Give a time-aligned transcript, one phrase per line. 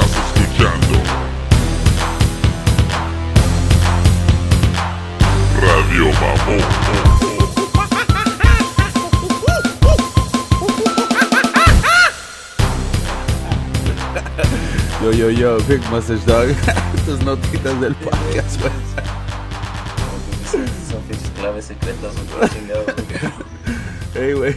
[0.00, 1.02] Estás escuchando
[5.60, 6.88] Radio Mamón.
[15.02, 16.48] Yo, yo, yo, Big Mustache Dog.
[17.06, 18.72] Tus notitas del podcast, güey.
[20.88, 22.14] Son pinches claves secretas,
[22.52, 23.32] chingado, güey.
[24.14, 24.56] Hey, güey.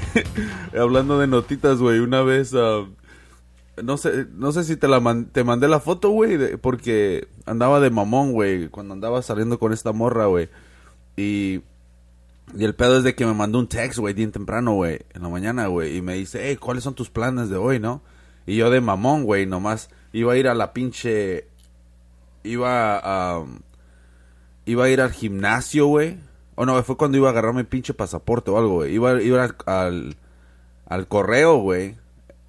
[0.79, 1.99] Hablando de notitas, güey.
[1.99, 2.85] Una vez, ah,
[3.81, 5.01] no sé, no sé si te la
[5.31, 9.91] te mandé la foto, güey, porque andaba de mamón, güey, cuando andaba saliendo con esta
[9.91, 10.49] morra, güey.
[11.15, 11.61] Y
[12.53, 15.21] y el pedo es de que me mandó un text, güey, bien temprano, güey, en
[15.21, 18.01] la mañana, güey, y me dice, hey, ¿cuáles son tus planes de hoy, no?
[18.45, 21.47] Y yo de mamón, güey, nomás iba a ir a la pinche,
[22.43, 23.45] iba a,
[24.65, 26.17] iba a ir al gimnasio, güey.
[26.55, 28.93] O no, fue cuando iba a agarrar mi pinche pasaporte o algo, güey.
[28.93, 30.17] Iba, iba al, al,
[30.87, 31.95] al correo, güey,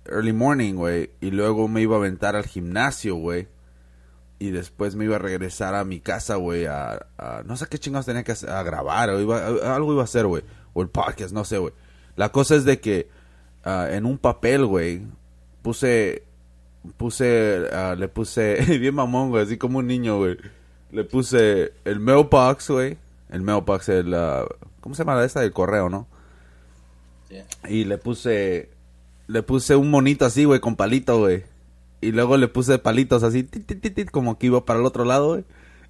[0.07, 3.49] early morning, güey, y luego me iba a aventar al gimnasio, güey.
[4.39, 7.79] Y después me iba a regresar a mi casa, güey, a, a- No sé qué
[7.79, 10.43] chingados tenía que hacer, a grabar, o iba, a- algo iba a hacer, güey.
[10.75, 11.73] O el podcast, no sé, güey.
[12.17, 13.09] La cosa es de que
[13.65, 15.03] ah, en un papel, güey,
[15.63, 16.25] puse...
[16.97, 17.69] Puse...
[17.73, 18.57] ah, le puse...
[18.81, 20.37] bien mamón, güey, así como un niño, güey.
[20.91, 22.99] Le puse el mailbox, güey.
[23.31, 24.13] El mailbox, el...
[24.15, 24.45] ah,
[24.81, 26.09] ¿Cómo se llama la esta del correo, no?
[27.69, 28.69] Y le puse.
[29.33, 31.45] Le puse un monito así, güey, con palito, güey.
[32.03, 35.07] Y luego le puse palitos así, tit, tit, tit, como que iba para el otro
[35.07, 35.45] lado, güey.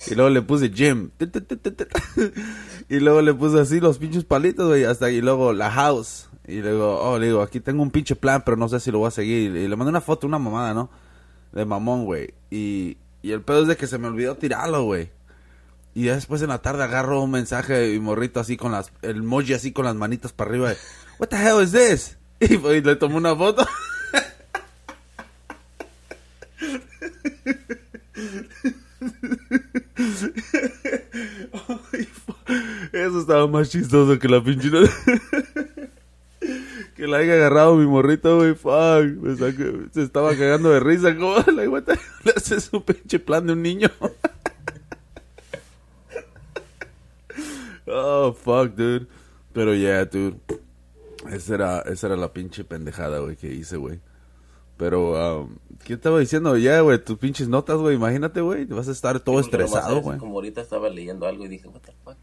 [0.06, 0.86] Y luego le puse tit.
[2.88, 4.84] Y luego le puse así los pinches palitos, güey.
[4.84, 6.28] Hasta y luego la house.
[6.46, 8.98] Y luego, oh, le digo, aquí tengo un pinche plan, pero no sé si lo
[8.98, 9.56] voy a seguir.
[9.56, 10.88] Y le mandé una foto, una mamada, ¿no?
[11.52, 12.34] De mamón, güey.
[12.48, 15.10] Y, y el pedo es de que se me olvidó tirarlo, güey.
[15.94, 19.52] Y después en la tarde agarro un mensaje y morrito así con las, el emoji
[19.52, 20.72] así con las manitas para arriba.
[21.18, 22.18] What the hell is this?
[22.42, 23.64] Y, pues, le tomé una foto.
[32.92, 34.70] Eso estaba más chistoso que la pinche.
[36.96, 38.54] que la haya agarrado mi morrito, güey.
[38.54, 39.92] Fuck.
[39.92, 41.14] Se estaba cagando de risa.
[41.14, 43.88] ¿Cómo la le haces un pinche plan de un niño?
[47.94, 49.06] Oh, fuck, dude.
[49.52, 50.38] Pero yeah, dude.
[51.30, 54.00] Esa era, esa era la pinche pendejada, güey, que hice, güey.
[54.76, 56.56] Pero, um, ¿qué estaba diciendo?
[56.56, 57.94] Ya, güey, tus pinches notas, güey.
[57.96, 58.64] Imagínate, güey.
[58.64, 60.18] Vas a estar todo nomás, estresado, güey.
[60.18, 62.16] Como ahorita estaba leyendo algo y dije, what the fuck.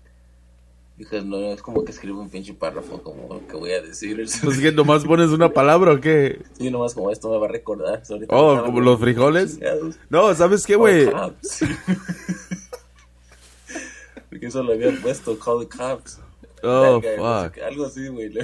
[0.98, 4.22] Dije, no, es como que escribo un pinche párrafo como que voy a decir.
[4.44, 6.42] Pues que nomás pones una palabra o qué.
[6.58, 8.06] Sí, nomás como esto me va a recordar.
[8.06, 9.54] So, ahorita Oh, como los frijoles.
[9.54, 9.96] chingados.
[10.10, 11.10] No, ¿sabes qué, güey?
[11.10, 11.60] Cops.
[14.30, 16.20] Porque eso lo había puesto, call the cops.
[16.64, 17.58] Oh, fuck.
[17.64, 18.32] Algo así, güey.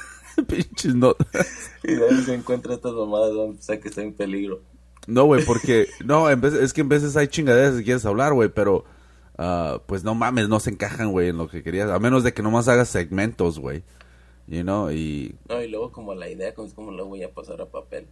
[0.46, 1.70] Pinches notas.
[1.82, 4.60] Y de ahí se encuentra estas mamadas, o sea que está en peligro.
[5.06, 5.86] No, güey, porque...
[6.04, 8.84] No, en vez, es que en veces hay chingaderas que quieres hablar, güey, pero...
[9.38, 11.90] ah, pues no mames, no se encajan, güey, en lo que querías.
[11.90, 13.82] A menos de que nomás hagas segmentos, güey.
[14.46, 15.34] You know, y...
[15.48, 18.06] No, y luego como la idea, como es como lo voy a pasar a papel.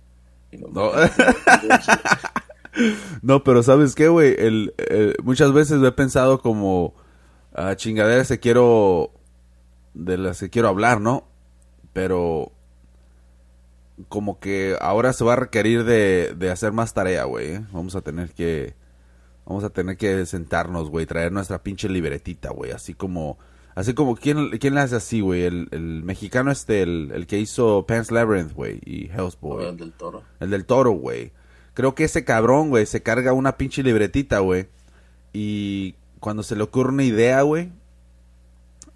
[0.51, 0.91] Y no, No.
[3.23, 4.35] No, pero ¿sabes qué, güey?
[4.39, 6.95] El, el- muchas veces he pensado como
[7.55, 9.13] ah, chingaderas que quiero
[9.95, 11.27] de las que quiero hablar, ¿no?
[11.93, 12.53] Pero
[14.09, 17.55] como que ahora se va a requerir de, de hacer más tarea, güey.
[17.55, 17.67] ¿eh?
[17.73, 18.75] Vamos a tener que
[19.45, 23.39] vamos a tener que sentarnos, güey, traer nuestra pinche libretita, güey, así como
[23.75, 27.39] así como quién quién la hace así, güey, el, el mexicano este el, el que
[27.39, 29.67] hizo Pan's Labyrinth, güey, y Hellsboy.
[29.67, 30.23] el del toro.
[30.39, 31.33] El del toro, güey.
[31.75, 34.67] Creo que ese cabrón, güey, se carga una pinche libretita, güey.
[35.33, 37.71] Y cuando se le ocurre una idea, güey,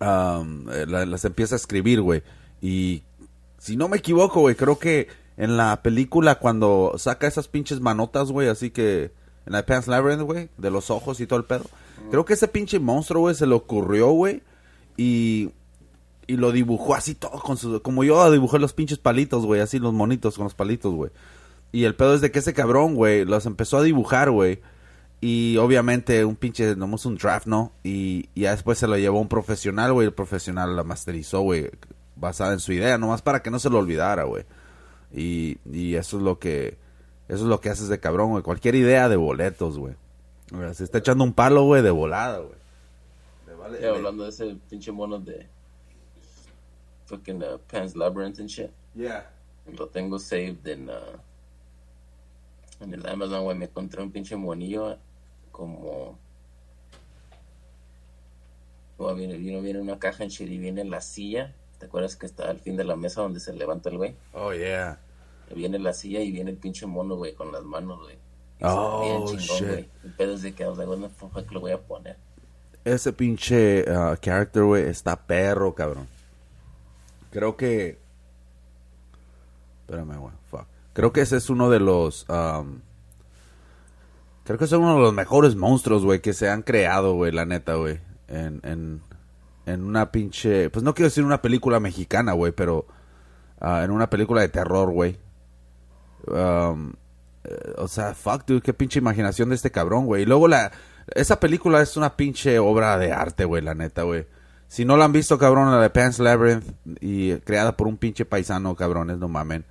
[0.00, 2.22] la- las empieza a escribir, güey.
[2.60, 3.02] Y
[3.58, 8.30] si no me equivoco, güey, creo que en la película cuando saca esas pinches manotas,
[8.30, 9.12] güey, así que
[9.46, 11.64] en la Pan's Labyrinth, güey, de los ojos y todo el pedo.
[12.10, 14.42] Creo que ese pinche monstruo, güey, se le ocurrió, güey.
[14.96, 15.50] Y
[16.28, 19.78] y lo dibujó así todo con sus como yo dibujé los pinches palitos, güey, así
[19.80, 21.10] los monitos con los palitos, güey.
[21.72, 24.60] Y el pedo es de que ese cabrón, güey, los empezó a dibujar, güey.
[25.24, 27.70] Y obviamente un pinche, nomás un draft, ¿no?
[27.84, 30.08] Y, y ya después se lo llevó un profesional, güey.
[30.08, 31.70] El profesional la masterizó, güey,
[32.16, 34.44] basada en su idea, nomás para que no se lo olvidara, güey.
[35.12, 36.76] Y, y eso es lo que,
[37.28, 38.42] eso es lo que haces de cabrón, güey.
[38.42, 39.94] Cualquier idea de boletos, güey.
[40.74, 42.58] Se está echando un palo, güey, de volada, güey.
[43.46, 45.46] Le vale- hablando de ese pinche mono de
[47.06, 48.70] fucking uh, Pan's Labyrinth and shit.
[48.96, 49.30] Yeah.
[49.78, 50.92] Lo tengo saved en, uh,
[52.80, 53.56] en el Amazon, güey.
[53.56, 54.98] Me encontré un pinche monillo
[55.52, 56.18] como...
[58.96, 61.54] como viene, viene, viene una caja en shit y viene la silla.
[61.78, 64.16] ¿Te acuerdas que está al fin de la mesa donde se levanta el güey?
[64.32, 64.98] Oh, yeah.
[65.54, 68.16] Viene la silla y viene el pinche mono, güey, con las manos, güey.
[68.62, 69.68] Oh, bien chingón, shit.
[69.68, 69.90] güey.
[70.04, 72.16] El pedo es de que, what the fuck lo voy a poner?
[72.84, 76.08] Ese pinche ah, character, güey, está perro, cabrón.
[77.30, 77.98] Creo que...
[79.80, 80.66] Espérame, güey, fuck.
[80.92, 82.26] Creo que ese es uno de los...
[82.28, 82.80] um,
[84.44, 87.44] Creo que es uno de los mejores monstruos, güey, que se han creado, güey, la
[87.44, 88.00] neta, güey.
[88.28, 89.02] En, en,
[89.66, 90.68] en una pinche...
[90.70, 92.86] Pues no quiero decir una película mexicana, güey, pero...
[93.60, 95.18] ah, en una película de terror, güey.
[96.26, 96.92] Um,
[97.44, 100.22] eh, o sea, fuck, dude, qué pinche imaginación de este cabrón, güey.
[100.22, 100.72] Y luego la...
[101.14, 104.26] Esa película es una pinche obra de arte, güey, la neta, güey.
[104.68, 106.64] Si no la han visto, cabrón, la de Pan's Labyrinth
[107.00, 109.64] y creada por un pinche paisano, cabrones, no mamen.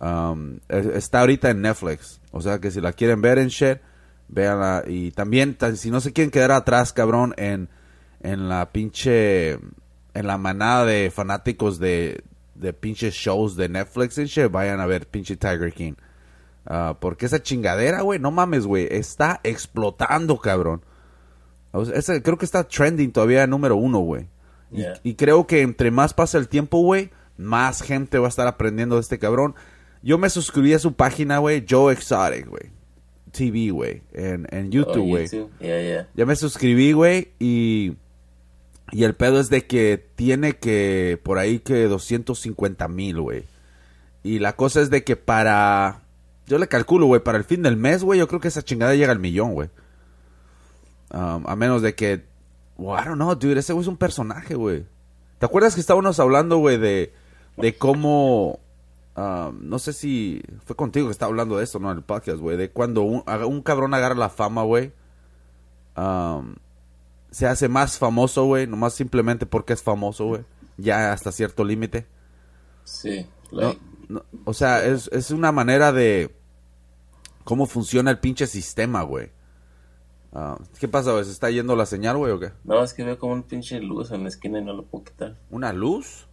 [0.00, 2.20] Um, es- está ahorita en Netflix.
[2.32, 3.78] O sea que si la quieren ver en shit,
[4.32, 4.82] véanla.
[4.88, 7.68] Y también, si no se quieren quedar atrás, cabrón, en,
[8.20, 9.52] en la pinche.
[10.14, 12.22] En la manada de fanáticos de,
[12.54, 15.94] de pinches shows de Netflix en shit, vayan a ver pinche Tiger King.
[16.66, 20.82] Ah, porque esa chingadera, güey, no mames, güey, está explotando, cabrón.
[21.72, 24.28] O sea, ese- creo que está trending todavía número uno, güey.
[24.70, 24.82] Y-.
[25.02, 28.96] Y, creo que entre más pasa el tiempo, güey, más gente va a estar aprendiendo
[28.96, 29.54] de este cabrón.
[30.02, 32.70] Yo me suscribí a su página, güey, Joe Exotic, güey.
[33.32, 35.24] TV, güey, en, en Oh, YouTube, güey.
[35.26, 35.50] YouTube.
[35.60, 36.08] Yeah, yeah.
[36.14, 37.96] Ya me suscribí, güey, y...
[38.94, 41.18] Y el pedo es de que tiene que...
[41.22, 43.44] Por ahí que 250 mil, güey.
[44.22, 46.02] Y la cosa es de que para...
[46.46, 48.94] Yo le calculo, güey, para el fin del mes, güey, yo creo que esa chingada
[48.94, 49.70] llega al millón, güey.
[51.10, 52.24] Um, a menos de que...
[52.76, 54.84] Well, I don't know, dude, ese güey es un personaje, güey.
[55.38, 57.14] ¿Te acuerdas que estábamos hablando, güey, de...
[57.56, 58.60] De cómo...
[59.16, 60.42] um, no sé si...
[60.64, 61.90] Fue contigo que estaba hablando de eso, ¿no?
[61.90, 62.56] En el podcast, güey.
[62.56, 64.92] De cuando un, un cabrón agarra la fama, güey.
[65.96, 66.54] um,
[67.30, 68.66] se hace más famoso, güey.
[68.66, 70.44] Nomás simplemente porque es famoso, güey.
[70.76, 72.06] Ya hasta cierto límite.
[72.84, 73.26] Sí.
[73.50, 76.34] No, Like, no, o sea, es, es una manera de
[77.44, 79.30] cómo funciona el pinche sistema, güey.
[80.80, 81.24] ¿Qué pasa, güey?
[81.24, 82.52] ¿Se está yendo la señal, güey, o qué?
[82.64, 85.04] no, es que veo como un pinche luz en la esquina y no lo puedo
[85.04, 85.36] quitar.
[85.50, 86.26] ¿Una luz?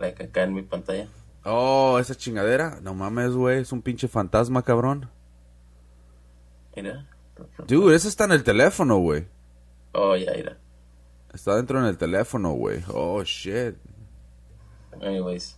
[0.00, 1.08] Like acá en mi pantalla.
[1.44, 2.78] Oh, esa chingadera.
[2.82, 3.60] No mames, güey.
[3.60, 5.10] Es un pinche fantasma, cabrón.
[6.74, 7.06] Mira.
[7.66, 9.26] Dude, eso está en el teléfono, güey.
[9.92, 10.56] Oh, ya, mira.
[11.32, 12.82] Está dentro en el teléfono, güey.
[12.88, 13.76] Oh, shit.
[15.02, 15.56] Anyways.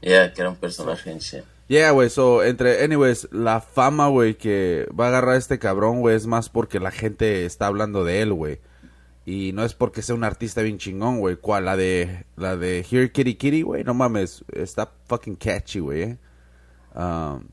[0.00, 1.44] Yeah, que era un personaje en shit.
[1.68, 6.16] Yeah, güey, so, entre, anyways, la fama, güey, que va a agarrar este cabrón, güey,
[6.16, 8.60] es más porque la gente está hablando de él, güey.
[9.24, 11.36] Y no es porque sea un artista bien chingón, güey.
[11.36, 11.64] ¿Cuál?
[11.66, 13.84] La de, la de Here Kitty Kitty, güey.
[13.84, 16.18] No mames, está fucking catchy, güey, eh.
[16.94, 17.48] Um,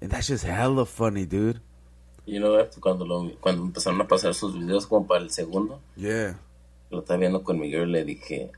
[0.00, 1.60] and that's just hella funny, dude.
[2.26, 2.70] You know what?
[2.80, 6.38] Cuando, lo, cuando empezaron a pasar sus videos como para el segundo, Yeah.
[6.90, 8.50] lo estaba viendo con mi girl, le dije,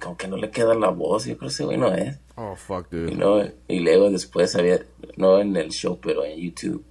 [0.00, 2.18] como que no le queda la voz, yo creo que ese güey no es.
[2.36, 3.14] Oh, fuck, Y, dude.
[3.16, 4.80] no, y luego después había,
[5.16, 6.82] no en el show, pero en YouTube,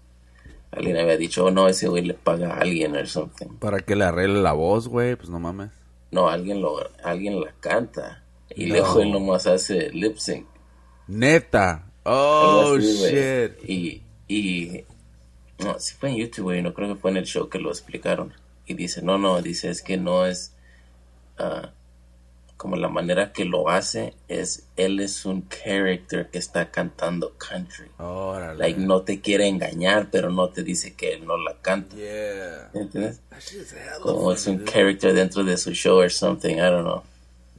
[0.72, 3.48] alguien había dicho, oh no, ese güey le paga a alguien o something.
[3.60, 5.70] Para que le arregle la voz, güey, pues no mames.
[6.12, 8.24] No, alguien lo, alguien la canta.
[8.56, 8.76] Y No.
[8.76, 10.46] luego él nomás hace lip sync.
[11.08, 11.86] Neta.
[12.04, 13.70] Oh, así, shit.
[13.70, 14.84] Y, y,
[15.60, 17.70] no, sí fue en YouTube, güey, no creo que fue en el show que lo
[17.70, 18.34] explicaron.
[18.66, 20.56] Y dice, no, no, dice, es que no es,
[21.38, 21.72] ah,
[22.62, 27.88] como la manera que lo hace, es, él es un character que está cantando country.
[27.98, 28.60] Órale.
[28.60, 31.96] Like, no te quiere engañar, pero no te dice que él no la canta.
[31.96, 32.70] Yeah.
[32.76, 33.20] ¿Entiendes?
[34.04, 37.02] Como es un character dentro de su show or something, I don't know.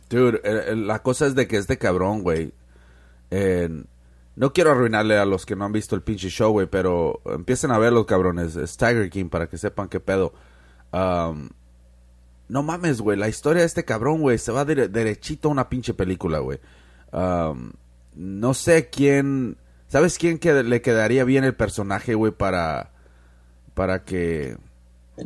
[0.09, 2.53] Dude, eh, la cosa es de que este cabrón, güey.
[3.33, 3.69] eh,
[4.37, 7.73] no quiero arruinarle a los que no han visto el pinche show, güey, pero empiecen
[7.73, 8.55] a ver los cabrones.
[8.55, 10.33] Es Tiger King para que sepan qué pedo.
[10.93, 11.49] Um,
[12.49, 13.19] no mames, güey.
[13.19, 16.61] La historia de este cabrón, güey, se va derechito a una pinche película, güey.
[17.13, 17.73] Um,
[18.15, 19.57] no sé quién.
[19.89, 22.91] ¿Sabes quién que le quedaría bien el personaje, güey, para.
[23.75, 24.57] Para que.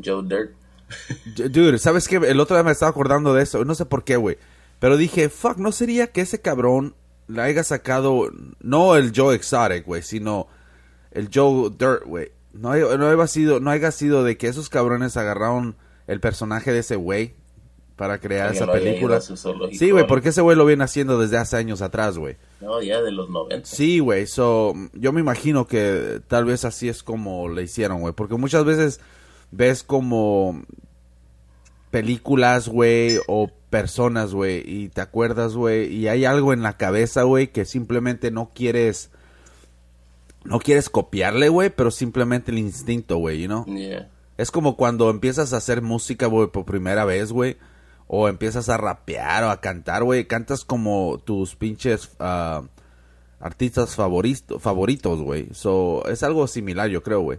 [0.04, 0.52] Joe Dirt.
[1.50, 2.16] Dude, ¿sabes qué?
[2.16, 3.64] El otro día me estaba acordando de eso.
[3.64, 4.38] No sé por qué, güey.
[4.78, 6.94] Pero dije, fuck, ¿no sería que ese cabrón
[7.28, 8.30] le haya sacado...
[8.60, 10.46] No el Joe Exotic, güey, sino
[11.10, 12.32] el Joe Dirt, güey.
[12.52, 16.80] No, no, haya sido, no haya sido de que esos cabrones agarraron el personaje de
[16.80, 17.34] ese güey
[17.96, 19.20] para crear esa película.
[19.72, 22.36] Sí, güey, porque ese güey lo viene haciendo desde hace años atrás, güey.
[22.60, 23.66] No, ya de los 90.
[23.66, 28.12] Sí, güey, so, yo me imagino que tal vez así es como le hicieron, güey,
[28.12, 29.00] porque muchas veces
[29.50, 30.62] ves como
[31.90, 37.22] películas, güey, o personas, güey, y te acuerdas, güey, y hay algo en la cabeza,
[37.22, 39.10] güey, que simplemente no quieres,
[40.44, 43.64] no quieres copiarle, güey, pero simplemente el instinto, güey, you know?
[43.64, 44.10] Yeah.
[44.36, 47.56] Es como cuando empiezas a hacer música, güey, por primera vez, güey.
[48.08, 50.26] O empiezas a rapear o a cantar, güey.
[50.26, 52.10] Cantas como tus pinches...
[52.20, 52.62] ah,
[53.40, 55.48] artistas favoritos, favoritos, güey.
[55.52, 57.38] So, es algo similar, yo creo, güey.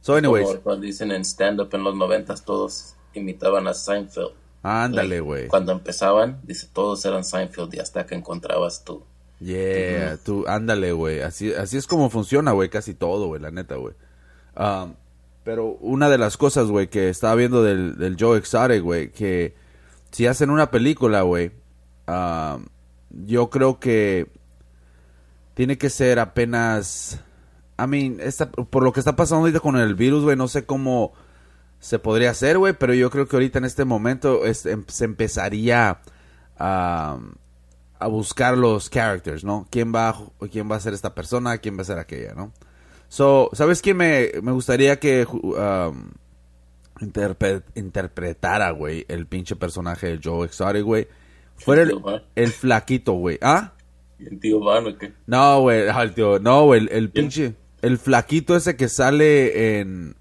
[0.00, 4.32] So, anyways, Como cuando dicen en stand-up en los noventas, todos imitaban a Seinfeld.
[4.62, 5.48] ándale, güey.
[5.48, 9.02] Cuando empezaban, dice, todos eran Seinfeld y hasta que encontrabas tú.
[9.40, 11.20] Yeah, tú, ándale, güey.
[11.20, 13.94] Así, así es como funciona, güey, casi todo, güey, la neta, güey.
[14.56, 14.94] Um,
[15.48, 19.54] pero una de las cosas, güey, que estaba viendo del, del Joe Exotic, güey, que
[20.10, 21.52] si hacen una película, güey,
[22.06, 22.66] um,
[23.08, 24.30] yo creo que
[25.54, 27.18] tiene que ser apenas...
[27.82, 30.66] I mean, esta, por lo que está pasando ahorita con el virus, güey, no sé
[30.66, 31.14] cómo
[31.80, 36.02] se podría hacer, güey, pero yo creo que ahorita en este momento em- se empezaría
[36.58, 37.18] a,
[37.98, 39.66] a buscar los characters, ¿no?
[39.70, 40.16] ¿Quién va, a-
[40.52, 42.52] quién va a ser esta persona, quién va a ser aquella, ¿no?
[43.08, 46.10] So, ¿sabes quién me, me gustaría que um,
[47.00, 51.08] interpre- interpretara, güey, el pinche personaje de Joe Exotic, güey?
[51.56, 52.00] Fuera el,
[52.34, 53.38] el flaquito, güey.
[53.40, 53.72] ¿Ah?
[54.18, 55.12] ¿Y el tío Van o qué?
[55.26, 59.78] No, güey, ah, el tío, no, güey, el, el pinche, el flaquito ese que sale
[59.80, 60.14] en,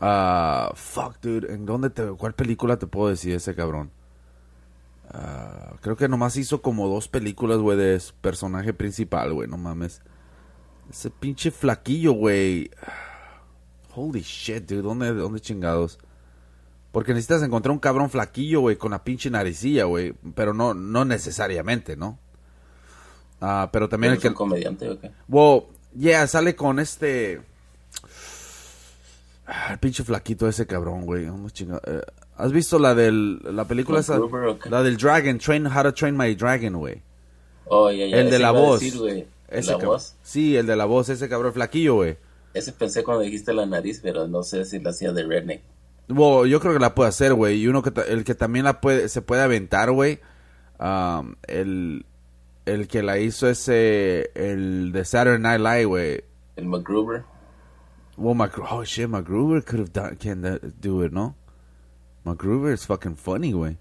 [0.00, 3.90] ah, fuck, dude, ¿en dónde te, cuál película te puedo decir ese cabrón?
[5.12, 9.58] Ah, creo que nomás hizo como dos películas, güey, de su personaje principal, güey, no
[9.58, 10.00] mames.
[10.90, 12.70] Ese pinche flaquillo, güey.
[13.94, 15.98] Holy shit, dude, ¿dónde, dónde chingados?
[16.92, 21.04] Porque necesitas encontrar un cabrón flaquillo, güey, con la pinche naricilla, güey, pero no, no
[21.04, 22.18] necesariamente, ¿no?
[23.40, 24.28] Ah, pero también el ¿Es que...
[24.28, 25.10] un comediante o qué?
[25.28, 25.62] Well,
[25.96, 27.42] yeah, sale con este.
[29.46, 31.26] Ah, El pinche flaquito ese cabrón, güey.
[31.26, 32.00] ¿Dónde chinga- eh,
[32.36, 34.18] ¿Has visto la del la película esa?
[34.70, 37.02] La del Dragon, Train How to Train My Dragon, güey.
[37.66, 38.16] Oh, ya, ya.
[38.18, 38.80] El de la voz.
[38.80, 39.20] decir, güey.
[39.20, 40.16] ¿El Ese la voz?
[40.22, 42.16] Sí, el de la voz, ese cabrón flaquillo, güey.
[42.54, 45.62] Ese pensé cuando dijiste la nariz, pero no sé si la hacía de redneck.
[46.08, 47.60] Well, yo creo que la puede hacer, güey.
[47.60, 50.20] Y uno que el que también la puede se puede aventar, güey.
[50.78, 52.04] um, el
[52.66, 56.24] el que la hizo ese el de Saturday Night Live, güey.
[56.56, 57.24] El MacGruber.
[58.16, 58.36] Well,
[58.70, 61.34] oh shit, MacGruber could have done, can that- do it, ¿no?
[62.24, 63.76] MacGruber is fucking funny, güey.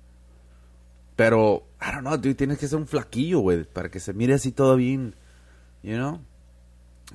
[1.16, 4.34] Pero, I don't know, dude, tienes que ser un flaquillo, güey, para que se mire
[4.34, 5.16] así todo bien,
[5.84, 6.20] you know?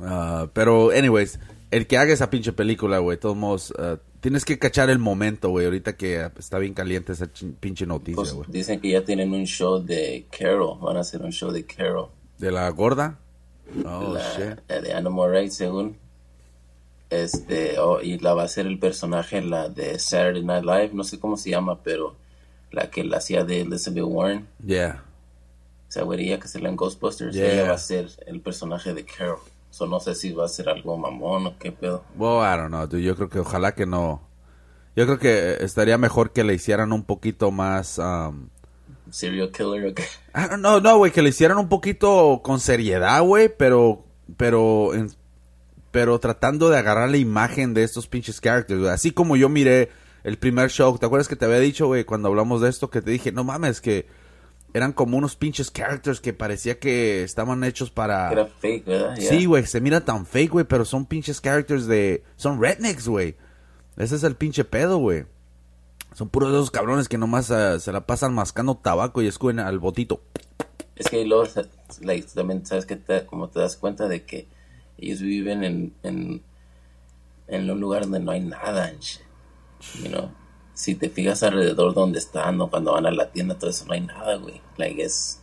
[0.01, 4.59] Ah, pero, anyways, el que haga esa pinche película, güey, todos modos, ah, tienes que
[4.59, 7.29] cachar el momento, güey, ahorita que está bien caliente esa
[7.61, 8.49] pinche noticia, Pues güey.
[8.51, 10.79] dicen que ya tienen un show de Carol.
[10.81, 12.09] Van a hacer un show de Carol.
[12.39, 13.19] ¿De la gorda?
[13.85, 14.61] Oh, la, shit.
[14.69, 15.97] la de Animal Rights, según.
[17.11, 20.91] Este, oh, y la va a hacer el personaje, la de Saturday Night Live.
[20.93, 22.15] No sé cómo se llama, pero
[22.71, 24.47] la que la hacía de Elizabeth Warren.
[24.65, 25.05] Yeah.
[25.89, 27.35] Esa güerilla que se en Ghostbusters.
[27.35, 27.53] Yeah.
[27.53, 29.39] Ella va a ser el personaje de Carol.
[29.71, 32.05] So, no sé si va a ser algo mamón o qué pedo.
[32.17, 33.03] Well, I don't know, dude.
[33.03, 34.23] Yo creo que ojalá que no.
[34.97, 37.99] Yo creo que estaría mejor que le hicieran un poquito más.
[37.99, 38.49] um,
[39.11, 40.03] Serial killer o qué.
[40.35, 44.05] I don't know, no, güey, que le hicieran un poquito con seriedad, güey, pero.
[44.37, 44.95] Pero.
[44.95, 45.11] en-
[45.91, 48.93] pero tratando de agarrar la imagen de estos pinches characters, güey.
[48.93, 49.89] Así como yo miré
[50.23, 50.97] el primer show.
[50.99, 52.91] ¿Te acuerdas que te había dicho, güey, cuando hablamos de esto?
[52.91, 54.07] Que te dije, no mames, que
[54.75, 58.31] eran como unos pinches characters que parecía que estaban hechos para.
[58.31, 59.17] Era fake, ¿verdad?
[59.17, 62.23] Sí, güey, se mira tan fake, güey, pero son pinches characters de...
[62.37, 63.37] Son rednecks, güey.
[63.97, 65.25] Ese es el pinche pedo, güey.
[66.15, 69.59] Son puros de esos cabrones que nomás ah, se la pasan mascando tabaco y escuben
[69.59, 70.23] al botito.
[70.97, 71.45] Es que luego,
[72.01, 74.49] like, también sabes que te, como te das cuenta de que
[74.99, 76.43] ellos viven en, en,
[77.47, 78.93] en un lugar donde no hay nada,
[80.03, 80.31] you know?
[80.79, 83.95] Si te fijas alrededor donde están o cuando van a la tienda, todo eso, no
[83.95, 84.61] hay nada, güey.
[84.77, 85.41] Like, es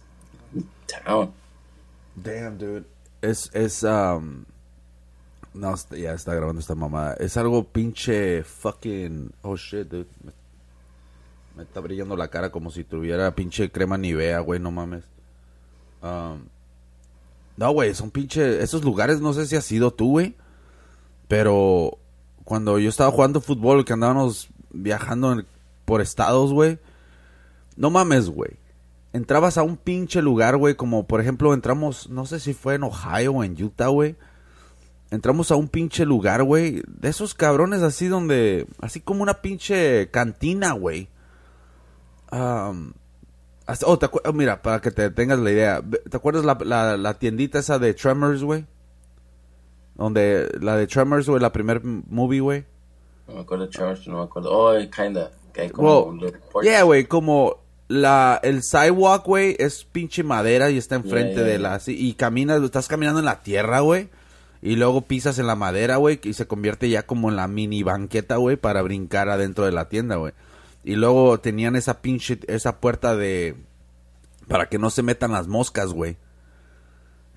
[0.88, 1.34] town.
[2.16, 2.86] Damn, dude.
[3.22, 4.46] Es, es, um...
[5.54, 7.16] No, ya está grabando esta mamada.
[7.16, 9.34] Es algo pinche fucking...
[9.42, 10.08] Oh, shit, dude.
[10.24, 10.32] Me,
[11.58, 15.04] me está brillando la cara como si tuviera pinche crema Nivea, güey, no mames.
[16.02, 16.46] Um,
[17.58, 18.64] no, güey, son pinche...
[18.64, 20.38] Esos lugares, no sé si has sido tú, güey.
[21.28, 21.98] Pero
[22.46, 25.46] cuando yo estaba jugando fútbol, que andábamos viajando en-
[25.86, 26.80] por estados, güey.
[27.78, 28.52] No mames, güey.
[29.14, 32.84] Entrabas a un pinche lugar, güey, como por ejemplo entramos, no sé si fue en
[32.84, 34.16] Ohio o en Utah, güey.
[35.12, 40.10] Entramos a un pinche lugar, güey, de esos cabrones así donde, así como una pinche
[40.12, 41.08] cantina, güey.
[43.66, 47.14] Hasta- oh, te oh, mira, para que te tengas la idea, ¿te acuerdas la, la,
[47.16, 48.66] tiendita esa de Tremors, güey?
[49.96, 52.66] Donde, la de Tremors, güey, la primer movie, güey.
[53.28, 54.52] No me acuerdo de Charles, no me acuerdo.
[54.52, 55.32] Oh, kinda.
[55.54, 56.66] Que hay como Well, un little porch.
[56.66, 61.54] yeah, güey, como la, el sidewalk, güey, es pinche madera y está enfrente Yeah, yeah,
[61.54, 64.10] de la, así, y caminas, estás caminando en la tierra, güey,
[64.62, 67.84] y luego pisas en la madera, güey, y se convierte ya como en la mini
[67.84, 70.34] banqueta, güey, para brincar adentro de la tienda, güey.
[70.84, 73.56] Y luego tenían esa pinche, esa puerta de,
[74.48, 76.18] para que no se metan las moscas, güey.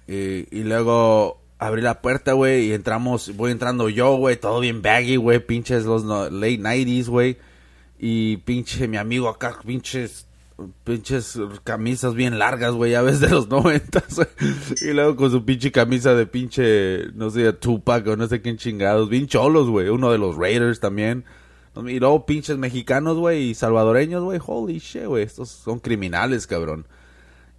[0.07, 4.81] Y, y luego abrí la puerta, güey, y entramos, voy entrando yo, güey, todo bien
[4.83, 7.37] baggy, güey, pinches los no- late 90s, güey.
[7.99, 10.27] Y pinche mi amigo acá, pinches
[10.83, 14.21] pinches camisas bien largas, güey, ya ves de los noventas.
[14.83, 18.57] Y luego con su pinche camisa de pinche, no sé, Tupac o no sé quién
[18.57, 19.89] chingados, bien cholos, güey.
[19.89, 21.25] Uno de los Raiders también.
[21.87, 24.41] Y luego pinches mexicanos, güey, y salvadoreños, güey.
[24.45, 25.23] Holy shit, güey.
[25.23, 26.87] Estos son criminales, cabrón.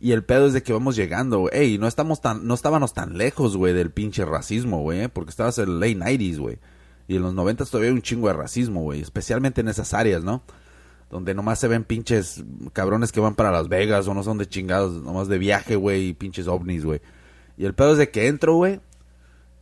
[0.01, 1.53] Y el pedo es de que vamos llegando, güey.
[1.55, 5.29] Ey, no estamos tan, no estábamos tan lejos, güey, del pinche racismo, güey, eh, porque
[5.29, 6.59] estabas en el late 90s, güey.
[7.07, 10.23] Y en los 90 todavía hay un chingo de racismo, güey, especialmente en esas áreas,
[10.23, 10.43] ¿no?
[11.09, 14.47] Donde nomás se ven pinches cabrones que van para Las Vegas o no son de
[14.47, 17.01] chingados, nomás de viaje, güey, y pinches ovnis, güey.
[17.57, 18.79] Y el pedo es de que entro, güey,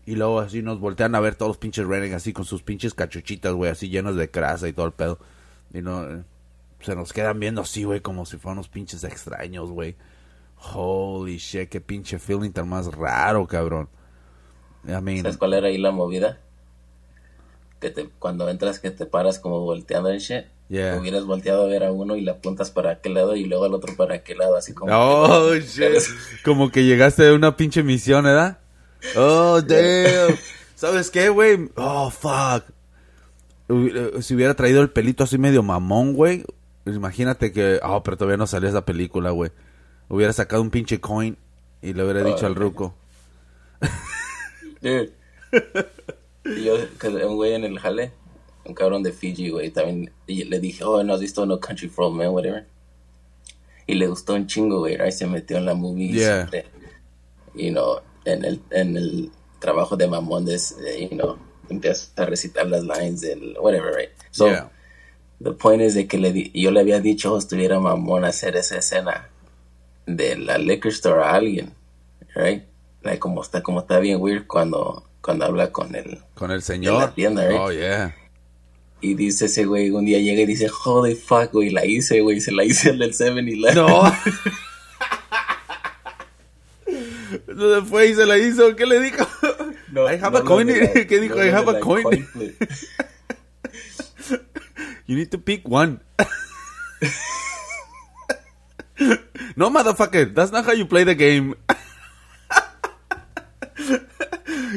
[0.08, 2.94] y luego así nos voltean a ver todos los pinches Reneg así con sus pinches
[2.94, 5.20] cachuchitas, güey, así llenos de grasa y todo el pedo.
[5.74, 6.24] Y no,
[6.79, 9.98] se nos quedan viendo así, güey, como si fueran unos pinches extraños, güey.
[10.60, 13.90] Holy shit, qué pinche feeling tan más raro, cabrón.
[14.88, 16.40] I mean, ¿Sabes cuál era ahí la movida?
[17.80, 20.46] Que te, cuando entras que te paras como volteando en shit.
[20.70, 20.98] Yeah.
[21.00, 23.74] Hubieras volteado a ver a uno y le apuntas para aquel lado y luego al
[23.74, 24.92] otro para aquel lado, así como...
[24.94, 26.04] Oh, shit.
[26.44, 28.60] Como que llegaste de una pinche misión, ¿verdad?
[29.16, 30.36] Oh, damn.
[30.76, 31.70] ¿Sabes qué, güey?
[31.76, 32.66] Oh, fuck.
[33.70, 36.44] Eh, Si hubiera traído el pelito así medio mamón, güey.
[36.86, 37.80] Imagínate que...
[37.84, 39.52] Oh, pero todavía no salió esa película, güey.
[40.10, 41.38] Hubiera sacado un pinche coin
[41.82, 42.96] y le hubiera dicho al ruco.
[44.82, 45.12] Dude.
[46.46, 46.76] Y yo,
[47.28, 48.12] un güey en el jale,
[48.66, 51.90] un cabrón de Fiji, güey, también y le dije, oh, ¿no has visto No Country
[51.90, 52.66] for Men, whatever?
[53.86, 55.12] Y le gustó un chingo, güey, right?
[55.12, 56.06] Se metió en la movie.
[56.08, 56.48] y Yeah.
[56.50, 56.66] siempre,
[57.54, 61.38] You know, en el, en el trabajo de eh, you know,
[61.70, 64.10] empieza a recitar las lines del whatever, right?
[64.32, 64.70] So, Yeah.
[65.44, 68.56] the point is de que le di- yo le había dicho, oh, estuviera mamón hacer
[68.56, 69.30] esa escena
[70.08, 71.74] de la liquor store a alguien,
[72.36, 72.64] right?
[73.04, 76.20] Like, como está, como está bien weird cuando, cuando habla con él.
[76.34, 77.00] Con el señor.
[77.00, 77.60] la tienda, right?
[77.60, 78.16] Oh, yeah.
[79.00, 82.42] Y dice ese güey, un día llega y dice, holy fuck, güey, la hice, güey,
[82.42, 83.75] se la hice en el 7-Eleven.
[83.75, 84.12] No.
[87.48, 88.75] ¿Dónde fue y se la hizo?
[88.75, 89.27] ¿Qué le dijo?
[89.92, 90.68] No, I have no a coin.
[90.68, 91.36] de ¿Qué dijo?
[91.44, 92.25] I have de a coin.
[92.25, 92.62] flip.
[95.08, 96.01] You need to pick one.
[99.55, 100.33] no, motherfucker.
[100.33, 101.55] That's not how you play the game.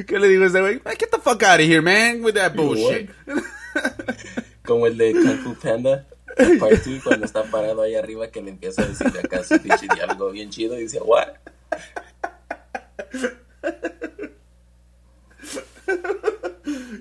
[0.06, 0.80] ¿Qué le digo a ese güey?
[0.84, 3.10] "Man, Get the fuck out of here, man, with that bullshit.
[4.64, 6.06] Como el de Kung Fu Panda,
[6.60, 9.86] Part 2, cuando está parado ahí arriba que le empieza a decir acá su pinche
[9.94, 11.28] diálogo bien chido y dice, what?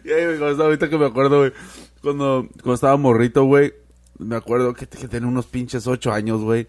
[0.04, 1.54] Y ahí, güey, ahorita que me acuerdo, güey.
[2.02, 3.74] Cuando, cuando estaba morrito, güey.
[4.18, 6.68] Me acuerdo que, que tenía unos pinches ocho años, güey.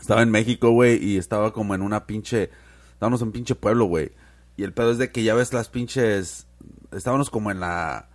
[0.00, 2.50] Estaba en México, güey, y estaba como en una pinche...
[2.92, 4.12] Estábamos en un pinche pueblo, güey.
[4.56, 6.46] Y el pedo es de que ya ves las pinches...
[6.92, 8.08] Estábamos como en la...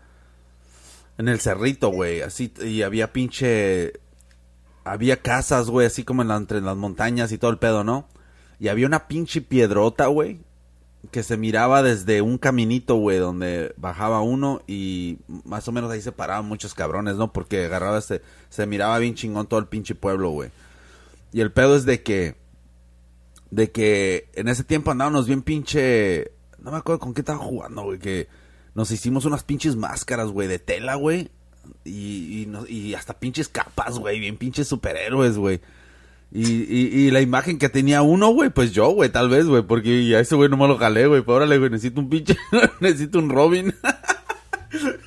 [1.17, 2.21] En el cerrito, güey.
[2.21, 3.93] Así, y había pinche...
[4.83, 8.07] Había casas, güey, así como en la, entre las montañas y todo el pedo, ¿no?
[8.59, 10.39] Y había una pinche piedrota, güey
[11.11, 16.01] que se miraba desde un caminito, güey, donde bajaba uno y más o menos ahí
[16.01, 17.31] se paraban muchos cabrones, ¿no?
[17.31, 20.49] Porque agarraba este, se miraba bien chingón todo el pinche pueblo, güey.
[21.37, 22.33] Y el pedo es de que,
[23.51, 27.83] de que en ese tiempo andábamos bien pinche, no me acuerdo con qué estaba jugando,
[27.83, 28.27] güey, que
[28.73, 31.29] nos hicimos unas pinches máscaras, güey, de tela, güey.
[31.85, 35.61] Y, y, hasta pinches capas, güey, bien pinches superhéroes, güey.
[36.31, 39.61] Y, y, y la imagen que tenía uno, güey, pues yo, güey, tal vez, güey,
[39.61, 41.21] porque a ese güey no me lo jalé, güey.
[41.21, 42.35] Pues órale, güey, necesito un pinche,
[42.81, 43.75] necesito un Robin.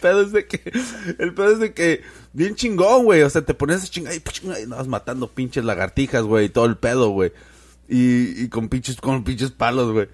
[0.00, 0.72] pedo es de que,
[1.18, 4.20] el pedo es de que, bien chingón, güey, o sea, te pones a chingar y,
[4.20, 7.32] puch, y vas matando pinches lagartijas, güey, y todo el pedo, güey.
[7.88, 10.08] Y, y con pinches, con pinches palos, güey.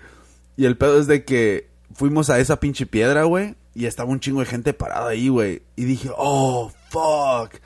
[0.57, 4.21] Y el pedo es de que fuimos a esa pinche piedra, güey, y estaba un
[4.21, 5.63] chingo de gente parada ahí, güey.
[5.77, 7.61] Y dije, oh, fuck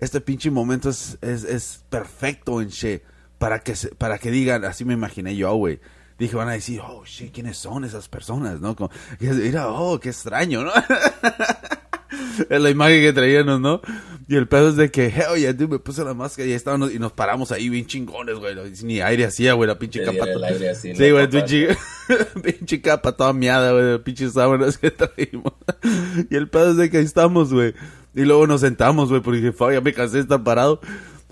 [0.00, 3.02] este pinche momento es, es, es perfecto en She
[3.38, 5.80] para que para que digan, así me imaginé yo, güey.
[6.18, 8.74] Dije, van a decir, oh, shit, ¿quiénes son esas personas, no?
[8.74, 10.72] Como, mira, oh, qué extraño, ¿no?
[12.48, 13.80] es la imagen que traíamos, ¿no?
[14.28, 16.92] Y el pedo es de que, hell yeah, dude, me puse la máscara y estábamos,
[16.92, 18.56] y nos paramos ahí bien chingones, güey.
[18.82, 20.24] Ni aire hacía, güey, la pinche capa.
[20.24, 21.76] el aire así, sí, güey, pinche,
[22.42, 25.52] pinche capa toda miada, güey, de pinches sábanas que traímos.
[26.30, 27.74] y el pedo es de que ahí estamos, güey.
[28.14, 30.80] Y luego nos sentamos, güey, porque dije, ya me cansé de estar parado.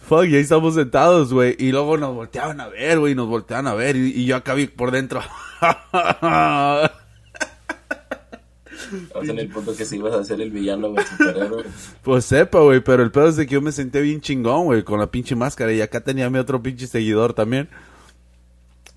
[0.07, 1.57] Fuck, y ahí estamos sentados, güey.
[1.59, 3.97] Y luego nos volteaban a ver, güey, nos volteaban a ver.
[3.97, 5.21] Y, y yo acá vi por dentro.
[8.93, 11.65] Estamos en el punto que si ibas a ser el villano, güey, superhéroe.
[12.03, 14.83] pues sepa, güey, pero el pedo es de que yo me senté bien chingón, güey,
[14.83, 15.73] con la pinche máscara.
[15.73, 17.69] Y acá tenía mi otro pinche seguidor también.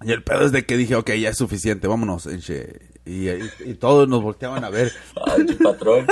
[0.04, 2.28] Y el pedo es de que dije, ok, ya es suficiente, vámonos.
[2.28, 4.92] y- y todos nos volteaban a ver.
[5.26, 6.06] Ay, patrón.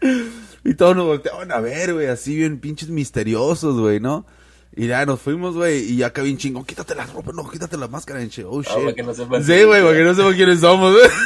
[0.64, 4.26] Y todos nos volteaban a ver, güey, así bien pinches misteriosos, güey, ¿no?
[4.74, 7.76] Y ya nos fuimos, güey, y ya acá bien chingón, quítate la ropa, no, quítate
[7.76, 8.44] la máscara, en che.
[8.44, 8.72] Oh, shit.
[8.72, 9.84] Para que no sepan sí, güey, es.
[9.84, 11.04] para que no sepan quiénes somos, güey.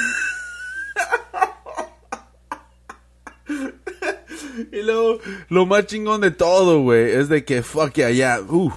[4.72, 5.20] Y luego,
[5.50, 8.72] lo más chingón de todo, güey, es de que, fuck yeah, ya, uh,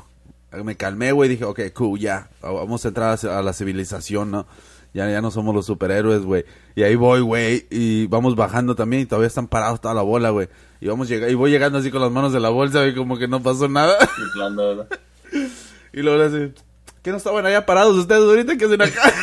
[0.63, 4.45] me calmé, güey, dije, ok, cool, ya, vamos a entrar a la civilización, ¿no?
[4.93, 6.43] Ya, ya no somos los superhéroes, güey.
[6.75, 10.31] Y ahí voy, güey, y vamos bajando también, y todavía están parados toda la bola,
[10.31, 10.49] güey.
[10.81, 13.17] Y vamos llega y voy llegando así con las manos de la bolsa, güey, como
[13.17, 13.97] que no pasó nada.
[15.93, 16.53] Y luego le hace,
[17.03, 18.57] ¿qué no estaban allá parados ustedes ahorita?
[18.57, 19.13] ¿Qué hacen acá?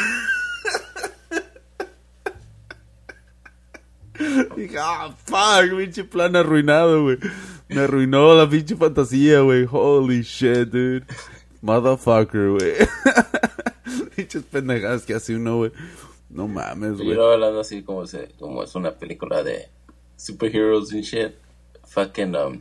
[4.56, 7.16] Dije, ah, fuck, pinche plan arruinado, güey.
[7.68, 9.66] Me arruinó la pinche fantasía, güey.
[9.70, 11.06] Holy shit, dude.
[11.62, 12.74] Motherfucker, güey.
[14.28, 15.72] Pinches pendejadas que hace uno, güey.
[16.28, 17.10] No mames, Yo güey.
[17.12, 19.68] estaba hablando así como, se, como es una película de
[20.16, 21.32] superheroes and shit.
[21.86, 22.60] Fucking, um,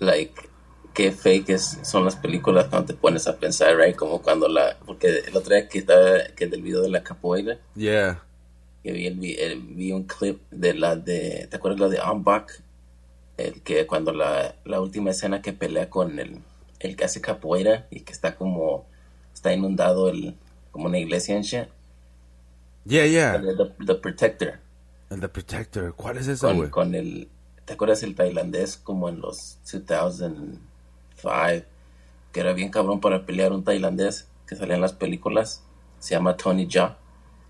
[0.00, 0.34] like,
[0.94, 3.94] qué fake es- son las películas cuando te pones a pensar, right?
[3.94, 7.58] Como cuando la, porque el otro día que estaba, que del video de la capoeira,
[7.76, 8.24] Yeah.
[8.82, 12.00] que vi, el vi, el- vi un clip de la de, ¿te acuerdas la de
[12.00, 12.50] Ambach?
[13.36, 16.40] El que cuando la, la última escena que pelea con el,
[16.80, 18.89] el que hace capoeira y que está como,
[19.40, 20.36] está inundado el,
[20.70, 21.68] como una iglesia en shit.
[22.84, 23.40] Yeah, yeah.
[23.40, 24.58] The, The Protector.
[25.08, 25.94] El The Protector.
[25.94, 27.28] ¿Cuál es esa, Con, con el,
[27.64, 30.60] ¿te acuerdas el tailandés como en los 2005?
[32.32, 35.62] Que era bien cabrón para pelear un tailandés que salía en las películas.
[35.98, 36.96] Se llama Tony Jaa.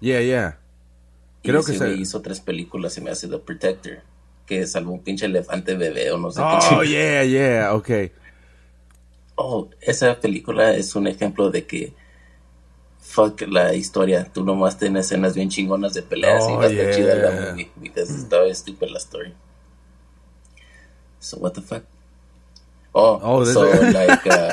[0.00, 0.58] Yeah, yeah.
[1.42, 1.92] Y Creo ese que se...
[1.94, 4.00] hizo tres películas y me hace The Protector.
[4.46, 6.88] Que salvó un pinche elefante bebé o no sé Oh, qué.
[6.88, 7.74] yeah, yeah.
[7.74, 7.88] Ok.
[9.42, 11.94] Oh, esa película es un ejemplo de que
[13.00, 14.30] fuck la historia.
[14.32, 17.30] Tú nomás tienes escenas bien chingonas de peleas y Oh, va a estar chida la
[17.52, 17.70] movie.
[17.76, 19.32] Because estaba estúpida la story.
[21.20, 21.84] So what the fuck?
[22.92, 24.52] Oh, Oh, so like uh,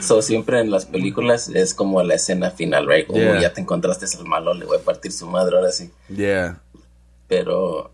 [0.02, 3.06] so siempre en las películas es como la escena final, right?
[3.06, 3.40] Como Yeah.
[3.40, 5.90] ya te encontraste al malo, le voy a partir su madre ahora sí.
[6.08, 6.60] Yeah.
[7.28, 7.90] Pero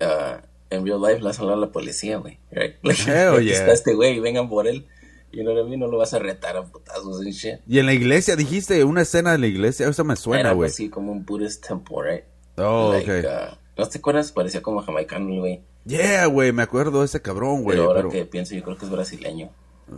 [0.00, 0.36] uh,
[0.70, 2.38] en real life la sala la policía, güey.
[2.50, 2.76] Right?
[2.82, 3.54] Like, Hell yeah.
[3.58, 4.86] está este güey, vengan por él.
[5.32, 7.56] Y no, no lo vas a retar a putazos y shit.
[7.66, 10.70] Y en la iglesia, dijiste, una escena de la iglesia, eso me suena, güey.
[10.70, 12.24] así como un Buddhist temple, right?
[12.56, 13.24] Oh, Like, ok.
[13.26, 14.32] uh, ¿No te acuerdas?
[14.32, 15.62] Parecía como jamaicano el güey.
[15.84, 17.76] Yeah, güey, me acuerdo de ese cabrón, güey.
[17.76, 19.50] Pero ahora Pero que pienso, yo creo que es brasileño.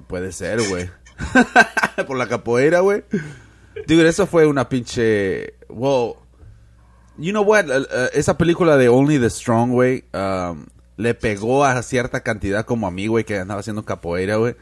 [0.09, 0.89] puede ser, güey.
[2.07, 3.05] Por la capoeira, güey.
[3.87, 5.55] Dude, eso fue una pinche...
[5.69, 6.17] Wow.
[7.19, 7.67] You know what?
[7.67, 10.67] Uh, uh, esa película de Only the Strong, güey, um,
[10.97, 14.55] le pegó a cierta cantidad como a mí, güey, que andaba haciendo capoeira, güey.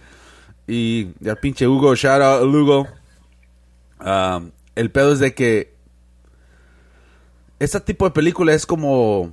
[0.69, 2.87] Y al pinche Hugo, shout out Hugo.
[4.05, 5.75] Um, el pedo es de que
[7.59, 9.33] ese tipo de película es como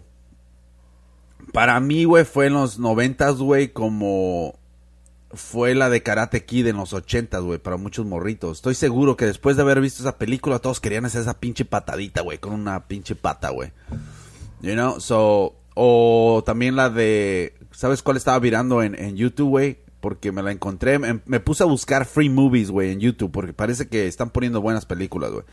[1.53, 4.57] para mí, güey, fue en los noventas, güey, como
[5.31, 8.57] fue la de Karate Kid en los ochentas, güey, para muchos morritos.
[8.57, 12.21] Estoy seguro que después de haber visto esa película, todos querían hacer esa pinche patadita,
[12.21, 13.71] güey, con una pinche pata, güey.
[14.61, 19.84] You know, so, o también la de, ¿sabes cuál estaba virando en, en YouTube, güey?
[20.05, 23.53] Porque me la encontré, me, me puse a buscar free movies, güey, en YouTube, porque
[23.53, 25.43] parece que están poniendo buenas películas, güey.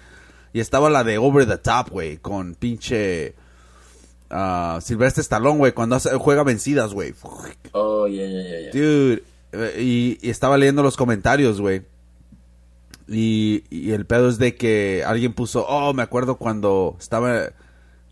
[0.52, 3.34] Y estaba la de Over the Top, güey, con pinche...
[4.28, 7.14] ah, Silvestre Stallone, güey, cuando hace- juega vencidas, güey.
[7.72, 8.70] Oh, yeah, yeah, yeah.
[8.74, 11.80] Dude, eh, y, y estaba leyendo los comentarios, güey.
[13.08, 17.52] Y, y el pedo es de que alguien puso, oh, me acuerdo cuando estaba,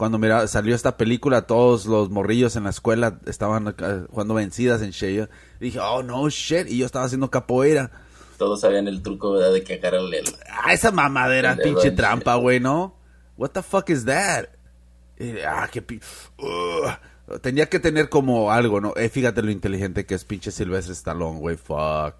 [0.00, 3.74] cuando mira, salió esta película, todos los morrillos en la escuela estaban
[4.08, 5.28] jugando vencidas en Shea.
[5.60, 7.90] Y dije, oh, no, shit, y yo estaba haciendo capoeira.
[8.38, 9.52] Todos sabían el truco, ¿verdad?
[9.52, 10.24] De que agarrarle el...
[10.48, 12.96] Ah, esa mamadera, pinche trampa, güey, ¿no?
[13.36, 14.46] What the fuck is that?
[15.18, 16.00] Eh, ah, qué pi-.
[17.42, 18.94] Tenía que tener como algo, ¿no?
[18.96, 22.14] Eh, fíjate lo inteligente que es pinche Silvestre Stallone, güey, fuck.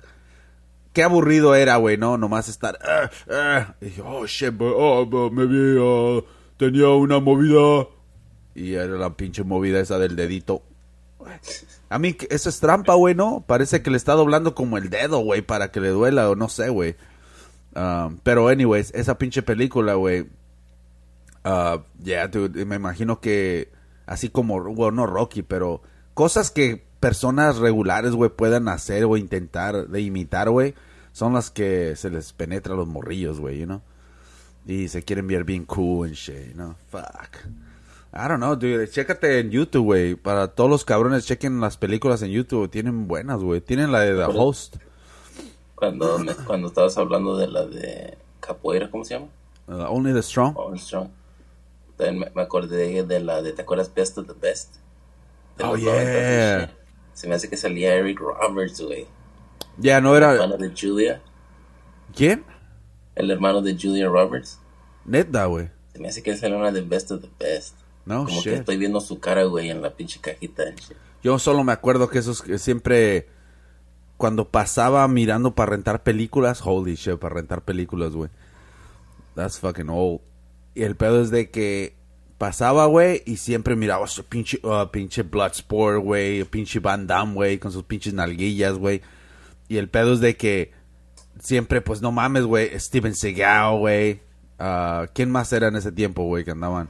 [0.92, 2.18] Qué aburrido era, güey, ¿no?
[2.18, 2.78] Nomás estar...
[2.86, 3.74] ah, ah.
[3.80, 6.22] Y dije, oh, shit, bro, oh, bro, maybe uh,
[6.60, 7.88] tenía una movida.
[8.54, 10.62] Y era la pinche movida esa del dedito.
[11.88, 13.42] A mí, eso es trampa, güey, ¿no?
[13.46, 16.50] Parece que le está doblando como el dedo, güey, para que le duela o no
[16.50, 16.96] sé, güey.
[17.74, 20.28] Um, pero, anyways, esa pinche película, güey.
[21.44, 23.70] Uh, yeah, dude, me imagino que
[24.04, 25.80] así como, bueno, no Rocky, pero
[26.12, 30.74] cosas que personas regulares, güey, puedan hacer o intentar de imitar, güey,
[31.12, 33.80] son las que se les penetra los morrillos, güey, you know?
[34.66, 36.74] Y se quieren ver bien cool and shit, know?
[36.90, 37.36] Fuck.
[38.12, 38.88] I don't know, dude.
[38.88, 40.14] Chécate en YouTube, güey.
[40.16, 42.68] Para todos los cabrones, chequen las películas en YouTube.
[42.70, 43.60] Tienen buenas, güey.
[43.60, 44.76] Tienen la de The Host.
[45.74, 49.28] Cuando, me- cuando estabas hablando de la de capoeira, ¿cómo se llama?
[49.68, 50.54] Uh, only the strong.
[50.54, 51.08] Paul Strong.
[51.96, 53.92] También me, me acordé de la de, ¿te acuerdas?
[53.94, 54.76] Best of the Best.
[55.56, 56.70] De Oh, los 90s y yeah.
[57.14, 59.06] Se me hace que salía Eric Roberts, güey.
[59.78, 60.32] Ya, no era...
[60.32, 61.20] hermano de Julia.
[62.14, 62.44] ¿Quién?
[63.20, 64.58] El hermano de Julia Roberts.
[65.04, 65.68] Neta, güey.
[65.92, 67.76] Se me hace que salió una de Best of the Best.
[68.06, 70.64] No Como que estoy viendo su cara, güey, en la pinche cajita.
[70.70, 70.96] shit.
[71.22, 73.28] Yo solo me acuerdo que esos que siempre...
[74.16, 78.30] Cuando pasaba mirando para rentar películas, holy shit, para rentar películas, güey.
[79.34, 80.20] That's fucking old.
[80.74, 81.94] Y el pedo es de que
[82.38, 87.58] pasaba, güey, y siempre miraba su pinche, uh, pinche Bloodsport, güey, pinche Van Damme, güey,
[87.58, 89.02] con sus pinches nalguillas, güey.
[89.68, 90.72] Y el pedo es de que
[91.38, 94.20] siempre, pues no mames, güey, Steven Seagal, güey.
[94.58, 96.88] Ah, ¿Quién más era en ese tiempo, güey, que andaban?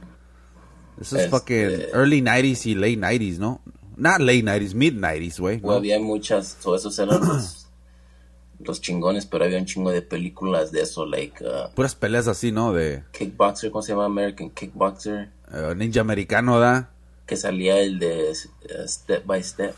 [0.99, 3.61] Eso es Este- fucking early 90s y late 90s, ¿no?
[3.95, 5.61] Not late 90s, mid 90s, güey.
[5.61, 5.71] ¿no?
[5.71, 7.67] Había muchas, todos esos eran los,
[8.59, 12.51] los chingones, pero había un chingo de películas de eso, like uh, Puras peleas así,
[12.51, 12.73] ¿no?
[12.73, 14.05] De Kickboxer, ¿cómo se llama?
[14.05, 15.29] American Kickboxer.
[15.53, 16.89] eh, ninja americano, ¿da?
[17.25, 19.75] Que salía el de uh, Step by Step.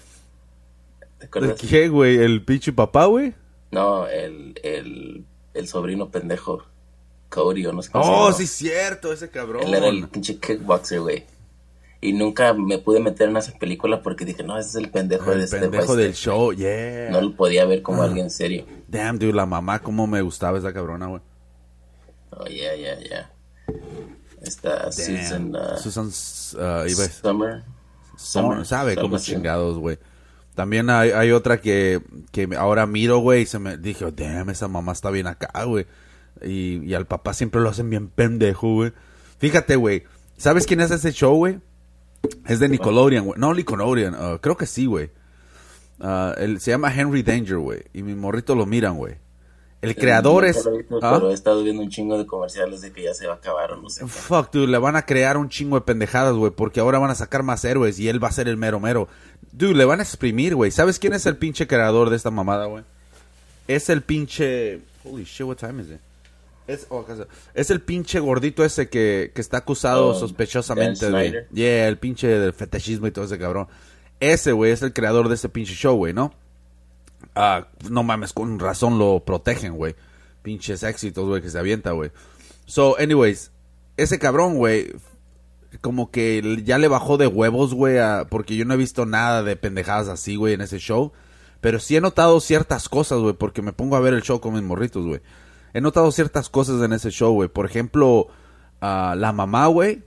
[1.19, 2.17] ¿Te qué, güey?
[2.17, 3.33] ¿El pinche papá, güey?
[3.73, 6.63] No, el, el, el sobrino pendejo.
[7.29, 9.63] Cody o no sé se Oh, sí, cierto, ese cabrón.
[9.63, 11.25] Él era el pinche kickboxer, güey.
[11.99, 15.31] Y nunca me pude meter en esa película porque dije, no, ese es el pendejo
[15.31, 16.23] El de Step pendejo del Step.
[16.33, 17.09] show, yeah.
[17.09, 18.65] No lo podía ver como alguien serio.
[18.87, 21.21] Damn, dude, la mamá, cómo me gustaba esa cabrona, güey.
[22.31, 23.31] Oh, yeah, yeah, yeah.
[24.41, 26.89] Esta Susan, uh, Susan, uh,
[27.21, 27.63] Summer.
[28.17, 29.97] Summer, sabe cómo chingados, güey.
[30.55, 34.49] También hay, hay otra que, que ahora miro, güey, y se me dije, oh, damn,
[34.49, 35.87] esa mamá está bien acá, güey.
[36.43, 38.93] Y, y al papá siempre lo hacen bien pendejo, güey.
[39.39, 40.03] Fíjate, güey.
[40.37, 41.59] ¿Sabes quién es ese show, güey?
[42.47, 43.39] Es de Nickelodeon, güey.
[43.39, 45.11] No, Nickelodeon, uh, creo que sí, güey.
[45.99, 47.83] Uh, se llama Henry Danger, güey.
[47.93, 49.15] Y mi morrito lo miran, güey.
[49.83, 50.71] El creador Nunca es...
[50.77, 51.15] visto, ¿Ah?
[51.15, 53.73] Pero he estado viendo un chingo de comerciales de que ya se va a acabar
[53.73, 54.07] o no sé.
[54.07, 57.15] Fuck, dude, le van a crear un chingo de pendejadas, güey, porque ahora van a
[57.15, 59.09] sacar más héroes y él va a ser el mero mero.
[59.51, 60.71] Dude, le van a exprimir, güey.
[60.71, 62.85] ¿Sabes quién es el pinche creador de esta mamada, güey?
[63.67, 64.79] Es el pinche...
[65.03, 65.99] Holy shit, what time is it?
[66.65, 67.05] Es, oh,
[67.53, 71.45] es el pinche gordito ese que, que está acusado Oh, sospechosamente de...
[71.51, 73.67] Yeah, el pinche del fetichismo y todo ese cabrón.
[74.21, 76.33] Ese, güey, es el creador de ese pinche show, güey, ¿no?
[77.35, 79.95] Ah, no mames, con razón lo protegen, güey.
[80.41, 82.11] Pinches éxitos, güey, que se avienta, güey.
[82.65, 83.51] So, anyways,
[83.97, 84.93] ese cabrón, güey,
[85.81, 87.97] como que ya le bajó de huevos, güey,
[88.29, 91.11] porque yo no he visto nada de pendejadas así, güey, en ese show.
[91.61, 94.53] Pero sí he notado ciertas cosas, güey, porque me pongo a ver el show con
[94.53, 95.21] mis morritos, güey.
[95.73, 97.49] He notado ciertas cosas en ese show, güey.
[97.49, 98.27] Por ejemplo,
[98.81, 100.03] la mamá, güey,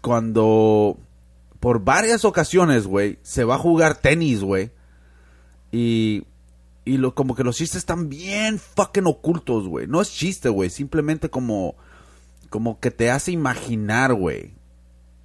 [0.00, 0.98] cuando
[1.60, 4.70] por varias ocasiones, güey, se va a jugar tenis, güey.
[5.72, 6.24] Y,
[6.84, 9.86] y lo, como que los chistes están bien fucking ocultos, güey.
[9.86, 10.70] No es chiste, güey.
[10.70, 11.74] Simplemente como,
[12.50, 14.52] como que te hace imaginar, güey.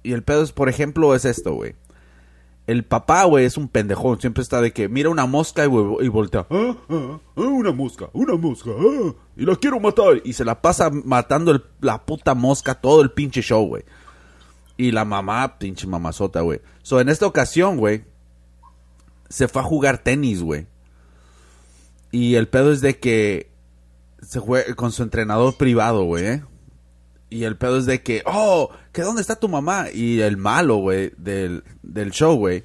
[0.02, 1.74] Y el pedo es, por ejemplo, es esto, güey.
[2.66, 4.20] El papá, güey, es un pendejón.
[4.20, 6.46] Siempre está de que mira una mosca y, güey, y voltea.
[6.50, 8.70] "Ah, ah, ah, una mosca, una mosca.
[9.36, 10.20] y la quiero matar.
[10.24, 13.84] Y se la pasa matando la puta mosca todo el pinche show, güey.
[14.76, 16.60] Y la mamá, pinche mamazota, güey.
[16.82, 18.04] So, en esta ocasión, güey,
[19.28, 20.66] se fue a jugar tenis, güey.
[22.10, 23.50] Y el pedo es de que
[24.22, 26.44] se juega con su entrenador privado, güey, ¿eh?
[27.30, 29.86] Y el pedo es de que, oh, que dónde está tu mamá?
[29.92, 32.64] Y el malo, güey, del, del show, güey.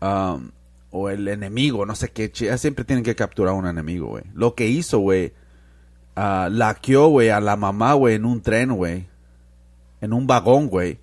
[0.00, 0.50] um,
[0.92, 2.32] o el enemigo, no sé qué.
[2.32, 4.24] chi- Siempre tienen que capturar a un enemigo, güey.
[4.34, 5.32] Lo que hizo, güey,
[6.16, 9.06] ah, laqueó, güey, a la mamá, güey, en un tren, güey.
[10.00, 10.98] En un vagón, güey.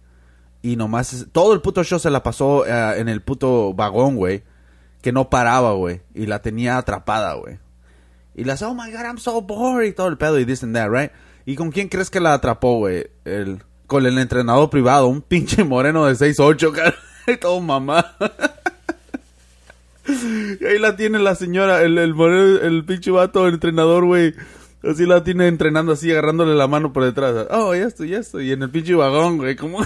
[0.62, 4.43] Y nomás, todo el puto show se la pasó ah, en el puto vagón, güey.
[5.08, 6.02] Que no paraba, güey.
[6.13, 7.60] Y la tenía atrapada, güey.
[8.36, 9.88] Y las, oh my god, I'm so bored.
[9.88, 11.13] Y todo el pedo y this and that, right?
[11.46, 13.08] ¿Y con quién crees que la atrapó, güey?
[13.24, 16.93] El, con el entrenador privado, un pinche moreno de 6'8, cara.
[17.26, 18.17] Y todo mamá.
[20.10, 24.36] y ahí la tiene la señora, el, moreno, el pinche vato, el entrenador, güey.
[24.84, 27.48] Así la tiene entrenando así, agarrándole la mano por detrás.
[27.50, 28.50] Oh, ya estoy, ya estoy.
[28.50, 29.80] Y en el pinche vagón, güey, como...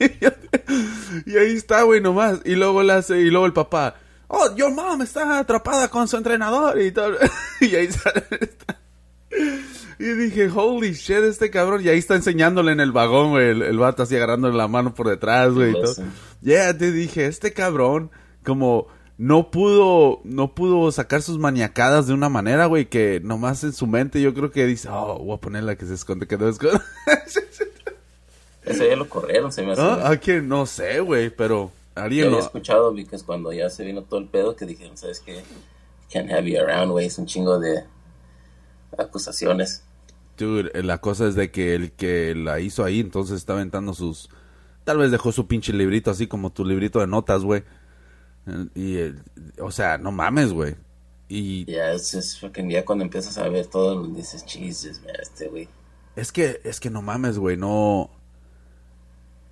[0.00, 0.24] y
[1.26, 2.40] ahí está, güey, nomás.
[2.44, 3.96] Y luego hace, y luego el papá,
[4.28, 7.14] oh, your mom está atrapada con su entrenador y todo.
[7.60, 8.24] y ahí sale.
[9.98, 11.84] Y dije, holy shit, este cabrón.
[11.84, 14.94] Y ahí está enseñándole en el vagón, güey, el, el vato así agarrándole la mano
[14.94, 15.72] por detrás, güey.
[15.72, 16.46] y.
[16.46, 18.10] Yeah, te dije, este cabrón,
[18.44, 18.86] como
[19.18, 23.88] no pudo, no pudo sacar sus maniacadas de una manera, güey, que nomás en su
[23.88, 26.80] mente yo creo que dice, oh, voy a ponerla que se esconde, que no esconde.
[28.68, 29.82] Eso ya lo corrieron, se me hace.
[29.82, 30.10] ¿Ah?
[30.10, 30.48] ¿A quién?
[30.48, 32.38] No sé, güey, pero Alguien lo...
[32.38, 35.42] escuchado, porque cuando ya se vino todo el pedo, que dijeron, ¿sabes qué?
[36.12, 37.06] Can't have you around, güey.
[37.06, 37.84] Es un chingo de
[38.96, 39.82] acusaciones.
[40.36, 43.92] Dude, eh, la cosa es de que el que la hizo ahí, entonces está aventando
[43.92, 44.30] sus...
[44.84, 47.64] Tal vez dejó su pinche librito así como tu librito de notas, güey.
[48.74, 49.14] Y, eh,
[49.60, 50.76] o sea, no mames, güey.
[51.28, 55.48] Y Ya, es, es fucking, ya cuando empiezas a ver todo, dices, Jesus, man, este
[55.48, 55.68] güey.
[56.16, 58.10] es que, es que no mames, güey, no...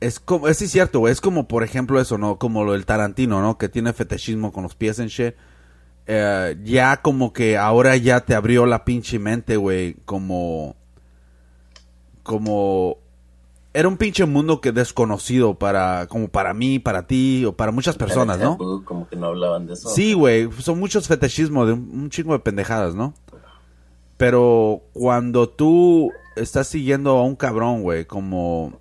[0.00, 2.38] Es como, es sí cierto, güey, es como, por ejemplo, eso, ¿no?
[2.38, 3.56] Como lo del Tarantino, ¿no?
[3.56, 5.34] Que tiene fetichismo con los pies en shit.
[6.06, 10.76] Eh, ya como que ahora ya te abrió la pinche mente, güey, como...
[12.22, 12.98] Como...
[13.72, 17.96] Era un pinche mundo que desconocido para, como para mí, para ti, o para muchas
[17.96, 18.56] personas, ¿no?
[18.84, 19.90] Como que no hablaban de eso.
[19.90, 23.14] Sí, güey, son muchos fetichismos de un, un chingo de pendejadas, ¿no?
[24.16, 28.80] Pero cuando tú estás siguiendo a un cabrón, güey, como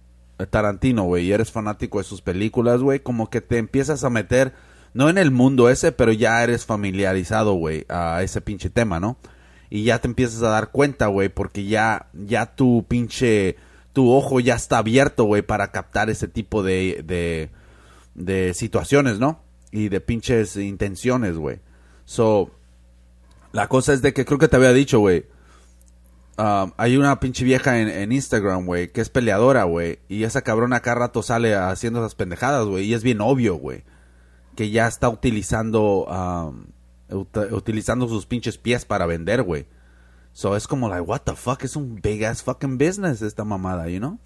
[0.50, 4.54] Tarantino, güey, y eres fanático de sus películas, güey, como que te empiezas a meter,
[4.93, 9.17] no en el mundo ese, pero ya eres familiarizado, güey, a ese pinche tema, ¿no?
[9.69, 13.56] Y ya te empiezas a dar cuenta, güey, porque ya, ya tu pinche,
[13.93, 17.50] tu ojo ya está abierto, güey, para captar ese tipo de, de,
[18.13, 19.41] de situaciones, ¿no?
[19.71, 21.60] Y de pinches intenciones, güey.
[22.06, 22.52] So,
[23.52, 25.26] la cosa es de que creo que te había dicho, güey.
[26.38, 30.00] Um, hay una pinche vieja en, Instagram, güey, que es peleadora, güey.
[30.08, 32.86] Y esa cabrona cada rato sale haciendo esas pendejadas, güey.
[32.86, 33.84] Y es bien obvio, güey.
[34.56, 36.65] Que ya está utilizando, um,
[37.10, 39.67] ut- utilizando sus pinches pies para vender, güey.
[40.34, 41.63] So, es como, like, what the fuck?
[41.63, 44.19] Es un big ass fucking business esta mamada, you know?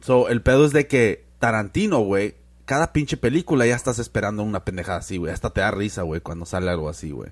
[0.00, 4.64] So, el pedo es de que Tarantino, güey, cada pinche película ya estás esperando una
[4.64, 5.32] pendejada así, güey.
[5.32, 7.30] Hasta te da risa, güey, cuando sale algo así, güey.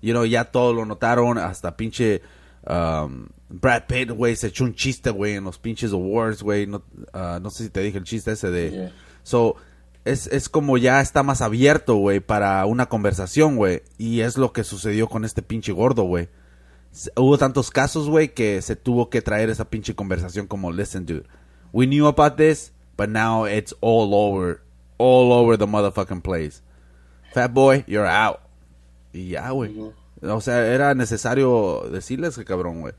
[0.00, 2.22] You know, ya todo lo notaron, hasta pinche
[2.66, 6.66] um, Brad Pitt, güey, se echó un chiste, güey, en los pinches awards, güey.
[6.66, 8.70] No, ah, no sé si te dije el chiste ese de...
[8.70, 8.92] Yeah.
[9.22, 9.56] So,
[10.04, 13.82] es, es como ya está más abierto, güey, para una conversación, güey.
[13.98, 16.28] Y es lo que sucedió con este pinche gordo, güey.
[17.16, 21.26] Hubo tantos casos, güey, que se tuvo que traer esa pinche conversación como, listen, dude,
[21.72, 24.62] we knew about this, but now it's all over,
[24.96, 26.62] all over the motherfucking place.
[27.34, 28.38] Fat boy, you're out.
[29.12, 29.74] Y ya, güey.
[30.22, 32.94] O sea, era necesario decirles que cabrón, güey.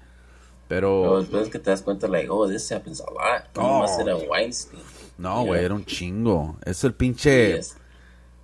[0.68, 3.44] Pero Pero, después que te das cuenta, like, oh, this happens a lot.
[3.56, 4.82] No nomás era Weinstein.
[5.18, 6.58] no, güey, era un chingo.
[6.66, 7.56] Es el pinche...
[7.58, 7.78] Yes.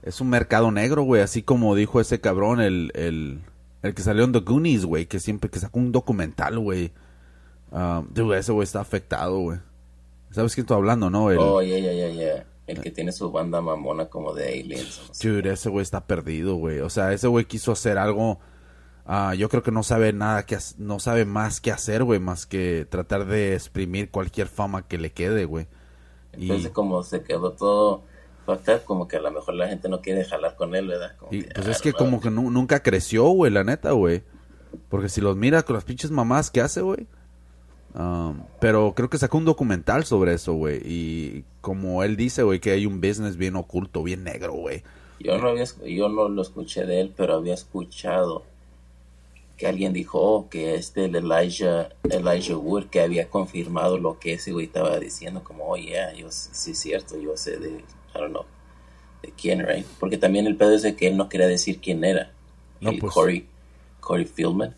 [0.03, 1.21] Es un mercado negro, güey.
[1.21, 3.39] Así como dijo ese cabrón, el, el,
[3.83, 5.05] el que salió en The Goonies, güey.
[5.05, 6.91] Que siempre que sacó un documental, güey.
[7.71, 9.59] Um, dude, ese güey está afectado, güey.
[10.31, 11.31] ¿Sabes quién estoy hablando, no?
[11.31, 12.45] El, Oh, yeah, yeah, yeah, yeah.
[12.67, 15.01] El que tiene su banda mamona como de aliens.
[15.21, 16.79] Dude, ese güey está perdido, güey.
[16.79, 18.39] O sea, ese güey quiso hacer algo.
[19.05, 22.45] Ah, yo creo que no sabe nada que no sabe más que hacer, güey, más
[22.45, 25.67] que tratar de exprimir cualquier fama que le quede, güey.
[26.37, 28.03] Y, Entonces, como se quedó todo
[28.47, 31.15] up, como que a lo mejor la gente no quiere jalar con él, ¿verdad?
[31.17, 33.91] Como y, que, pues I es que como que nu- nunca creció, güey, la neta,
[33.91, 34.23] güey.
[34.89, 37.07] Porque si los mira con las pinches mamás que hace, güey.
[37.95, 40.81] um, pero creo que sacó un documental sobre eso, güey.
[40.83, 44.83] Y como él dice, güey, que hay un business bien oculto, bien negro, güey.
[45.19, 48.43] Yo no, había, yo no lo escuché de él, pero había escuchado
[49.57, 54.33] que alguien dijo oh, que este el Elijah, Elijah Wood, que había confirmado lo que
[54.33, 57.83] ese güey estaba diciendo, como, oh, yeah, yo sí es cierto, yo sé de, I
[58.13, 58.45] don't know,
[59.21, 59.85] de quién, right?
[59.99, 62.31] Porque también el pedo es de que él no quería decir quién era.
[62.81, 63.13] No, el pues.
[63.13, 63.47] Corey,
[63.99, 64.75] Corey Fieldman.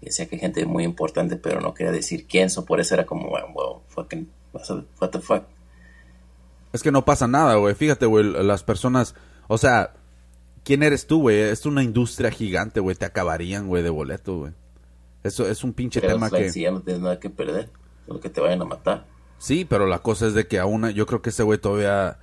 [0.00, 3.28] Decía que gente muy importante, pero no quería decir quién, so por eso era como,
[3.28, 5.44] well, fucking, what the fuck.
[6.72, 7.74] Es que no pasa nada, güey.
[7.74, 9.14] Fíjate, güey, las personas,
[9.46, 9.94] o sea,
[10.64, 11.38] ¿quién eres tú, güey?
[11.38, 12.96] Es una industria gigante, güey.
[12.96, 14.52] Te acabarían, güey, de boleto, güey.
[15.22, 16.52] Eso es un pinche Pero tema like, que...
[16.52, 17.70] si ya no tienes nada que perder,
[18.06, 19.06] solo que te vayan a matar.
[19.38, 22.18] Sí, pero la cosa es de que aún, yo creo que ese güey todavía,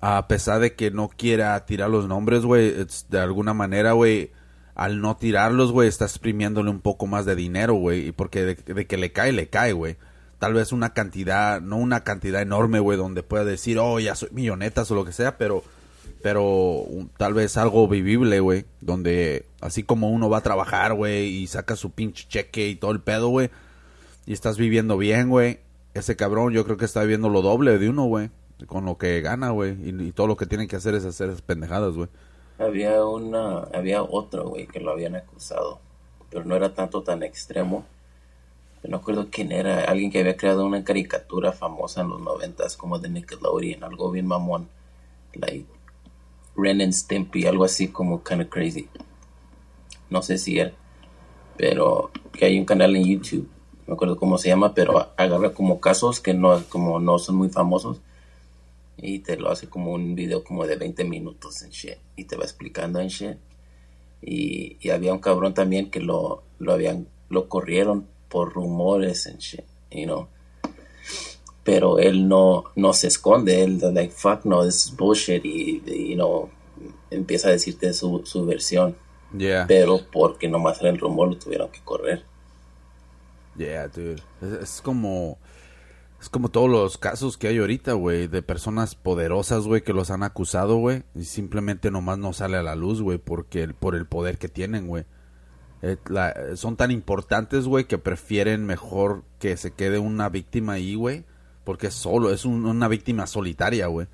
[0.00, 2.74] a pesar de que no quiera tirar los nombres, güey,
[3.08, 4.32] de alguna manera, güey,
[4.74, 8.54] al no tirarlos, güey, está exprimiéndole un poco más de dinero, güey, y porque de,
[8.54, 9.96] de que le cae, le cae, güey.
[10.38, 14.30] Tal vez una cantidad, no una cantidad enorme, güey, donde pueda decir, oh, ya soy
[14.32, 15.62] millonetas o lo que sea, pero,
[16.22, 21.46] pero tal vez algo vivible, güey, donde así como uno va a trabajar, güey, y
[21.48, 23.50] saca su pinche cheque y todo el pedo, güey,
[24.24, 25.58] y estás viviendo bien, güey.
[25.94, 28.30] Ese cabrón yo creo que está viviendo lo doble de uno, güey.
[28.66, 29.76] Con lo que gana, güey.
[29.82, 32.08] Y, todo lo que tiene que hacer es hacer esas pendejadas, güey.
[32.58, 35.80] Había una, había otro, güey, que lo habían acusado,
[36.30, 37.84] pero no era tanto tan extremo.
[38.84, 42.98] No acuerdo quién era, alguien que había creado una caricatura famosa en los noventas, como
[42.98, 44.68] de Nickelodeon, algo bien mamón,
[45.34, 45.66] like
[46.56, 48.88] Ren and Stimpy, algo así como kind of crazy.
[50.10, 50.72] No sé si era,
[51.56, 53.48] pero que hay un canal en YouTube,
[53.86, 57.48] no acuerdo cómo se llama, pero agarra como casos que no, como no son muy
[57.48, 58.00] famosos
[58.96, 62.36] y te lo hace como un video como de 20 minutos en shit y te
[62.36, 63.36] va explicando en shit
[64.20, 69.38] y, y había un cabrón también que lo, lo habían lo corrieron por rumores en
[69.38, 70.28] shit you know
[71.64, 76.14] pero él no no se esconde él like fuck no this is bullshit y, y,
[76.14, 76.50] know
[77.10, 78.96] empieza a decirte su, su versión
[79.34, 79.64] Yeah.
[79.66, 82.24] pero porque nomás era el rumor lo tuvieron que correr
[83.56, 84.22] Yeah, dude.
[84.40, 85.38] Es, es como.
[86.20, 90.10] Es como todos los casos que hay ahorita, güey, de personas poderosas, güey, que los
[90.10, 93.96] han acusado, güey, y simplemente nomás no sale a la luz, güey, porque el- por
[93.96, 95.04] el poder que tienen, güey.
[95.82, 95.96] Eh,
[96.54, 101.24] son tan importantes, güey, que prefieren mejor que se quede una víctima ahí, güey,
[101.64, 104.06] porque es solo, es un- una víctima solitaria, güey.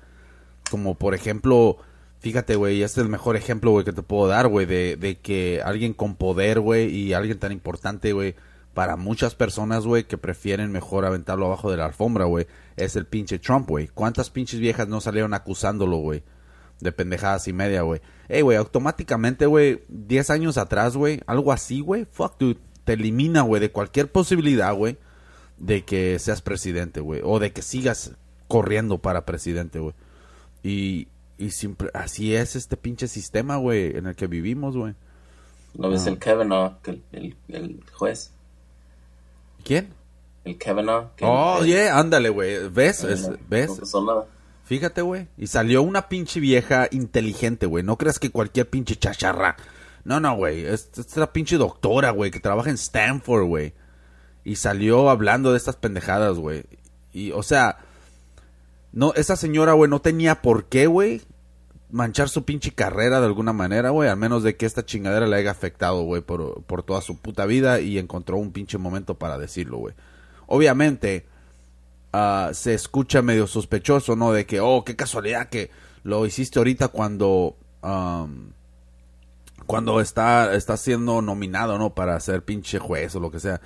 [0.69, 1.77] Como por ejemplo,
[2.19, 5.17] fíjate, güey, este es el mejor ejemplo, güey, que te puedo dar, güey, de, de
[5.17, 8.35] que alguien con poder, güey, y alguien tan importante, güey,
[8.73, 12.45] para muchas personas, güey, que prefieren mejor aventarlo abajo de la alfombra, güey,
[12.77, 13.87] es el pinche Trump, güey.
[13.87, 16.23] ¿Cuántas pinches viejas no salieron acusándolo, güey?
[16.79, 17.99] De pendejadas y media, güey.
[18.29, 23.41] Ey, güey, automáticamente, güey, 10 años atrás, güey, algo así, güey, fuck, dude, te elimina,
[23.41, 24.97] güey, de cualquier posibilidad, güey,
[25.59, 28.11] de que seas presidente, güey, o de que sigas
[28.47, 29.93] corriendo para presidente, güey.
[30.63, 31.07] Y,
[31.37, 34.95] y siempre, así es este pinche sistema, güey, en el que vivimos, güey.
[35.75, 36.09] ¿No ves Ah.
[36.09, 38.31] el Kavanaugh, el, el, el juez?
[39.63, 39.89] ¿Quién?
[40.45, 41.15] El Kavanaugh.
[41.15, 42.69] que Oh, el- yeah, ándale, güey.
[42.69, 43.03] ¿Ves?
[43.03, 43.69] Es- ¿Ves?
[44.05, 44.25] nada.
[44.65, 45.27] Fíjate, güey.
[45.37, 47.83] Y salió una pinche vieja inteligente, güey.
[47.83, 49.57] No creas que cualquier pinche chacharra.
[50.03, 50.65] No, no, güey.
[50.65, 53.73] Es, es la pinche doctora, güey, que trabaja en Stanford, güey.
[54.49, 56.63] Y salió hablando de estas pendejadas, güey.
[57.13, 57.77] Y, o sea,
[58.91, 61.21] no, esa señora, güey, no tenía por qué, güey,
[61.91, 64.09] manchar su pinche carrera de alguna manera, güey.
[64.09, 67.45] Al menos de que esta chingadera le haya afectado, güey, por, por toda su puta
[67.45, 69.93] vida y encontró un pinche momento para decirlo, güey.
[70.47, 71.27] Obviamente,
[72.11, 74.31] ah, se escucha medio sospechoso, ¿no?
[74.31, 75.69] De que, oh, qué casualidad que
[76.01, 77.55] lo hiciste ahorita cuando,
[79.67, 81.93] cuando está, está siendo nominado, ¿no?
[81.93, 83.61] Para ser pinche juez o lo que sea.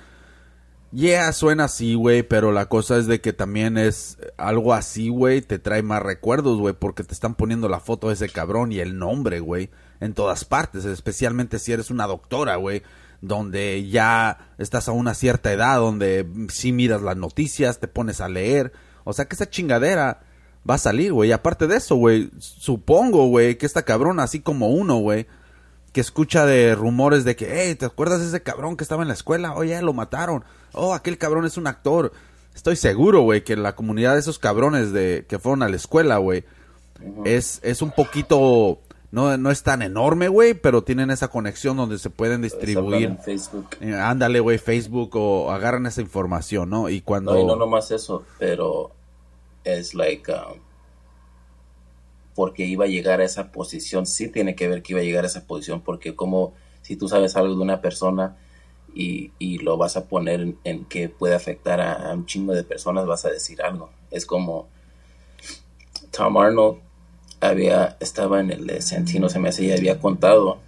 [0.96, 5.42] Yeah, suena así, güey, pero la cosa es de que también es algo así, güey,
[5.42, 8.78] te trae más recuerdos, güey, porque te están poniendo la foto de ese cabrón y
[8.78, 12.84] el nombre, güey, en todas partes, especialmente si eres una doctora, güey,
[13.20, 18.28] donde ya estás a una cierta edad, donde sí miras las noticias, te pones a
[18.28, 18.72] leer,
[19.02, 20.20] o sea que esa chingadera
[20.68, 24.68] va a salir, güey, aparte de eso, güey, supongo, güey, que esta cabrona, así como
[24.68, 25.26] uno, güey,
[25.94, 29.08] que escucha de rumores de que, hey, ¿te acuerdas de ese cabrón que estaba en
[29.08, 29.54] la escuela?
[29.54, 30.44] Oye, lo mataron.
[30.72, 32.12] Oh, aquel cabrón es un actor.
[32.52, 36.18] Estoy seguro, güey, que la comunidad de esos cabrones de que fueron a la escuela,
[36.18, 36.42] güey,
[37.24, 38.80] es, es un poquito,
[39.12, 43.04] no, no es tan enorme, güey, pero tienen esa conexión donde se pueden distribuir.
[43.04, 43.68] en Facebook.
[43.80, 46.88] Eh, ándale, güey, Facebook o agarran esa información, ¿no?
[46.88, 47.34] Y cuando...
[47.34, 48.90] No, y no nomás eso, pero
[49.62, 50.58] es like um,
[52.34, 55.24] porque iba a llegar a esa posición, sí tiene que ver que iba a llegar
[55.24, 58.36] a esa posición, porque como si tú sabes algo de una persona
[58.94, 62.52] y, y lo vas a poner en, en que puede afectar a, a un chingo
[62.52, 63.90] de personas, vas a decir algo.
[64.10, 64.68] Es como
[66.10, 66.78] Tom Arnold
[67.40, 70.58] había, estaba en el de Santino, se me hace, y había contado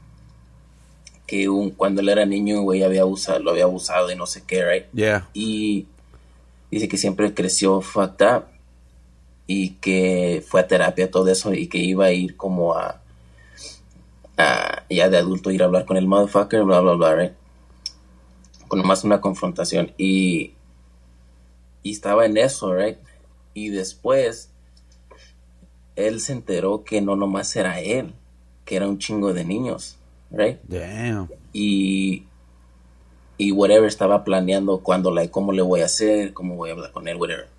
[1.27, 4.45] que un, cuando él era niño, güey, había usado, lo había abusado y no sé
[4.47, 4.85] qué, right?
[4.93, 5.29] Yeah.
[5.35, 5.87] y
[6.71, 8.45] dice que siempre creció fucked up
[9.47, 13.01] y que fue a terapia todo eso y que iba a ir como a,
[14.37, 17.33] a ya de adulto ir a hablar con el motherfucker bla bla bla right?
[18.69, 20.55] con nomás una confrontación y
[21.83, 22.99] y estaba en eso right
[23.55, 24.51] y después
[25.95, 28.13] él se enteró que no nomás era él
[28.65, 29.97] que era un chingo de niños
[30.31, 31.29] right Damn.
[31.53, 32.25] y
[33.39, 36.91] y whatever estaba planeando cuando like cómo le voy a hacer cómo voy a hablar
[36.91, 37.56] con él whatever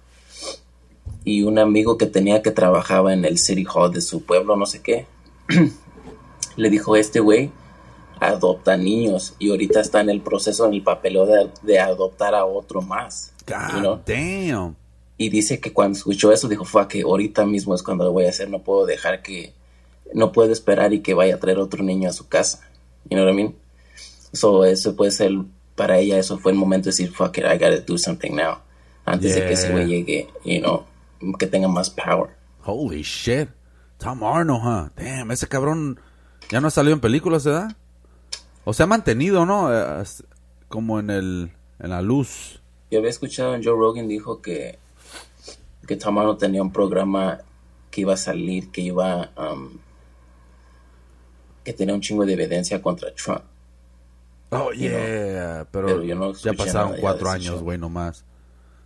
[1.24, 4.66] y un amigo que tenía que trabajaba en el city hall de su pueblo no
[4.66, 5.06] sé qué
[6.56, 7.52] le dijo este güey
[8.20, 12.46] adopta niños y ahorita está en el proceso en el papeleo de, de adoptar a
[12.46, 14.02] otro más God you know?
[14.06, 14.76] damn.
[15.18, 18.26] y dice que cuando escuchó eso dijo fue que ahorita mismo es cuando lo voy
[18.26, 19.54] a hacer no puedo dejar que
[20.14, 22.62] no puedo esperar y que vaya a traer otro niño a su casa
[23.10, 23.56] you know what I mean
[24.34, 25.32] so eso puede ser
[25.76, 28.60] para ella eso fue el momento de decir fuck it I gotta do something now
[29.06, 30.86] antes de que ese güey llegue you know
[31.40, 32.30] que tenga más power
[32.64, 33.50] Holy shit.
[33.98, 34.90] Tom Arnold, huh?
[34.96, 36.00] Damn, ese cabrón
[36.50, 37.76] ya no ha salido en películas, ¿verdad?
[38.66, 39.74] O se ha mantenido, ¿no?
[39.74, 40.04] Eh,
[40.68, 42.62] como en el en la luz.
[42.92, 44.80] yo había escuchado en Joe Rogan dijo que
[45.88, 47.40] que Tom Arnold tenía un programa
[47.90, 49.78] que iba a salir que iba um,
[51.64, 53.44] que tenía un chingo de evidencia contra Trump
[54.50, 58.24] Oh, yeah, pero, pero yo no ya pasaron cuatro años, güey, nomás.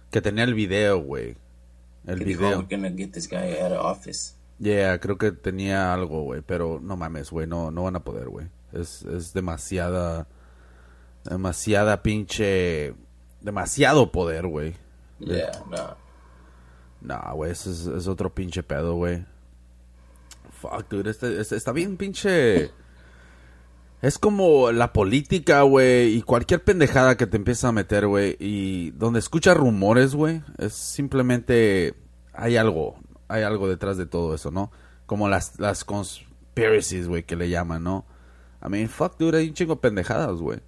[0.10, 1.38] Que tenía el video, güey.
[2.06, 2.60] El Que dijo, "Oh, video.
[2.60, 4.36] we're gonna get this guy out of office.
[4.60, 8.30] Yeah, creo que tenía algo, güey, pero no mames, güey, no, no van a poder,
[8.30, 8.47] güey.
[8.72, 10.28] Es, es demasiada,
[11.24, 12.93] demasiada pinche,
[13.41, 14.76] demasiado poder, güey.
[15.20, 15.95] Yeah, no.
[17.02, 17.68] Nah, güey, es
[18.08, 19.26] otro pinche pedo, güey.
[20.62, 22.72] Fuck, dude, este, este- está bien pinche...
[24.02, 28.91] Es como la política, güey, y cualquier pendejada que te empieza a meter, güey, y
[28.91, 31.93] donde escuchas rumores, güey, es simplemente...
[32.34, 32.95] Hay algo,
[33.28, 34.72] hay algo detrás de todo eso, ¿no?
[35.06, 38.06] Como las, las conspiracies, güey, que le llaman, ¿no?
[38.66, 40.60] I mean, fuck, dude, hay un chingo de pendejadas, güey.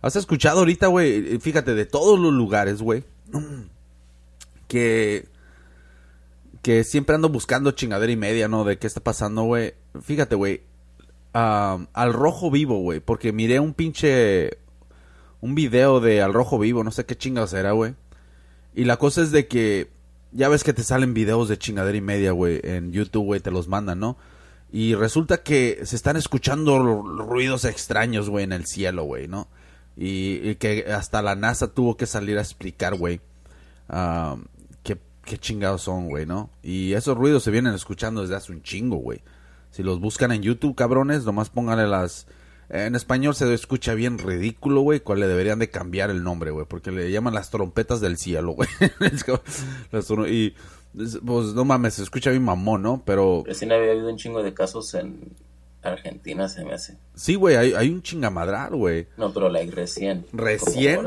[0.00, 1.38] ¿Has escuchado ahorita, güey?
[1.40, 3.04] Fíjate, de todos los lugares, güey,
[4.68, 5.28] que
[6.62, 8.64] que siempre ando buscando chingadera y media, ¿no?
[8.64, 9.74] De qué está pasando, güey.
[10.02, 10.62] Fíjate, güey.
[11.32, 13.00] Al rojo vivo, güey.
[13.00, 14.58] Porque miré un pinche...
[15.40, 16.82] Un video de al rojo vivo.
[16.82, 17.94] No sé qué chingados era, güey.
[18.74, 19.90] Y la cosa es de que...
[20.32, 22.60] Ya ves que te salen videos de chingadera y media, güey.
[22.62, 23.40] En YouTube, güey.
[23.40, 24.16] Te los mandan, ¿no?
[24.70, 29.48] Y resulta que se están escuchando ru- ruidos extraños, güey, en el cielo, güey, ¿no?
[29.96, 33.20] Y, que hasta la NASA tuvo que salir a explicar, güey.
[34.82, 36.50] qué, qué chingados son, güey, ¿no?
[36.62, 39.22] Y esos ruidos se vienen escuchando desde hace un chingo, güey.
[39.70, 42.26] Si los buscan en YouTube, cabrones, nomás pónganle las...
[42.70, 46.66] En español se escucha bien ridículo, güey, cual le deberían de cambiar el nombre, güey,
[46.66, 48.68] porque le llaman las trompetas del cielo, güey.
[49.90, 50.54] Las y,
[51.24, 53.02] pues, no mames, se escucha bien mamón, ¿no?
[53.06, 55.32] Pero Recién había habido un chingo de casos en
[55.82, 56.98] Argentina, se me hace.
[57.14, 59.06] sí, güey, hay, hay un chingamadral, güey.
[59.16, 60.26] No, pero like recién.
[60.32, 61.00] ¿Recién?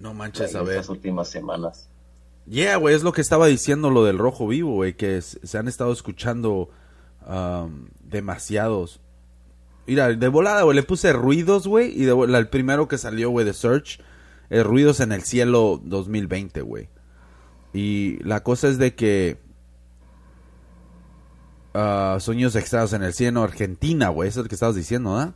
[0.00, 0.76] No manches, a ver.
[0.76, 1.88] Estas últimas semanas.
[2.46, 5.68] Yeah, güey, es lo que estaba diciendo lo del rojo vivo, güey, que se han
[5.68, 6.70] estado escuchando
[8.02, 9.00] demasiados.
[9.86, 13.54] Mira, de volada, güey, le puse ruidos, güey, y el primero que salió, güey, de
[13.54, 14.00] Search,
[14.50, 16.88] eh, Ruidos en el Cielo 2020, güey.
[17.72, 19.38] Y la cosa es de que...
[21.74, 25.34] ah, Sueños extraños en el cielo, Argentina, güey, eso es lo que estabas diciendo, ¿ah?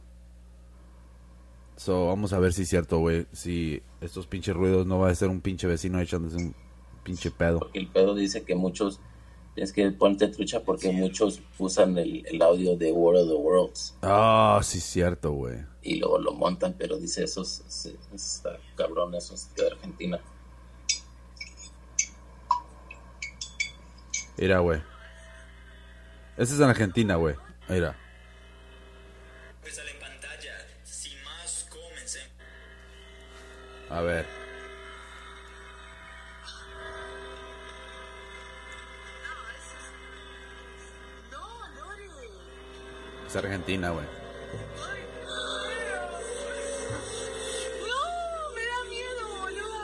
[1.77, 5.15] So, vamos a ver si es cierto, güey, si estos pinches ruidos no va a
[5.15, 6.55] ser un pinche vecino echándose un
[7.03, 7.59] pinche pedo.
[7.61, 9.01] Porque el pedo dice que muchos,
[9.55, 13.95] tienes que ponerte trucha porque muchos usan el, el audio de World of the Worlds
[14.03, 15.59] Ah, sí es cierto, güey.
[15.83, 17.63] y luego lo montan, pero dice esos,
[18.15, 20.21] está cabrón, esos de Argentina.
[24.39, 24.81] Mira, güey.
[26.37, 27.37] Ese es en Argentina, güey.
[27.69, 27.97] Mira.
[31.69, 32.31] comencemos.
[33.91, 34.42] A ver.
[43.33, 44.05] Es Argentina, güey.
[47.89, 48.01] No,
[48.55, 49.81] me da miedo, boludo.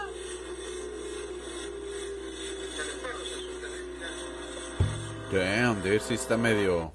[5.32, 6.92] Damn, dude, sí está medio...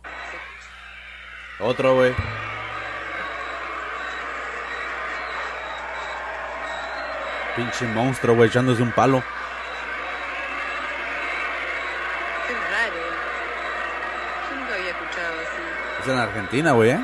[1.59, 2.13] Otro, güey.
[7.55, 9.23] Pinche monstruo, güey, echándose un palo.
[12.47, 13.01] Qué raro.
[14.51, 15.92] Yo nunca había escuchado así.
[16.03, 16.99] Es en Argentina, güey, ¿eh?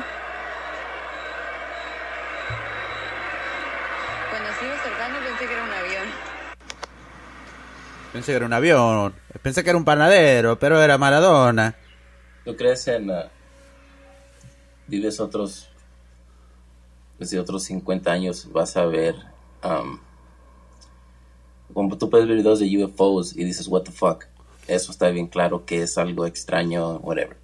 [4.98, 6.08] Cuando pensé que era un avión.
[8.12, 9.14] Pensé que era un avión.
[9.40, 11.76] Pensé que era un panadero, pero era Maradona.
[12.44, 13.10] ¿Tú crees en...
[13.10, 13.30] ah,
[14.86, 15.70] vives otros...
[17.18, 19.14] Desde otros 50 años vas a ver...
[19.62, 19.98] am,
[21.72, 24.26] como tú puedes ver videos de UFOs y dices, what the fuck.
[24.68, 27.38] Eso está bien claro que es algo extraño, whatever.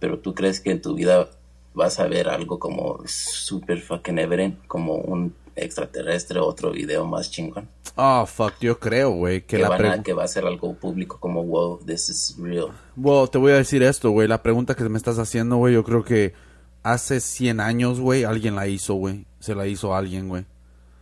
[0.00, 1.30] Pero tú crees que en tu vida
[1.74, 7.68] vas a ver algo como super fucking evident, como un extraterrestre, otro video más chingón.
[7.96, 10.74] Oh, fuck, yo creo, güey, que Que, la van a, que va a ser algo
[10.74, 12.68] público como, wow, this is real.
[12.96, 14.26] Well, te voy a decir esto, güey.
[14.26, 16.32] La pregunta que me estás haciendo, güey, yo creo que
[16.82, 19.26] hace 100 años, güey, alguien la hizo, güey.
[19.38, 20.44] Se la hizo a alguien, güey.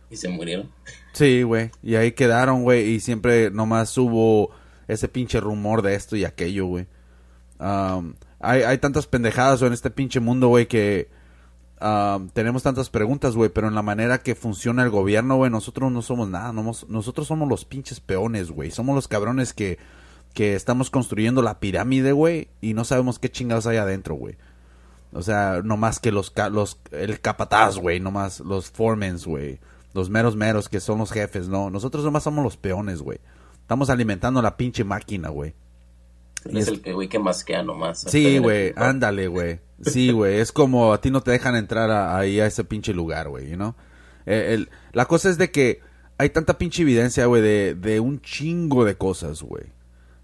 [0.09, 0.71] Y se murieron.
[1.13, 1.71] Sí, güey.
[1.83, 2.89] Y ahí quedaron, güey.
[2.89, 4.51] Y siempre nomás hubo
[4.87, 6.87] ese pinche rumor de esto y aquello, güey.
[7.59, 11.09] Um, hay, hay tantas pendejadas, en este pinche mundo, güey, que
[11.81, 13.49] um, tenemos tantas preguntas, güey.
[13.49, 16.51] Pero en la manera que funciona el gobierno, güey, nosotros no somos nada.
[16.53, 18.71] nomos- nosotros somos los pinches peones, güey.
[18.71, 19.77] Somos los cabrones que,
[20.33, 22.49] que estamos construyendo la pirámide, güey.
[22.61, 24.37] Y no sabemos qué chingados hay adentro, güey.
[25.11, 29.59] O sea, no más que los, los el capataz, güey, no más los foremans, güey.
[29.95, 31.71] Los meros meros que son los jefes, no.
[31.71, 33.19] Nosotros nomás somos los peones, güey.
[33.61, 35.55] Estamos alimentando la pinche máquina, güey.
[36.45, 37.99] Es el que, güey, que masquea nomás.
[38.07, 39.59] Sí, güey, ándale, güey.
[39.81, 42.93] Sí, güey, es como a ti no te dejan entrar a- ahí a ese pinche
[42.93, 43.75] lugar, güey, you know?
[44.25, 45.81] Eh, la cosa es de que
[46.17, 49.63] hay tanta pinche evidencia, güey, de, de un chingo de cosas, güey.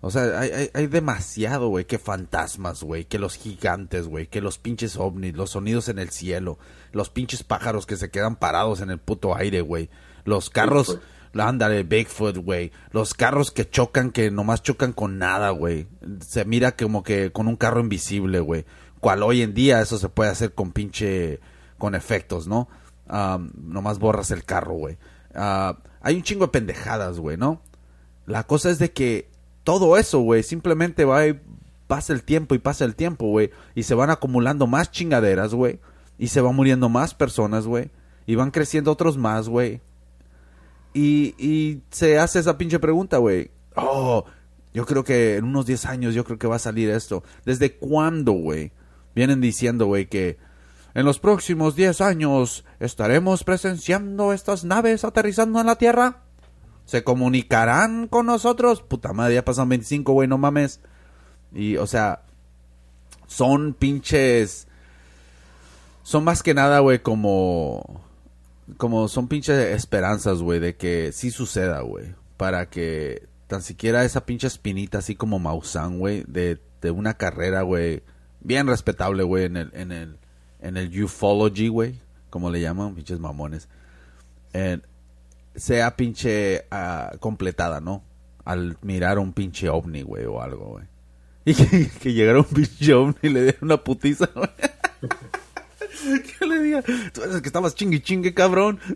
[0.02, 4.40] O sea, hay, hay, hay demasiado, güey, que fantasmas, güey, que los gigantes, güey, que
[4.42, 6.60] los pinches ovnis, los sonidos en el cielo,
[6.92, 9.90] los pinches pájaros que se quedan parados en el puto aire, güey.
[10.26, 11.00] Los carros.
[11.44, 12.72] Ándale, Bigfoot, güey.
[12.92, 15.88] Los carros que chocan, que nomás chocan con nada, güey.
[16.26, 18.66] Se mira como que con un carro invisible, güey.
[19.02, 21.40] Cual hoy en día eso se puede hacer con pinche,
[21.78, 22.70] con efectos, ¿no?
[23.08, 24.98] Nomás borras el carro, güey.
[25.34, 27.62] Ah, hay un chingo de pendejadas, güey, ¿no?
[28.26, 29.30] La cosa es de que
[29.64, 31.40] todo eso, güey, simplemente va y
[31.88, 33.52] pasa el tiempo y pasa el tiempo, güey.
[33.76, 35.80] Y se van acumulando más chingaderas, güey.
[36.18, 37.92] Y se van muriendo más personas, güey.
[38.26, 39.82] Y van creciendo otros más, güey.
[40.96, 43.52] Y, y se hace esa pinche pregunta, güey.
[43.76, 44.24] Oh,
[44.74, 47.22] yo creo que en unos 10 años yo creo que va a salir esto.
[47.44, 48.72] ¿Desde cuándo, güey?
[49.14, 50.38] Vienen diciendo, güey, que
[50.94, 56.24] en los próximos 10 años estaremos presenciando estas naves aterrizando en la Tierra.
[56.86, 58.82] ¿Se comunicarán con nosotros?
[58.82, 60.80] Puta madre, ya pasan 25, güey, no mames.
[61.54, 62.22] Y, o sea,
[63.28, 64.70] son pinches...
[66.04, 68.05] Son más que nada, güey, como...
[68.78, 72.16] Como son pinches esperanzas, güey, de que sí suceda, güey.
[72.38, 77.62] Para que tan siquiera esa pinche espinita, así como Maussan, güey, de, de una carrera,
[77.62, 78.04] güey,
[78.42, 80.18] bien respetable, güey, en el, en el,
[80.62, 82.00] en el ufology, güey,
[82.30, 83.70] como le llaman, pinches mamones.
[85.56, 88.04] Sea pinche ah, completada, ¿no?
[88.44, 90.86] Al mirar un pinche ovni, güey, o algo, güey.
[91.48, 94.50] Y que, que llegara un pinche ovni y le diera una putiza, güey.
[96.40, 96.84] que le diga,
[97.14, 98.80] tú eres el que estabas chingue chingue, cabrón.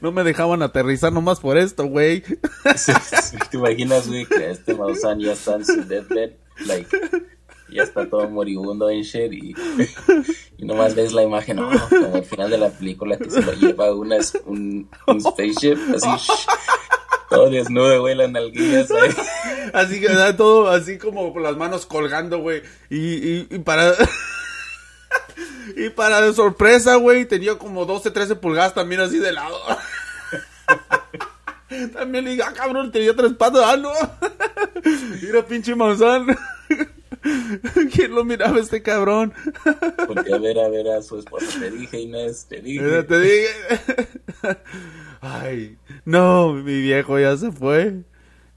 [0.00, 2.22] no me dejaban aterrizar nomás por esto, güey.
[2.76, 6.32] Sí, sí, ¿Te imaginas, güey, que este Maussan ya está en su deathbed?
[6.66, 6.88] Like,
[7.70, 9.54] ya está todo moribundo en shit y,
[10.58, 13.52] y nomás ves la imagen, oh, como al final de la película que se lo
[13.52, 14.16] lleva una,
[14.46, 16.46] un, un spaceship, así, shh,
[17.28, 19.10] todo desnudo, güey, las nalguillas ahí.
[19.72, 22.62] Así que da todo así como con las manos colgando, güey.
[22.88, 23.92] Y, y, y para.
[25.76, 29.58] y para de sorpresa, güey, tenía como 12, 13 pulgadas también así de lado.
[31.92, 33.92] también le dije, ah, cabrón, tenía tres patas, ah, no.
[35.22, 36.26] Mira, pinche manzán.
[37.92, 39.32] ¿Quién lo miraba este cabrón?
[40.06, 43.02] Porque a ver, a ver a su esposa, te dije, Inés, te Mira, dije.
[43.02, 43.48] te dije.
[45.20, 48.04] Ay, no, mi viejo ya se fue.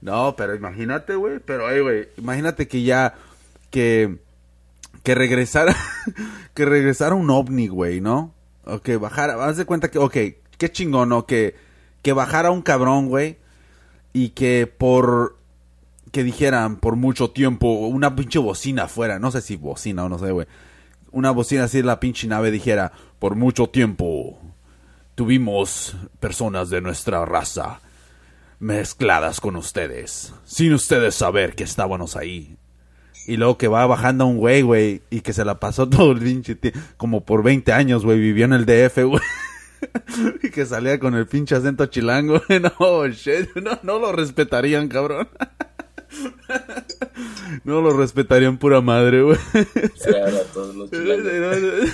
[0.01, 1.39] No, pero imagínate, güey.
[1.39, 3.15] Pero, ay, güey, imagínate que ya.
[3.71, 4.17] Que.
[5.10, 5.76] Que regresara.
[6.53, 8.36] que regresara un ovni, güey, ¿no?
[8.64, 9.43] O que bajara.
[9.43, 9.97] Haz de cuenta que.
[9.97, 10.16] Ok,
[10.60, 11.26] qué chingón, ¿no?
[11.26, 11.55] Que.
[12.03, 13.39] Que bajara un cabrón, güey.
[14.14, 15.36] Y que por.
[16.12, 17.88] Que dijeran por mucho tiempo.
[17.88, 19.18] Una pinche bocina afuera.
[19.18, 20.45] No sé si bocina o no sé, güey.
[21.10, 22.91] Una bocina así la pinche nave dijera.
[23.18, 24.39] Por mucho tiempo
[25.16, 27.82] tuvimos personas de nuestra raza
[28.60, 32.59] mezcladas con ustedes, sin ustedes saber que estábamos ahí.
[33.28, 36.20] Y luego que va bajando un güey, güey, y que se la pasó todo el
[36.20, 36.57] pinche
[36.97, 39.22] como por 20 años, güey, vivió en el DF, güey.
[40.43, 42.59] y que salía con el pinche acento chilango, güey.
[42.59, 45.30] No, shit, no, no lo respetarían, cabrón.
[47.63, 49.38] no lo respetarían pura madre, güey.
[50.07, 51.89] Ahora todos los chilangos.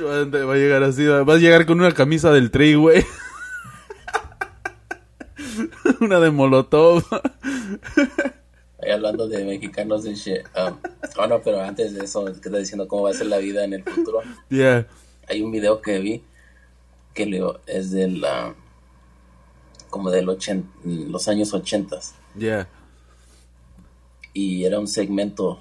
[0.00, 3.04] Va a llegar así, va a llegar con una camisa del tri, güey.
[6.00, 7.04] Una de Molotov.
[8.92, 10.42] Hablando de mexicanos en shit.
[10.56, 10.76] Um,
[11.18, 13.64] oh, no, pero antes de eso, que está diciendo cómo va a ser la vida
[13.64, 14.20] en el futuro.
[14.48, 14.86] Yeah.
[15.28, 16.22] Hay un video que vi
[17.14, 18.24] que leo, es del.
[18.24, 18.54] ah,
[19.90, 21.98] como ochen- los años 80
[22.38, 22.68] Yeah.
[24.34, 25.60] y era un segmento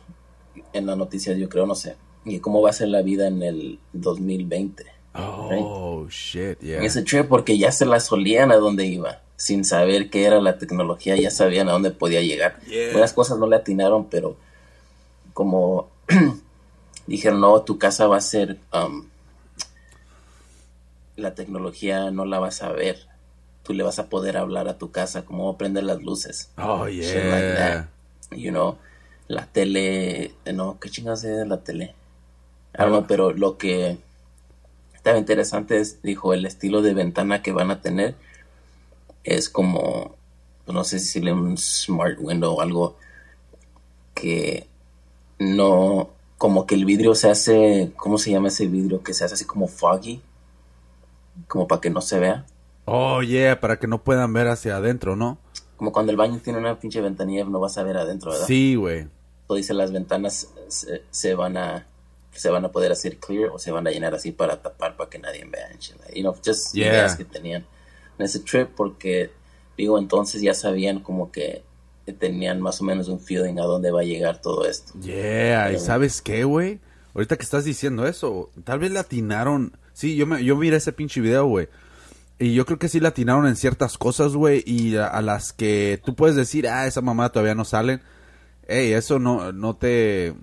[0.74, 1.96] en las noticias, yo creo, no sé.
[2.26, 4.84] Y cómo va a ser la vida en el 2020.
[5.14, 6.82] Oh, shit, yeah.
[6.84, 9.22] Ese trip porque ya se la solían a dónde iba.
[9.38, 12.60] Sin saber qué era la tecnología, ya sabían a dónde podía llegar.
[12.62, 12.96] Yeah.
[12.96, 14.38] Unas cosas no le atinaron, pero
[15.34, 15.90] como
[17.08, 18.58] dijeron, no, tu casa va a ser...
[18.74, 19.06] um,
[21.16, 23.08] la tecnología no la vas a ver.
[23.64, 26.50] Tú le vas a poder hablar a tu casa, cómo prender las luces.
[26.58, 27.56] Oh, Shit like yeah.
[27.56, 28.38] that.
[28.38, 28.78] You know,
[29.28, 31.96] la tele, no, ¿qué chingas es la tele?
[32.78, 33.98] Don't know, pero lo que
[34.94, 38.16] estaba interesante es, dijo, el estilo de ventana que van a tener
[39.26, 40.16] es como,
[40.68, 42.96] no sé si le un smart window o algo
[44.14, 44.68] que
[45.40, 49.04] no, como que el vidrio se hace, ¿cómo se llama ese vidrio?
[49.04, 50.22] Que se hace así como foggy,
[51.48, 52.46] como para que no se vea.
[52.86, 55.40] Oh, yeah, para que no puedan ver hacia adentro, ¿no?
[55.76, 58.46] Como cuando el baño tiene una pinche ventanilla, no vas a ver adentro, ¿verdad?
[58.46, 59.08] Sí, güey.
[59.48, 61.86] Todo dice las ventanas se, se van a
[62.32, 65.10] se van a poder hacer clear o se van a llenar así para tapar para
[65.10, 65.96] que nadie vea shit.
[66.14, 66.88] you know just Yeah.
[66.92, 67.66] ideas que tenían
[68.18, 69.32] en ese trip porque
[69.78, 71.63] digo, entonces ya sabían como que
[72.13, 74.93] tenían más o menos un feeling a dónde va a llegar todo esto.
[74.99, 76.80] Yeah, ¿y sabes qué, güey?
[77.13, 79.78] Ahorita que estás diciendo eso, tal vez latinaron.
[79.93, 81.70] Sí, yo me, yo miré ese pinche video, güey.
[82.38, 84.63] Y yo creo que sí latinaron en ciertas cosas, güey.
[84.66, 88.01] Y a, a las que tú puedes decir, ah, esa mamá todavía no salen.
[88.68, 90.34] Ey, eso no, no te.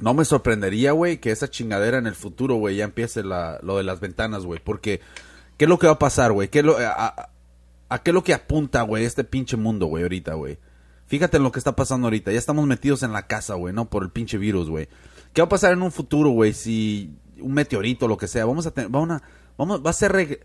[0.00, 3.76] No me sorprendería, güey, que esa chingadera en el futuro, güey, ya empiece la, lo
[3.78, 4.60] de las ventanas, güey.
[4.62, 5.00] Porque,
[5.62, 6.48] ¿qué es lo que va a pasar, güey?
[6.48, 7.28] ¿Qué es lo, a,
[8.02, 10.58] qué es lo que apunta, güey, este pinche mundo, güey, ahorita, güey?
[11.06, 12.32] Fíjate en lo que está pasando ahorita.
[12.32, 13.88] Ya estamos metidos en la casa, güey, ¿no?
[13.88, 14.88] Por el pinche virus, güey.
[15.32, 16.52] ¿Qué va a pasar en un futuro, güey?
[16.52, 18.44] Si un meteorito, lo que sea.
[18.44, 19.22] Vamos a tener, va una,
[19.56, 20.40] vamos, va a ser, reg-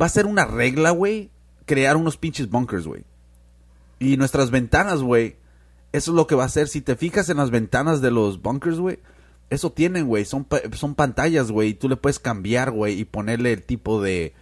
[0.00, 1.32] va a ser una regla, güey,
[1.66, 3.02] crear unos pinches bunkers, güey.
[3.98, 5.38] Y nuestras ventanas, güey,
[5.90, 6.68] eso es lo que va a hacer.
[6.68, 9.00] Si te fijas en las ventanas de los bunkers, güey,
[9.50, 10.24] eso tienen, güey.
[10.24, 11.70] Son, son pantallas, güey.
[11.70, 14.34] Y tú le puedes cambiar, güey, y ponerle el tipo de,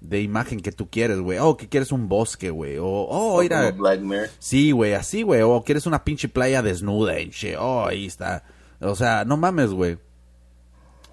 [0.00, 1.38] de imagen que tú quieres, güey.
[1.38, 2.78] Oh, que quieres un bosque, güey.
[2.78, 3.70] O, oh, mira.
[3.70, 4.28] Como Black Mirror.
[4.38, 5.42] Sí, güey, así, güey.
[5.42, 7.56] O quieres una pinche playa desnuda y shit.
[7.58, 8.44] Oh, ahí está.
[8.80, 9.98] O sea, no mames, güey.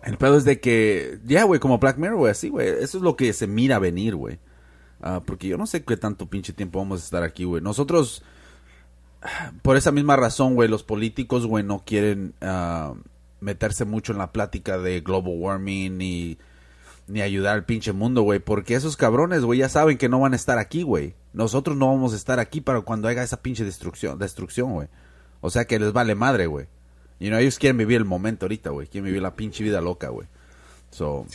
[0.04, 2.68] El pedo es de que, ya, güey, como Black Mirror, güey, así, güey.
[2.68, 4.40] Eso es lo que se mira venir, güey.
[5.02, 7.62] Ah, porque yo no sé qué tanto pinche tiempo vamos a estar aquí, güey.
[7.62, 8.24] Nosotros,
[9.64, 12.94] por esa misma razón, güey, los políticos, güey, no quieren ah,
[13.40, 16.38] meterse mucho en la plática de global warming ni,
[17.08, 18.40] ni ayudar al pinche mundo, güey.
[18.40, 21.16] Porque esos cabrones, güey, ya saben que no van a estar aquí, güey.
[21.34, 24.88] Nosotros no vamos a estar aquí para cuando haya esa pinche destrucción, destrucción, güey.
[25.42, 26.68] O sea que les vale madre, güey.
[27.20, 28.88] Y no, ellos quieren vivir el momento ahorita, güey.
[28.88, 30.28] Quieren vivir la pinche vida loca, güey.
[30.92, 31.26] So,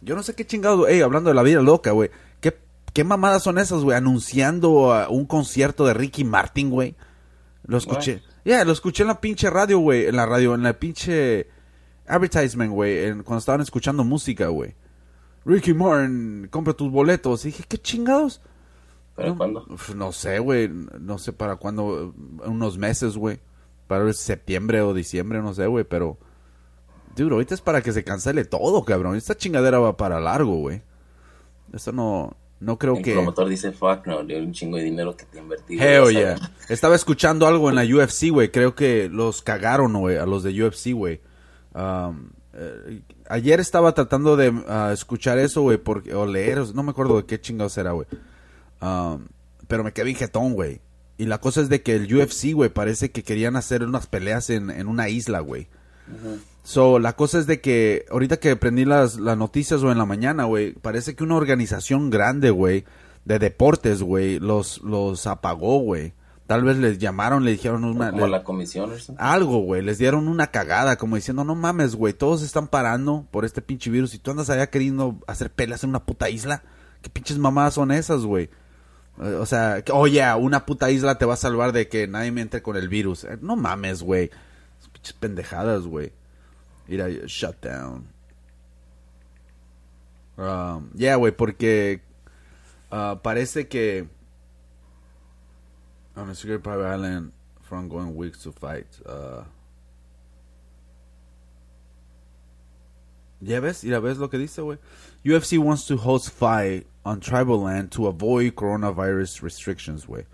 [0.00, 2.10] yo no sé qué chingado, ey, hablando de la vida loca, güey.
[2.40, 2.56] ¿Qué,
[2.92, 3.96] ¿Qué mamadas son esas, güey?
[3.96, 6.94] Anunciando ah, un concierto de Ricky Martin, güey.
[7.64, 8.22] Lo escuché.
[8.44, 10.06] Ya, lo escuché en la pinche radio, güey.
[10.06, 11.48] En la radio, en la pinche
[12.06, 13.12] advertisement, güey.
[13.22, 14.74] Cuando estaban escuchando música, güey.
[15.44, 17.44] Ricky Martin, compra tus boletos.
[17.44, 18.40] Y dije, ¿qué chingados?
[19.14, 19.66] ¿Para no, cuándo?
[19.68, 20.68] uf, No sé, güey.
[20.68, 22.14] No sé para cuándo.
[22.44, 23.40] Unos meses, güey.
[23.86, 25.84] Para el septiembre o diciembre, no sé, güey.
[25.84, 26.18] Pero.
[27.16, 29.16] Dude, ahorita es para que se cancele todo, cabrón.
[29.16, 30.82] Esta chingadera va para largo, güey.
[31.72, 32.36] Eso no.
[32.60, 33.14] No creo El que.
[33.14, 35.80] promotor dice, fuck, no, de un chingo de dinero que te invertí.
[35.80, 36.36] Hell yeah.
[36.68, 38.50] Estaba escuchando algo en la UFC, güey.
[38.50, 41.22] Creo que los cagaron, güey, a los de UFC, güey.
[41.74, 43.00] Um, eh,
[43.30, 45.80] ayer estaba tratando de ah, escuchar eso, güey,
[46.14, 48.06] o leer, no me acuerdo de qué chingados era, güey.
[48.82, 49.28] Um,
[49.68, 50.80] pero me quedé bien jetón, güey.
[51.16, 54.50] Y la cosa es de que el UFC, güey, parece que querían hacer unas peleas
[54.50, 55.68] en, en una isla, güey.
[56.64, 60.06] So, la cosa es de que ahorita que prendí las, las noticias o en la
[60.06, 62.84] mañana, güey, parece que una organización grande, güey,
[63.24, 66.14] de deportes, güey, los, los apagó, güey.
[66.50, 68.10] Tal vez les llamaron, le dijeron una...
[68.10, 72.12] Como le- la comisión algo, güey, les dieron una cagada, como diciendo, no mames, güey,
[72.12, 75.90] todos están parando por este pinche virus y tú andas allá queriendo hacer peleas en
[75.90, 76.64] una puta isla.
[77.02, 78.50] ¿Qué pinches mamadas son esas, güey?
[79.16, 82.62] O sea, oye, una puta isla te va a salvar de que nadie me entre
[82.62, 83.22] con el virus.
[83.22, 84.30] Eh, No mames, güey.
[84.92, 86.12] Pinches pendejadas, güey.
[86.88, 88.08] Mira, shut down.
[90.36, 92.02] Um, yeah, güey, porque
[92.90, 94.08] ah, parece que
[96.28, 98.86] a secret private island for ongoing weeks to fight.
[99.06, 99.44] Uh,
[103.40, 103.82] ¿Ya ves?
[103.82, 104.78] ¿Ya ves lo que dice, güey?
[105.24, 110.26] UFC wants to host fight on tribal land to avoid coronavirus restrictions, güey.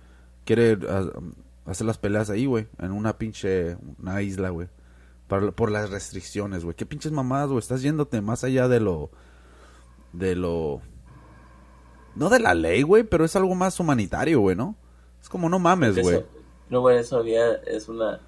[0.44, 1.34] Quiere uh, um,
[1.66, 4.68] hacer las peleas ahí, güey, en una pinche una isla, güey.
[5.28, 6.76] Por las restricciones, güey.
[6.76, 7.58] ¿Qué pinches mamadas, güey?
[7.58, 9.10] Estás yéndote más allá de lo...
[10.12, 10.80] De lo...
[12.14, 14.76] No de la ley, güey, pero es algo más humanitario, güey, ¿no?
[15.26, 16.22] Es como no mames, güey.
[16.70, 18.20] No, güey, eso había, es una,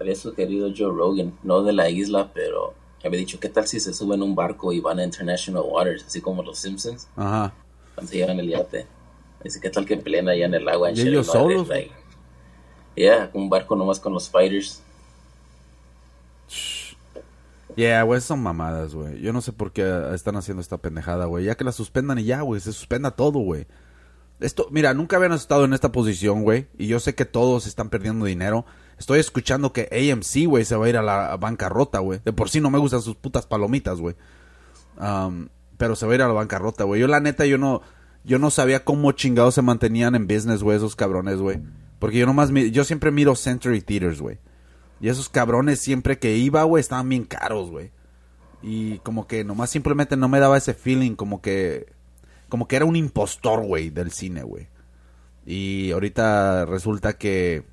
[0.00, 2.74] había sugerido Joe Rogan, no de la isla, pero
[3.04, 6.04] había dicho, ¿qué tal si se suben a un barco y van a International Waters,
[6.04, 7.54] así como los Simpsons, Ajá.
[7.94, 8.84] cuando se llevan el yate?
[9.44, 10.90] Dice, ¿qué tal que peleen allá en el agua?
[10.90, 11.68] en ¿Y ellos solos?
[11.68, 11.92] Like,
[12.96, 14.82] yeah, un barco nomás con los fighters.
[17.76, 19.20] Yeah, güey, son mamadas, güey.
[19.20, 21.44] Yo no sé por qué están haciendo esta pendejada, güey.
[21.44, 23.68] Ya que la suspendan y ya, güey, se suspenda todo, güey.
[24.40, 26.66] Esto, mira, nunca habían estado en esta posición, güey.
[26.76, 28.66] Y yo sé que todos están perdiendo dinero.
[28.98, 32.20] Estoy escuchando que AMC, güey, se va a ir a la bancarrota, güey.
[32.24, 34.16] De por sí no me gustan sus putas palomitas, güey.
[34.98, 37.00] Um, pero se va a ir a la bancarrota, güey.
[37.00, 37.82] Yo la neta, yo no,
[38.24, 41.60] yo no sabía cómo chingados se mantenían en business, güey, esos cabrones, güey.
[41.98, 44.38] Porque yo nomás, yo siempre miro Century Theaters, güey.
[45.00, 47.90] Y esos cabrones siempre que iba, güey, estaban bien caros, güey.
[48.62, 51.92] Y como que nomás simplemente no me daba ese feeling como que...
[52.54, 54.68] Como que era un impostor, güey, del cine, güey.
[55.44, 57.64] Y ahorita resulta que...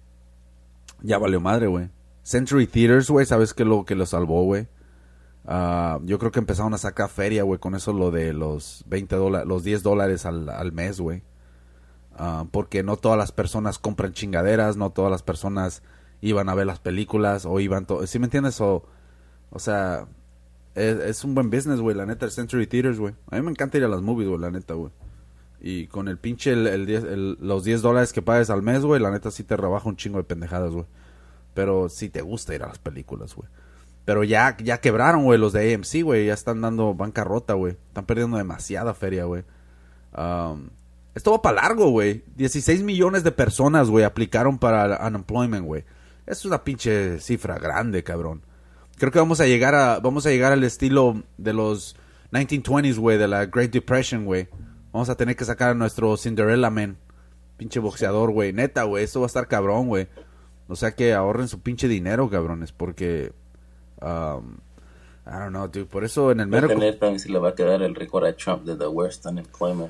[1.04, 1.92] Ya valió madre, güey.
[2.24, 4.70] Century Theaters, güey, ¿sabes qué lo que lo salvó, güey?
[5.46, 9.18] Ah, yo creo que empezaron a sacar feria, güey, con eso lo de los 20
[9.18, 11.22] dólares, los 10 dólares al, al mes, güey.
[12.18, 15.84] Ah, porque no todas las personas compran chingaderas, no todas las personas
[16.22, 17.86] iban a ver las películas o iban...
[17.86, 18.60] To ¿Sí me entiendes?
[18.62, 18.84] O,
[19.52, 20.08] o sea,
[20.76, 23.14] es, es un buen business, güey, la neta, el Century Theaters, güey.
[23.30, 24.92] A mí me encanta ir a las movies, güey, la neta, güey.
[25.60, 29.02] Y con el pinche, el, el diez- los 10 dólares que pagues al mes, güey,
[29.02, 30.86] la neta sí te rebaja un chingo de pendejadas, güey.
[31.54, 33.48] Pero sí te gusta ir a las películas, güey.
[34.06, 36.26] Pero ya, ya quebraron, güey, los de AMC, güey.
[36.28, 37.74] Ya están dando bancarrota, güey.
[37.90, 39.44] Están perdiendo demasiada feria, güey.
[40.18, 40.70] Um,
[41.14, 42.24] esto va para largo, güey.
[42.38, 45.84] 16 millones de personas, güey, aplicaron para unemployment, güey.
[46.26, 48.42] Es una pinche cifra grande, cabrón.
[49.02, 51.96] Creo que vamos a llegar a vamos a llegar al estilo de los
[52.34, 54.48] 1920s, güey, de la Great Depression, güey.
[54.92, 56.98] Vamos a tener que sacar a nuestro Cinderella Man.
[57.58, 58.54] Pinche boxeador, güey.
[58.54, 60.08] Neta, güey, esto va a estar cabrón, güey.
[60.68, 63.34] O sea que ahorren su pinche dinero, cabrones, porque
[64.04, 64.58] um,
[65.26, 65.88] I don't know, dude.
[65.88, 68.66] Por eso en el mero tener si le va a quedar el récord a Trump
[68.66, 69.90] de the worst unemployment.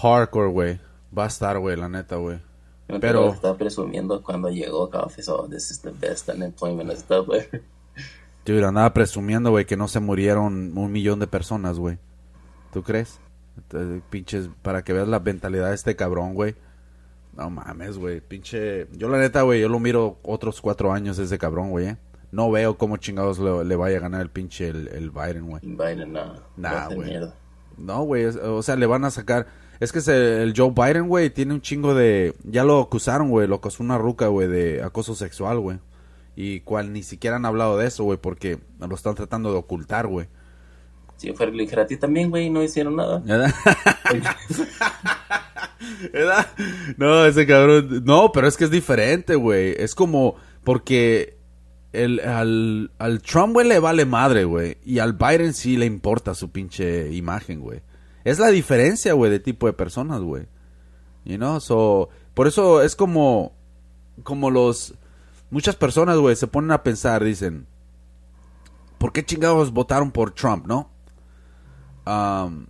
[0.00, 0.80] hardcore, güey.
[1.14, 2.40] Va a estar, güey, la neta, güey.
[2.86, 7.26] Pero Pero está presumiendo cuando llegó a office, oh, this is the best unemployment stuff.
[7.26, 7.46] güey.
[8.44, 11.98] Dude, andaba presumiendo, güey, que no se murieron un millón de personas, güey.
[12.72, 13.20] ¿Tú crees?
[13.56, 16.54] Entonces, pinches, para que veas la mentalidad de este cabrón, güey.
[17.36, 18.20] No mames, güey.
[18.20, 18.86] Pinche.
[18.92, 21.96] Yo, la neta, güey, yo lo miro otros cuatro años ese cabrón, güey, eh.
[22.32, 25.62] No veo cómo chingados le, le vaya a ganar el pinche el, el Biden, güey.
[25.62, 26.34] Biden, no.
[26.56, 27.18] Nah, güey.
[27.78, 29.46] No, güey, o sea, le van a sacar...
[29.80, 32.34] Es que se- el Joe Biden, güey, tiene un chingo de...
[32.44, 35.78] Ya lo acusaron, güey, lo acusó una ruca, güey, de acoso sexual, güey.
[36.36, 40.06] Y cual ni siquiera han hablado de eso, güey, porque lo están tratando de ocultar,
[40.06, 40.26] güey.
[41.16, 43.20] Si yo fuera a ti también, güey, no hicieron nada.
[43.24, 43.54] ¿Verdad?
[46.12, 46.46] ¿Verdad?
[46.96, 48.02] No, ese cabrón...
[48.04, 49.74] No, pero es que es diferente, güey.
[49.78, 50.36] Es como...
[50.64, 51.36] Porque...
[51.92, 54.78] El, al, al Trump, güey, le vale madre, güey.
[54.84, 57.82] Y al Biden sí le importa su pinche imagen, güey.
[58.24, 60.46] Es la diferencia, güey, de tipo de personas, güey.
[61.24, 62.08] You know, so...
[62.34, 63.52] Por eso es como...
[64.22, 64.94] Como los...
[65.50, 67.66] Muchas personas, güey, se ponen a pensar, dicen...
[68.98, 70.90] ¿Por qué chingados votaron por Trump, no?
[72.06, 72.66] Um,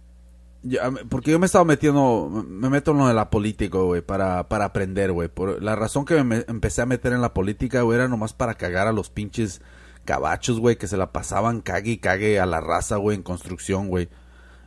[1.09, 4.49] porque yo me he estado metiendo, me meto en lo de la política, güey, para,
[4.49, 5.31] para aprender, güey.
[5.61, 8.87] La razón que me empecé a meter en la política, güey, era nomás para cagar
[8.87, 9.61] a los pinches
[10.07, 13.89] cabachos, güey, que se la pasaban cague y cague a la raza, güey, en construcción,
[13.89, 14.09] güey.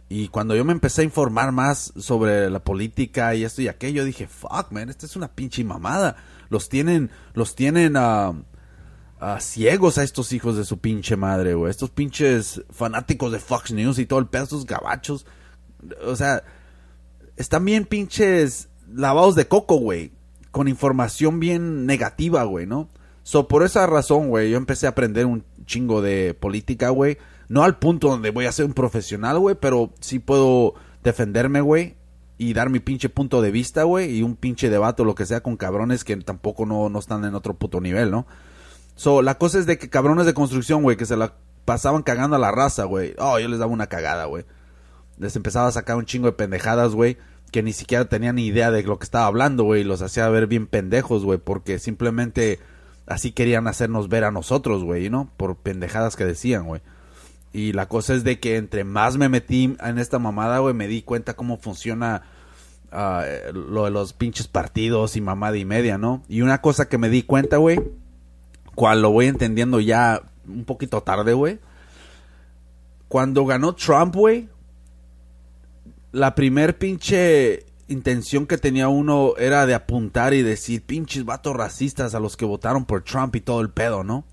[0.09, 4.05] Y cuando yo me empecé a informar más sobre la política y esto y aquello,
[4.05, 6.15] dije, fuck, man, esta es una pinche mamada.
[6.49, 8.33] Los tienen, los tienen, ah,
[9.39, 11.69] ciegos a estos hijos de su pinche madre, güey.
[11.69, 15.25] Estos pinches fanáticos de Fox News y todo el pedo, estos gabachos.
[16.05, 16.43] O sea,
[17.35, 20.13] están bien pinches lavados de coco, güey.
[20.51, 22.87] Con información bien negativa, güey, ¿no?
[23.23, 27.17] So, por esa razón, güey, yo empecé a aprender un chingo de política, güey.
[27.49, 30.73] No al punto donde voy a ser un profesional, güey, pero sí puedo
[31.03, 31.95] defenderme, güey.
[32.39, 34.17] Y dar mi pinche punto de vista, güey.
[34.17, 37.25] Y un pinche debate o lo que sea con cabrones que tampoco no, no están
[37.25, 38.27] en otro puto nivel, ¿no?
[38.95, 41.35] So, la cosa es de que cabrones de construcción, güey, que se la
[41.65, 43.13] pasaban cagando a la raza, güey.
[43.19, 44.45] Oh, yo les daba una cagada, güey.
[45.17, 47.17] Les empezaba a sacar un chingo de pendejadas, güey,
[47.51, 50.29] que ni siquiera tenían ni idea de lo que estaba hablando, güey, y los hacía
[50.29, 52.59] ver bien pendejos, güey, porque simplemente
[53.05, 55.29] así querían hacernos ver a nosotros, güey, ¿no?
[55.37, 56.81] Por pendejadas que decían, güey.
[57.53, 60.87] Y la cosa es de que entre más me metí en esta mamada, güey, me
[60.87, 62.23] di cuenta cómo funciona
[62.91, 66.23] eh, lo de los pinches partidos y mamada y media, ¿no?
[66.27, 67.81] Y una cosa que me di cuenta, güey,
[68.75, 71.59] cual lo voy entendiendo ya un poquito tarde, güey.
[73.07, 74.49] Cuando ganó Trump, güey,
[76.11, 82.15] la primer pinche intención que tenía uno era de apuntar y decir pinches vatos racistas
[82.15, 84.25] a los que votaron por Trump y todo el pedo, ¿no?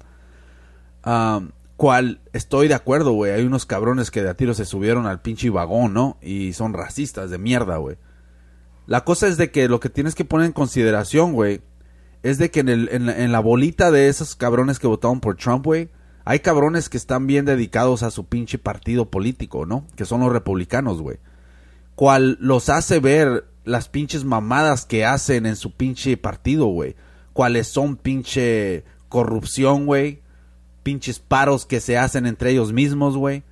[1.76, 3.32] Cual estoy de acuerdo, güey.
[3.32, 6.18] Hay unos cabrones que de a tiro se subieron al pinche vagón, ¿no?
[6.22, 7.96] Y son racistas de mierda, güey.
[8.86, 11.62] La cosa es de que lo que tienes que poner en consideración, güey,
[12.22, 15.64] es de que en, la, en la bolita de esos cabrones que votaron por Trump,
[15.64, 15.90] güey,
[16.24, 19.86] hay cabrones que están bien dedicados a su pinche partido político, ¿no?
[19.94, 21.18] Que son los republicanos, güey.
[21.94, 26.96] Cual los hace ver las pinches mamadas que hacen en su pinche partido, güey.
[27.32, 30.23] Cuáles son pinche corrupción, güey.
[30.84, 33.42] Pinches paros que se hacen entre ellos mismos, güey.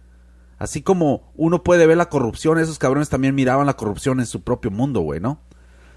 [0.63, 4.43] Así como uno puede ver la corrupción, esos cabrones también miraban la corrupción en su
[4.43, 5.41] propio mundo, güey, ¿no?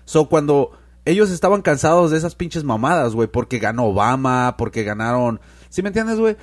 [0.05, 0.71] So, cuando
[1.05, 5.39] ellos estaban cansados de esas pinches mamadas, güey, porque ganó Obama, porque ganaron...
[5.69, 6.35] ¿Sí me entiendes, güey?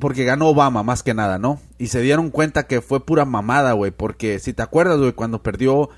[0.00, 1.60] Porque ganó Obama, más que nada, ¿no?
[1.78, 5.42] Y se dieron cuenta que fue pura mamada, güey, porque si te acuerdas, güey, cuando
[5.42, 5.90] perdió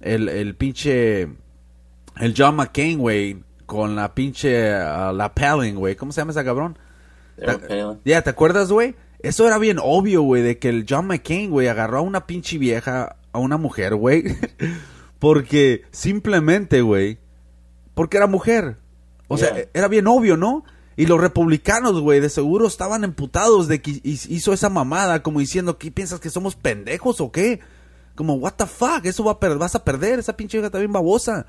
[0.00, 1.28] el, el pinche...
[2.16, 4.72] El John McCain, güey, con la pinche...
[4.74, 6.76] ah, la Palin, güey, ¿cómo se llama ese cabrón?
[8.04, 8.94] Ya, ¿te acuerdas, güey?
[9.20, 12.58] Eso era bien obvio, güey, de que el John McCain, güey, agarró a una pinche
[12.58, 14.24] vieja, a una mujer, güey,
[15.18, 17.18] Porque simplemente, güey,
[17.94, 18.76] porque era mujer.
[19.28, 19.68] O sea, Yeah.
[19.72, 20.64] era bien obvio, ¿no?
[20.96, 25.40] Y los republicanos, güey, de seguro estaban emputados de que hi- hizo esa mamada, como
[25.40, 27.60] diciendo, ¿qué piensas que somos pendejos o qué?
[28.16, 30.92] Como, what the fuck, eso va a vas a perder, esa pinche hija está bien
[30.92, 31.46] babosa.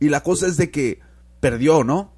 [0.00, 1.00] Y la cosa es de que
[1.40, 2.11] perdió, ¿no?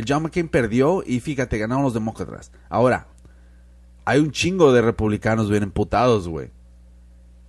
[0.00, 2.50] El John McCain perdió y fíjate, ganaron los demócratas.
[2.70, 3.08] Ahora,
[4.06, 6.50] hay un chingo de republicanos bien emputados, güey.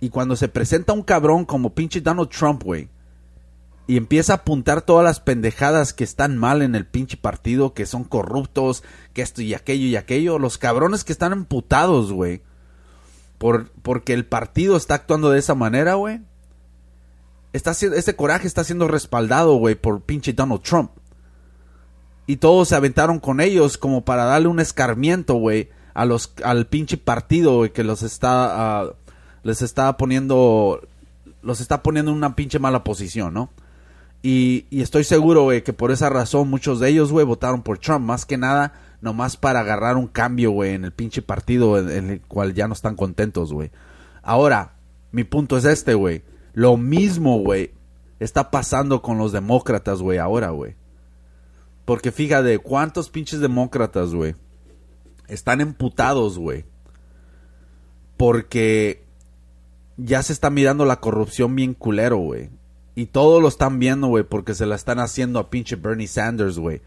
[0.00, 2.90] Y cuando se presenta un cabrón como pinche Donald Trump, güey,
[3.86, 7.86] y empieza a apuntar todas las pendejadas que están mal en el pinche partido, que
[7.86, 8.82] son corruptos,
[9.14, 12.42] que esto y aquello y aquello, los cabrones que están emputados, güey,
[13.38, 16.20] por, porque el partido está actuando de esa manera, güey.
[17.54, 20.90] Este coraje está siendo respaldado, güey, por pinche Donald Trump.
[22.32, 26.66] Y todos se aventaron con ellos como para darle un escarmiento, güey, a los, al
[26.66, 28.94] pinche partido, güey, que los está, ah,
[29.42, 30.80] les está poniendo,
[31.42, 33.50] los está poniendo en una pinche mala posición, ¿no?
[34.22, 38.06] Y, estoy seguro, güey, que por esa razón muchos de ellos, güey, votaron por Trump.
[38.06, 38.72] Más que nada,
[39.02, 42.66] nomás para agarrar un cambio, güey, en el pinche partido en, en el cual ya
[42.66, 43.70] no están contentos, güey.
[44.22, 44.76] Ahora,
[45.10, 46.22] mi punto es este, güey.
[46.54, 47.72] Lo mismo, güey,
[48.20, 50.76] está pasando con los demócratas, güey, ahora, güey.
[51.84, 54.34] Porque fíjate, ¿cuántos pinches demócratas, güey?
[55.28, 56.64] Están emputados, güey.
[58.16, 59.04] Porque
[59.96, 62.50] ya se está mirando la corrupción bien culero, güey.
[62.94, 66.58] Y todos lo están viendo, güey, porque se la están haciendo a pinche Bernie Sanders,
[66.58, 66.82] güey.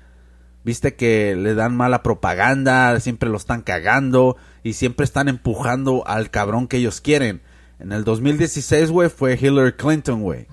[0.63, 6.31] Viste que le dan mala propaganda, siempre lo están cagando y siempre están empujando al
[6.31, 7.41] cabrón que ellos quieren.
[7.79, 10.47] En el 2016, güey, fue Hillary Clinton, güey.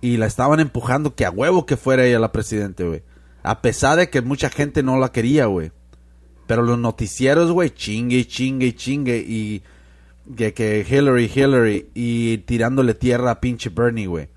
[0.00, 3.02] Y la estaban empujando que a huevo que fuera ella la presidente, güey.
[3.42, 5.72] A pesar de que mucha gente no la quería, güey.
[6.46, 9.18] Pero los noticieros, güey, chingue, chingue, chingue.
[9.18, 9.62] Y
[10.36, 11.90] que, que Hillary, Hillary.
[11.94, 14.28] Y tirándole tierra a pinche Bernie, güey.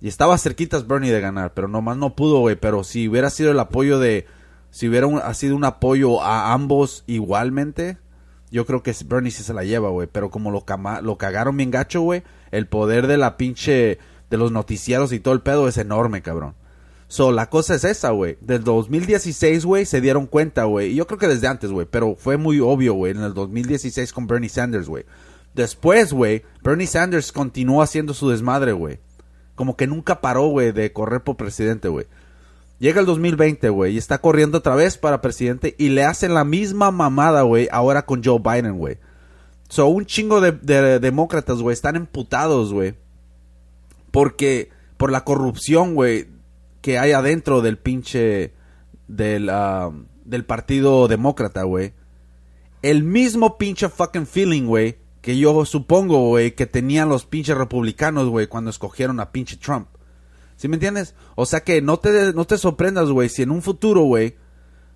[0.00, 2.56] Y estaba cerquitas Bernie de ganar, pero nomás no pudo, güey.
[2.56, 4.26] Pero si hubiera sido el apoyo de.
[4.70, 7.98] Si hubiera un- sido un apoyo a ambos igualmente,
[8.50, 10.08] yo creo que Bernie sí se la lleva, güey.
[10.10, 10.64] Pero como lo,
[11.02, 13.98] lo cagaron bien gacho, güey, el poder de la pinche.
[14.30, 16.54] de los noticieros y todo el pedo es enorme, cabrón.
[17.10, 18.38] So, la cosa es esa, güey.
[18.40, 20.92] Del 2016, güey, se dieron cuenta, güey.
[20.92, 21.84] Y yo creo que desde antes, güey.
[21.90, 25.04] Pero fue muy obvio, güey, en el 2016 con Bernie Sanders, güey.
[25.52, 29.00] Después, güey, Bernie Sanders continuó haciendo su desmadre, güey.
[29.56, 32.06] Como que nunca paró, güey, de correr por presidente, güey.
[32.78, 36.44] Llega el 2020, güey, y está corriendo otra vez para presidente y le hacen la
[36.44, 38.98] misma mamada, güey, ahora con Joe Biden, güey.
[39.68, 42.94] So, un chingo de, de demócratas, güey, están emputados, güey.
[44.12, 46.28] Porque, por la corrupción, güey,
[46.80, 48.54] que hay adentro del pinche,
[49.08, 49.90] del, ah,
[50.24, 51.92] del partido demócrata, güey.
[52.82, 58.28] El mismo pinche fucking feeling, güey, que yo supongo, güey, que tenían los pinches republicanos,
[58.28, 59.88] güey, cuando escogieron a pinche Trump.
[60.56, 61.14] ¿Sí me entiendes?
[61.36, 64.36] O sea que no te, no te sorprendas, güey, si en un futuro, güey,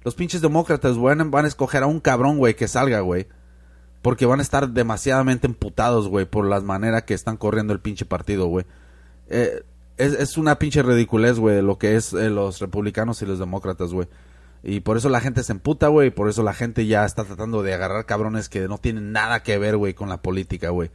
[0.02, 3.26] los pinches demócratas van, van a escoger a un cabrón, güey, que salga, güey.
[4.02, 8.04] Porque van a estar demasiadamente emputados, güey, por las maneras que están corriendo el pinche
[8.04, 8.66] partido, güey.
[9.28, 9.62] Eh,
[9.96, 13.92] es, es una pinche ridiculez, güey, lo que es eh, los republicanos y los demócratas,
[13.92, 14.08] güey.
[14.62, 16.10] Y por eso la gente se emputa, güey.
[16.10, 19.58] Por eso la gente ya está tratando de agarrar cabrones que no tienen nada que
[19.58, 20.90] ver, güey, con la política, güey.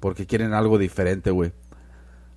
[0.00, 1.52] Porque quieren algo diferente, güey.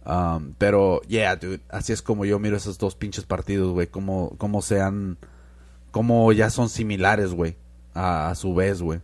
[0.06, 1.62] Um, pero, yeah, dude.
[1.70, 3.88] Así es como yo miro esos dos pinches partidos, güey.
[3.88, 5.18] Cómo, cómo se han...
[5.92, 7.56] Cómo ya son similares, güey.
[7.94, 9.00] A, a su vez, güey.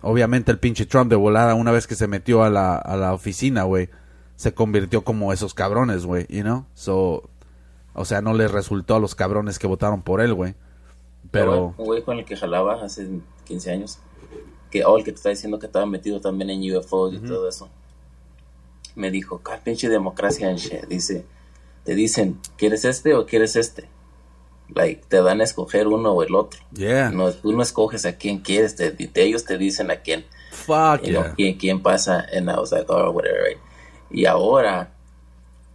[0.00, 3.14] Obviamente el pinche Trump de volada, una vez que se metió a la, a la
[3.14, 3.88] oficina, güey,
[4.36, 6.66] se convirtió como esos cabrones, güey, you know?
[6.74, 7.28] So,
[7.94, 10.54] o sea, no les resultó a los cabrones que votaron por él, güey.
[11.30, 13.08] Pero, Un güey con el que jalaba hace
[13.44, 13.98] 15 años.
[14.70, 17.48] Que, oh, el que te está diciendo que estaba metido también en UFOs y todo
[17.48, 17.68] eso.
[18.96, 20.86] Me dijo, ¿cuál pinche democracia en shit?
[20.86, 21.24] Dice,
[21.84, 23.88] te dicen, ¿quieres este o quieres este?
[24.74, 26.60] Like, te dan a escoger uno o el otro.
[26.72, 27.10] yeah.
[27.10, 30.24] No, tú no escoges a quién quieres, te- te- ellos te dicen a quién.
[30.52, 31.34] Fuck you know, yeah.
[31.36, 32.24] quién, quién pasa.
[32.36, 33.58] And I was like, oh, whatever, right?
[34.14, 34.92] Y ahora,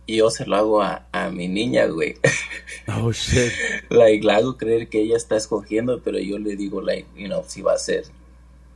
[0.08, 2.16] yo se lo hago a, a mi niña, güey.
[2.88, 3.52] Oh, shit.
[3.90, 7.44] like, la hago creer que ella está escogiendo, pero yo le digo, like, you know,
[7.46, 8.06] si va a ser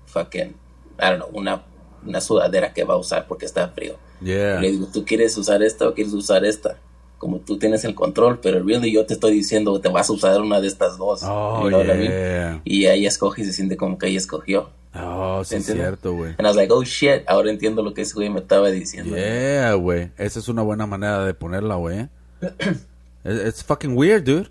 [0.05, 0.53] fucking,
[0.99, 1.63] I don't know, una,
[2.05, 3.97] una sudadera que va a usar porque está frío.
[4.21, 4.59] Yeah.
[4.59, 6.77] Le digo, ¿tú quieres usar esta o quieres usar esta?
[7.23, 10.41] Como tú tienes el control, pero really yo te estoy diciendo, te vas a usar
[10.41, 11.21] una de estas dos.
[11.23, 12.59] Oh, You know yeah.
[12.65, 14.71] Y ella escoge y se siente como que ella escogió.
[14.93, 16.31] Oh, sí, es cierto, güey.
[16.31, 19.15] And I was like, oh shit, ahora entiendo lo que ese güey me estaba diciendo.
[19.15, 20.11] Yeah, güey.
[20.17, 22.09] Esa es una buena manera de ponerla, güey.
[23.23, 24.49] It's fucking weird, dude.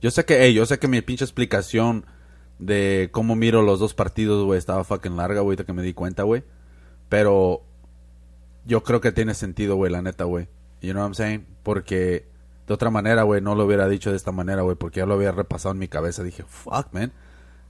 [0.00, 2.06] Yo sé que, hey, yo sé que mi pinche explicación
[2.60, 6.22] de cómo miro los dos partidos, güey, estaba fucking larga, güey, que me di cuenta,
[6.22, 6.44] güey.
[7.08, 7.64] Pero
[8.64, 10.46] yo creo que tiene sentido, güey, la neta, güey.
[10.84, 11.46] You know what I'm saying?
[11.62, 12.26] Porque
[12.66, 15.14] de otra manera, güey, no lo hubiera dicho de esta manera, güey, porque ya lo
[15.14, 16.22] había repasado en mi cabeza.
[16.22, 17.12] Dije, fuck, man.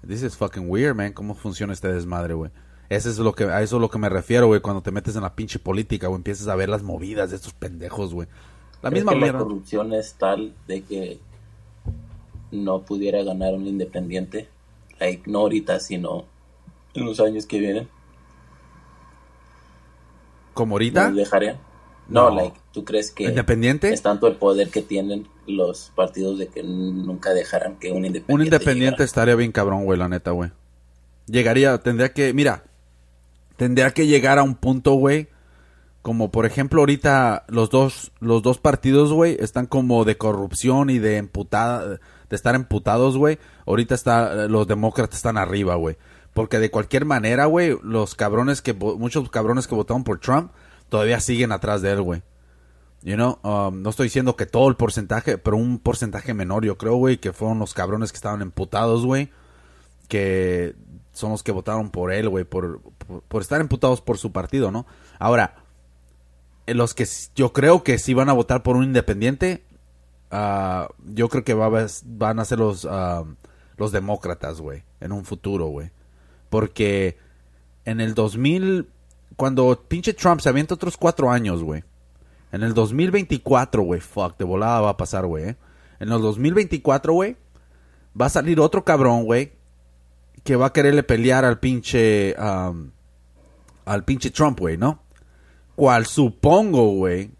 [0.07, 1.13] This is fucking weird, man.
[1.13, 2.51] ¿Cómo funciona este desmadre, güey?
[2.91, 5.17] Ese es lo que, a eso es lo que me refiero, güey, cuando te metes
[5.17, 8.29] en la pinche política, güey, empiezas a ver las movidas de estos pendejos, güey.
[8.83, 9.39] La ¿Crees misma que la mierda.
[9.39, 11.19] corrupción es tal de que
[12.53, 14.49] no pudiera ganar un independiente?
[15.01, 16.27] Like, no ahorita, sino
[16.93, 17.89] en los años que vienen.
[20.53, 21.13] Como ahorita.
[22.09, 22.37] No, No.
[22.37, 23.93] like, ¿tú crees que independiente.
[23.93, 28.33] es tanto el poder que tienen los partidos de que nunca dejarán que un independiente
[28.35, 29.05] Un independiente llegara?
[29.05, 30.51] estaría bien cabrón, güey, la neta, güey.
[31.27, 32.65] Llegaría, tendría que, mira,
[33.57, 35.29] tendría que llegar a un punto, güey,
[36.03, 40.99] como por ejemplo ahorita los dos, los dos partidos, güey, están como de corrupción y
[40.99, 43.39] de emputada, de estar emputados, güey.
[43.67, 45.97] Ahorita está, los demócratas están arriba, güey.
[46.35, 50.51] Porque de cualquier manera, güey, los cabrones que, muchos cabrones que votaron por Trump,
[50.89, 52.23] todavía siguen atrás de él, güey.
[53.03, 56.79] You know, um, no estoy diciendo que todo el porcentaje, pero un porcentaje menor, yo
[56.79, 59.31] creo, güey, que fueron los cabrones que estaban emputados, güey,
[60.09, 60.75] que
[61.13, 62.81] son los que votaron por él, güey, por,
[63.29, 64.87] por, estar emputados por su partido, ¿no?
[65.19, 65.57] Ahora,
[66.67, 67.07] eh, los que
[67.37, 69.63] yo creo que sí van a votar por un independiente,
[70.31, 73.25] ah, yo creo que va a van a ser los, ah,
[73.77, 75.91] los demócratas, güey, en un futuro, güey.
[76.49, 77.19] Porque
[77.85, 78.89] en el 2000,
[79.37, 81.83] cuando pinche Trump se avienta otros cuatro años, güey.
[82.53, 85.51] En el 2024, güey, fuck, de volada va a pasar, güey.
[85.51, 85.57] eh.
[86.01, 87.37] En el 2024, güey,
[88.21, 89.53] va a salir otro cabrón, güey,
[90.45, 95.03] que va a quererle pelear al pinche, al pinche Trump, güey, ¿no?
[95.75, 97.33] Cual supongo, güey,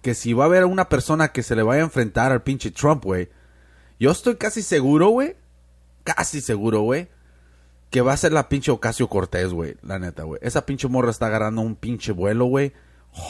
[0.00, 2.70] que si va a haber una persona que se le vaya a enfrentar al pinche
[2.70, 3.28] Trump, güey,
[4.00, 5.36] yo estoy casi seguro, güey,
[6.04, 7.08] casi seguro, güey,
[7.90, 10.40] que va a ser la pinche Ocasio Cortés, güey, la neta, güey.
[10.42, 12.72] Esa pinche morra está agarrando un pinche vuelo, güey,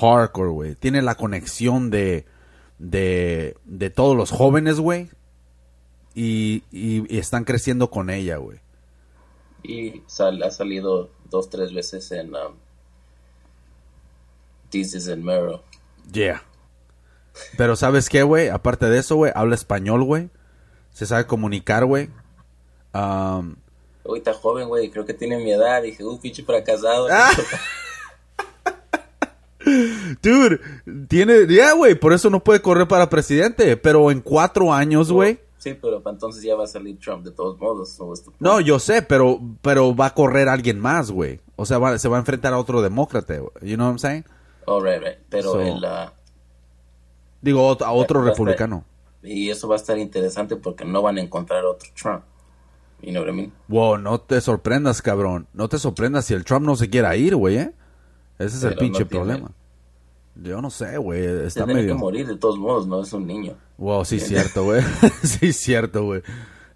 [0.00, 0.74] hardcore, güey.
[0.74, 2.26] Tiene la conexión de,
[2.78, 5.09] de, de todos los jóvenes, güey,
[6.14, 8.59] y, y, y están creciendo con ella, güey.
[9.62, 12.54] Y sal- ha salido dos, tres veces en um,
[14.70, 15.62] This is in Mero.
[16.12, 16.42] Yeah.
[17.56, 18.48] Pero ¿sabes qué, güey?
[18.48, 20.30] Aparte de eso, güey, habla español, güey.
[20.92, 22.11] Se sabe comunicar, güey.
[22.92, 23.56] Um,
[24.09, 24.90] Uy, está joven, güey.
[24.90, 25.82] Creo que tiene mi edad.
[25.82, 27.09] Dije, uy, pinche fracasado.
[27.11, 27.30] Ah.
[30.22, 30.61] dude,
[31.09, 31.46] tiene...
[31.48, 33.76] Ya, güey, por eso no puede correr para presidente.
[33.76, 35.40] Pero en cuatro años, güey...
[35.59, 37.98] Sí, pero entonces ya va a salir Trump de todos modos.
[38.38, 38.61] ¿no?
[38.61, 41.40] Yo sé, pero, pero va a correr alguien más, güey.
[41.56, 43.34] O sea, va- se va a enfrentar a otro demócrata.
[43.61, 44.24] You know what I'm saying?
[44.66, 45.18] Oh, right, right.
[45.28, 46.12] Pero So- el, ah,
[47.42, 48.84] Digo, a otro estar- republicano.
[49.22, 52.22] Y eso va a estar interesante porque no van a encontrar otro Trump.
[53.01, 53.53] You know what I mean?
[53.68, 55.46] Wow, no te sorprendas, cabrón.
[55.53, 57.72] No te sorprendas si el Trump no se quiera ir, güey, ¿eh?
[58.38, 59.51] Ese es el pinche no tiene- problema.
[60.40, 61.24] Yo no sé, güey.
[61.24, 61.94] Está tiene medio...
[61.94, 63.55] que morir de todos modos, no es un niño.
[63.76, 64.82] Wow, sí, cierto, güey.
[65.22, 66.20] sí, cierto, güey.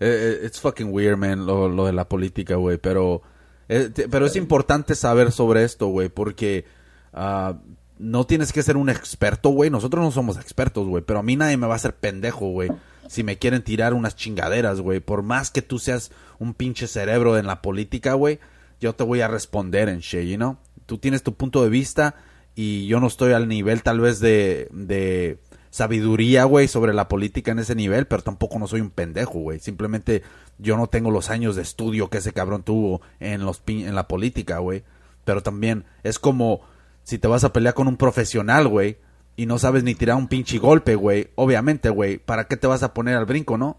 [0.01, 2.79] Eh, eh, It's fucking weird, man, lo, lo de la política, güey.
[2.79, 3.23] Pero,
[3.69, 6.65] eh, pero es importante saber sobre esto, güey, porque
[7.13, 7.59] ah,
[7.99, 9.71] no tienes que ser un experto, güey.
[9.71, 11.05] Nosotros no somos expertos, güey.
[11.05, 12.71] Pero a mí nadie me va a hacer pendejo, güey.
[13.09, 15.01] Si me quieren tirar unas chingaderas, güey.
[15.01, 18.39] Por más que tú seas un pinche cerebro en la política, güey,
[18.81, 20.57] yo te voy a responder en shit, you?
[20.87, 22.15] Tú tienes tu punto de vista
[22.55, 25.39] y yo no estoy al nivel tal vez de, de
[25.71, 29.59] sabiduría, güey, sobre la política en ese nivel, pero tampoco no soy un pendejo, güey.
[29.61, 30.23] Simplemente
[30.59, 33.95] yo no tengo los años de estudio que ese cabrón tuvo en, los, pin- en
[33.95, 34.83] la política, güey.
[35.25, 36.61] Pero también es como
[37.05, 38.99] si te vas a pelear con un profesional, güey,
[39.37, 41.31] y no sabes ni tirar un pinche golpe, güey.
[41.35, 43.79] Obviamente, güey, ¿para qué te vas a poner al brinco, no?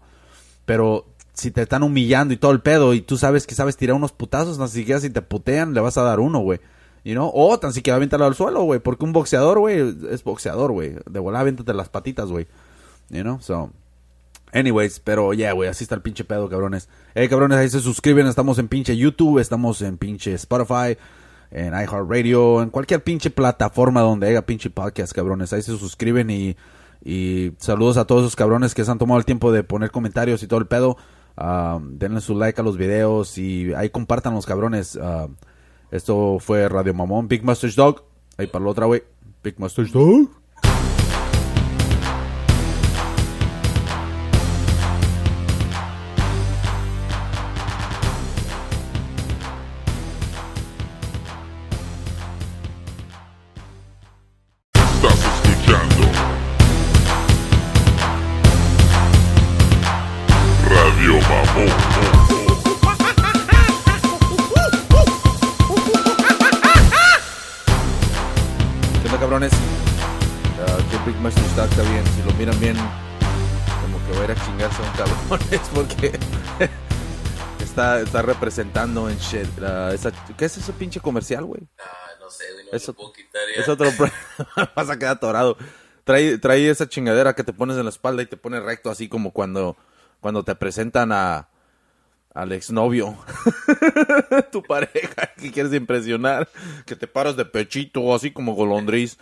[0.64, 3.96] Pero si te están humillando y todo el pedo y tú sabes que sabes tirar
[3.96, 6.60] unos putazos, tan siquiera si te putean le vas a dar uno, güey.
[7.04, 7.30] You know?
[7.34, 8.80] O tan siquiera aviéntalo al suelo, güey.
[8.80, 10.96] Porque un boxeador, güey, es boxeador, güey.
[11.10, 12.46] De volada aviéntate las patitas, güey.
[13.10, 13.40] You know?
[13.40, 13.70] So...
[14.54, 16.88] Anyways, pero ya, güey, así está el pinche pedo, cabrones.
[17.16, 18.28] Eh, cabrones, ahí se suscriben.
[18.28, 20.96] Estamos en pinche YouTube, estamos en pinche Spotify,
[21.54, 25.52] en iHeartRadio, en cualquier pinche plataforma donde haya pinche podcast, cabrones.
[25.52, 26.56] Ahí se suscriben y,
[27.04, 30.42] y saludos a todos esos cabrones que se han tomado el tiempo de poner comentarios
[30.42, 30.96] y todo el pedo.
[31.36, 34.98] Ah, denle su like a los videos y ahí compartan los cabrones.
[35.00, 35.28] Ah,
[35.92, 38.02] esto fue Radio Mamón, Big Mustache Dog.
[38.36, 39.04] Ahí para la otra, güey.
[39.44, 40.28] Big Mustache Dog.
[77.74, 79.48] Está, está representando en shit.
[79.92, 81.62] esa, ¿Qué es ese pinche comercial, güey?
[81.80, 83.60] Ah, no sé, güey, no Eso- lo puedo quitar ya.
[83.62, 83.90] Es otro.
[84.76, 85.56] Vas a quedar atorado.
[86.04, 89.08] Trae, trae esa chingadera que te pones en la espalda y te pone recto, así
[89.08, 89.76] como cuando,
[90.20, 91.48] cuando te presentan a
[92.32, 93.16] al exnovio,
[94.52, 96.48] tu pareja, que quieres impresionar,
[96.84, 99.18] que te paras de pechito, así como golondriz.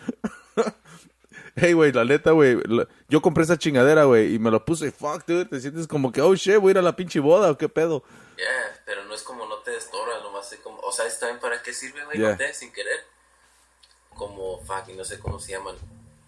[1.57, 2.57] hey, güey, la neta, güey,
[3.11, 6.23] yo compré esa chingadera, güey, y me lo puse, fuck, dude, te sientes como que,
[6.23, 8.03] oh, shit, voy a ir a la pinche boda, o qué pedo.
[8.37, 11.39] Ya, pero no es como no te destora, nomás es como, o sea, ¿está bien
[11.39, 12.37] para qué sirve, güey?
[12.37, 13.05] Te, sin querer.
[14.17, 15.77] Como fucking, no sé cómo se llaman.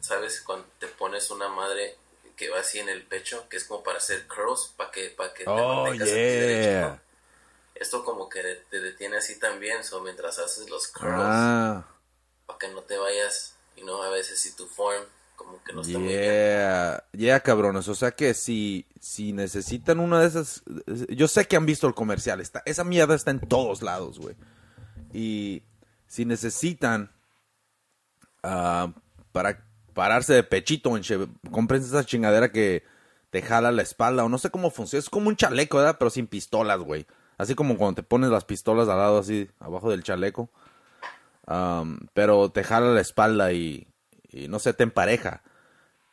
[0.00, 0.42] ¿Sabes?
[0.42, 1.96] Cuando te pones una madre
[2.36, 5.32] que va así en el pecho, que es como para hacer curls, para que, para
[5.32, 6.88] que te Oh, mantengas aquí derecho, yeah.
[6.88, 7.00] ¿no?
[7.74, 11.84] Esto como que te detiene así también, so mientras haces los curls, Ah.
[12.46, 15.04] para que no te vayas, y no a veces si tu form
[15.36, 16.20] como que no está muy bien.
[16.20, 17.88] Yeah, yeah, cabrones.
[17.88, 20.62] O sea que si, si necesitan una de esas.
[21.08, 22.40] Yo sé que han visto el comercial.
[22.40, 24.36] Está, esa mierda está en todos lados, güey.
[25.12, 25.62] Y
[26.06, 27.10] si necesitan
[28.42, 28.92] ah,
[29.32, 30.98] para pararse de pechito,
[31.50, 32.84] compren esa chingadera que
[33.30, 34.24] te jala la espalda.
[34.24, 35.00] O no sé cómo funciona.
[35.00, 35.96] Es como un chaleco, ¿verdad?
[35.98, 37.06] Pero sin pistolas, güey.
[37.36, 40.50] Así como cuando te pones las pistolas al lado, así, abajo del chaleco.
[41.46, 43.86] Um, pero te jala la espalda y,
[44.34, 45.42] y no sé, te empareja.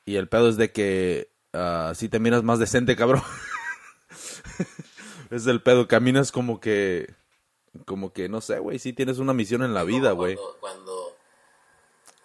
[0.05, 3.23] Y el pedo es de que ah, si te miras más decente, cabrón.
[5.29, 7.13] es el pedo, caminas como que,
[7.85, 10.35] como que, no sé, güey, si tienes una misión en la vida, güey.
[10.35, 11.17] Cuando, cuando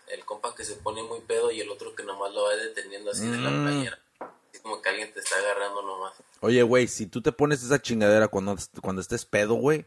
[0.09, 3.11] el compa que se pone muy pedo y el otro que nomás lo va deteniendo
[3.11, 3.63] así de la Mm.
[3.65, 3.99] playera.
[4.21, 6.15] Así como que alguien te está agarrando nomás.
[6.41, 9.85] Oye, güey, si tú te pones esa chingadera cuando, cuando estés pedo, güey,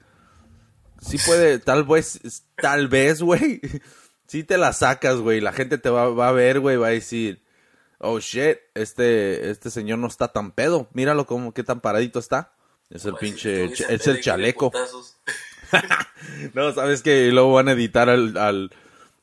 [1.02, 2.20] sí puede, tal vez,
[2.56, 3.62] tal vez, güey,
[4.30, 6.92] sí te la sacas, güey, la gente te va, va a ver, güey, va a
[6.92, 7.42] decir,
[7.98, 12.54] oh, shit, este, este señor no está tan pedo, míralo como que tan paradito está.
[12.90, 14.72] Es el pinche, es el chaleco.
[16.54, 18.72] No, sabes que luego van a editar al, al...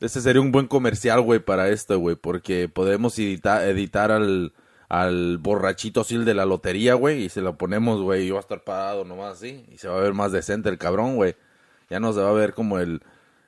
[0.00, 4.52] Ese sería un buen comercial, güey, para esto, güey, porque podemos edita- editar al,
[4.88, 8.38] al borrachito así el de la lotería, güey, y se lo ponemos, güey, y va
[8.38, 11.34] a estar parado nomás así, y se va a ver más decente el cabrón, güey.
[11.90, 13.02] Ya no se va a ver como el,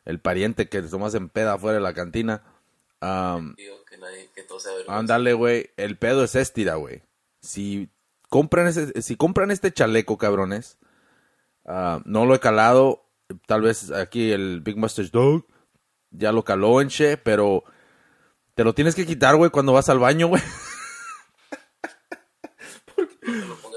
[0.08, 2.42] el pariente que nomás en peda afuera de la cantina.
[4.66, 4.98] Avergüenza.
[4.98, 5.70] Ándale, güey.
[5.76, 7.02] El pedo es estira, güey.
[7.42, 7.90] Si
[8.30, 10.78] compran ese, si compran este chaleco, cabrones,
[11.66, 13.04] no lo he calado.
[13.46, 15.44] Tal vez aquí el Big Master's Dog
[16.10, 17.64] ya lo caló en che, pero
[18.54, 20.42] te lo tienes que quitar, güey, cuando vas al baño, güey.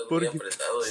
[0.09, 0.29] Porque-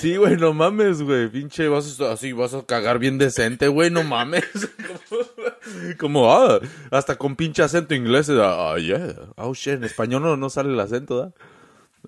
[0.00, 1.28] Sí, güey, no mames, güey.
[1.28, 4.44] Pinche, vas a, así, vas a cagar bien decente, güey, no mames.
[5.98, 6.58] Como, como, ah,
[6.90, 8.30] hasta con pinche acento inglés.
[8.30, 9.14] Ah, yeah.
[9.36, 11.32] Oh, shit, en español no, no sale el acento, ¿da?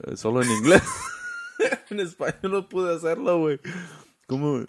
[0.05, 0.83] Eh, Solo en inglés.
[1.91, 3.61] en español no pude hacerlo, güey.
[4.27, 4.65] ¿Cómo?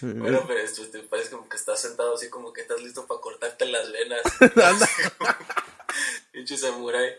[0.00, 3.20] Bueno, pero esto te parece como que estás sentado así como que estás listo para
[3.20, 4.22] cortarte las venas.
[6.32, 7.10] Pinche samurai.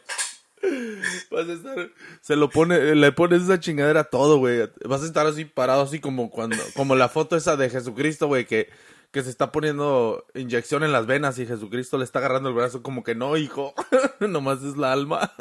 [1.30, 1.91] Vas a estar,
[2.22, 4.69] se lo pone, le pones esa chingadera a todo, güey.
[4.85, 8.45] Vas a estar así parado, así como cuando, como la foto esa de Jesucristo, güey,
[8.45, 8.69] que,
[9.11, 12.81] que se está poniendo inyección en las venas y Jesucristo le está agarrando el brazo
[12.81, 13.73] como que no, hijo,
[14.19, 15.34] nomás es la alma.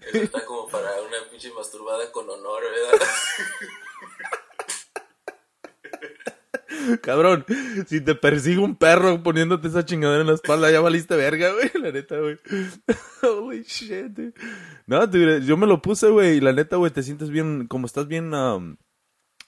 [0.00, 3.06] Eso está como para una pinche masturbada con honor, ¿verdad?
[7.02, 7.44] Cabrón,
[7.86, 11.70] si te persigue un perro poniéndote esa chingadera en la espalda, ya valiste verga, güey,
[11.82, 12.38] la neta, güey.
[13.22, 14.34] Holy shit, dude.
[14.86, 17.86] No, dude, yo me lo puse, güey, y la neta, güey, te sientes bien, como
[17.86, 18.76] estás bien, um,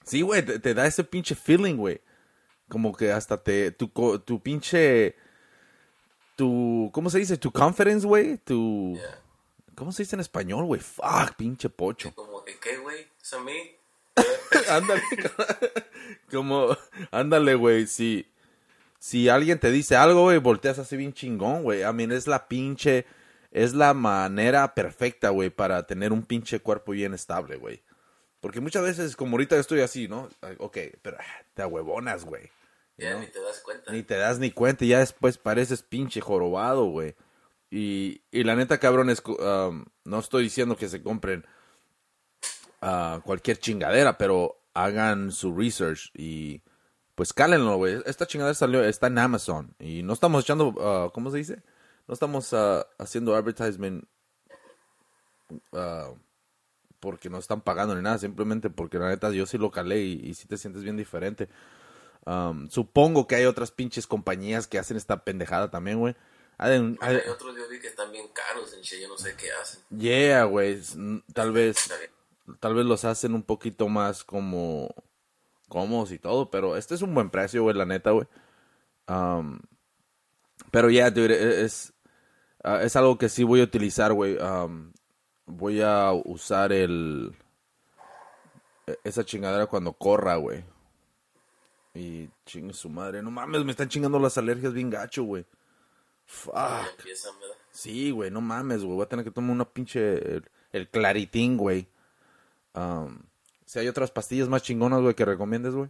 [0.05, 2.01] sí, güey, te, te da ese pinche feeling, güey.
[2.69, 3.89] Como que hasta te, tu,
[4.24, 5.15] tu pinche,
[6.36, 7.36] tu, ¿cómo se dice?
[7.36, 8.98] Tu confidence, güey, tu.
[9.77, 10.81] ¿cómo se dice en español, güey?
[10.81, 12.12] Fuck, pinche pocho.
[12.61, 13.07] ¿qué, güey?
[13.20, 13.76] ¿Es a mí?
[14.70, 15.02] ándale,
[16.30, 16.76] como,
[17.10, 18.30] ándale, güey, si,
[18.98, 21.82] si alguien te dice algo, güey, volteas así bien chingón, güey.
[21.82, 23.06] I mean, es la pinche,
[23.51, 27.82] es la manera perfecta, güey, para tener un pinche cuerpo bien estable, güey.
[28.40, 30.28] Porque muchas veces, como ahorita estoy así, ¿no?
[30.59, 32.51] Ok, pero ah, te ahuevonas, güey.
[32.97, 33.20] Ya ¿no?
[33.20, 33.93] ni te das cuenta.
[33.93, 37.14] Ni te das ni cuenta y ya después pareces pinche jorobado, güey.
[37.70, 41.44] Y, y la neta, cabrones, um, no estoy diciendo que se compren
[42.82, 46.62] ah, cualquier chingadera, pero hagan su research y
[47.15, 48.03] pues cálenlo, güey.
[48.07, 51.62] Esta chingadera salió, está en Amazon y no estamos echando, ah, ¿cómo se dice?
[52.07, 54.05] No estamos ah, haciendo advertisement
[55.73, 56.11] ah,
[57.01, 60.20] porque no están pagando ni nada, simplemente porque la neta yo sí lo calé y,
[60.24, 61.48] y sí te sientes bien diferente.
[62.27, 66.16] Um, supongo que hay otras pinches compañías que hacen esta pendejada también, güey.
[66.59, 66.73] Hay
[67.31, 69.82] otros yo vi que están bien caros en Che, yo no sé qué hacen.
[69.97, 70.81] yeah, güey.
[71.32, 72.11] Tal vez, Está bien.
[72.60, 74.94] Tal vez los hacen un poquito más como
[75.68, 78.27] cómodos y todo, pero este es un buen precio, güey, la neta, güey.
[79.09, 79.59] Um,
[80.70, 81.93] pero ya, dude, e- es,
[82.64, 84.36] ah, es algo que sí voy a utilizar, güey.
[84.39, 84.93] Um,
[85.47, 87.35] voy a usar el
[88.86, 90.64] e- esa chingadera cuando corra, güey.
[91.94, 93.23] Y chingue su madre.
[93.23, 95.47] No mames, me están chingando las alergias bien gacho, güey.
[96.27, 96.55] Fuck.
[97.70, 98.97] Sí, güey, no mames, güey.
[98.97, 100.36] Voy a tener que tomar una pinche.
[100.36, 101.89] El, el claritín, güey.
[102.77, 103.19] Um,
[103.65, 105.89] si hay otras pastillas más chingonas, güey, que recomiendes, güey.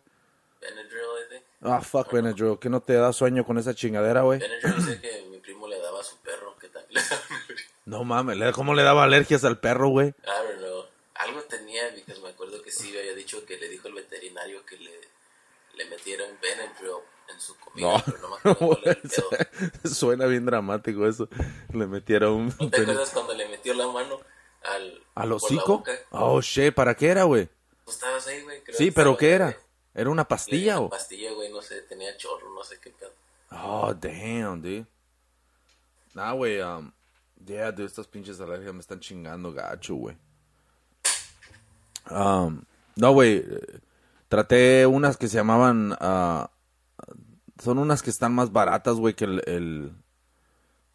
[0.61, 1.43] Benadryl, I think.
[1.63, 2.59] Ah, fuck, Benadryl.
[2.59, 4.39] ¿Que no te da sueño con esa chingadera, güey?
[4.41, 7.23] Benadryl sé que mi primo le daba a su perro, que también le daba
[7.85, 10.09] No mames, ¿le- ¿cómo le daba alergias al perro, güey?
[10.09, 10.85] I don't know.
[11.17, 14.77] Algo tenía, porque me acuerdo que sí había dicho que le dijo el veterinario que
[14.79, 14.91] le,
[15.75, 16.91] le metieron Benadryl
[17.35, 19.11] en su comida, No, pero no me acuerdo cuál era el
[19.83, 19.89] pedo.
[19.95, 21.29] suena bien dramático eso.
[21.73, 22.55] Le metieron un...
[22.61, 24.21] ¿No te acuerdas cuando le metió la mano
[24.75, 25.83] al, ¿Al hocico?
[26.11, 27.49] Oh, shit, ¿para qué era, güey?
[27.85, 28.63] Tú estabas ahí, güey.
[28.63, 29.57] creo Sí, pero ¿qué era?
[29.95, 30.91] ¿Era una pastilla o...?
[30.91, 33.13] pastilla, güey, no sé, tenía chorro, no sé qué pedo.
[33.51, 34.87] Oh, damn, dude.
[36.15, 36.93] Nah, güey, um,
[37.45, 40.17] yeah, dude, estas pinches alergias me están chingando gacho, güey.
[42.11, 42.63] Um,
[42.97, 43.81] no, güey, eh,
[44.29, 46.51] traté unas que se llamaban, ah,
[47.63, 49.93] son unas que están más baratas, güey, que el, el,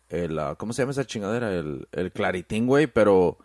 [0.10, 1.54] el, ah, ¿cómo se llama esa chingadera?
[1.54, 3.38] El, el claritín, güey, pero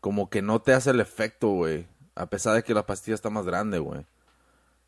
[0.00, 3.30] como que no te hace el efecto, güey, a pesar de que la pastilla está
[3.30, 4.04] más grande, güey.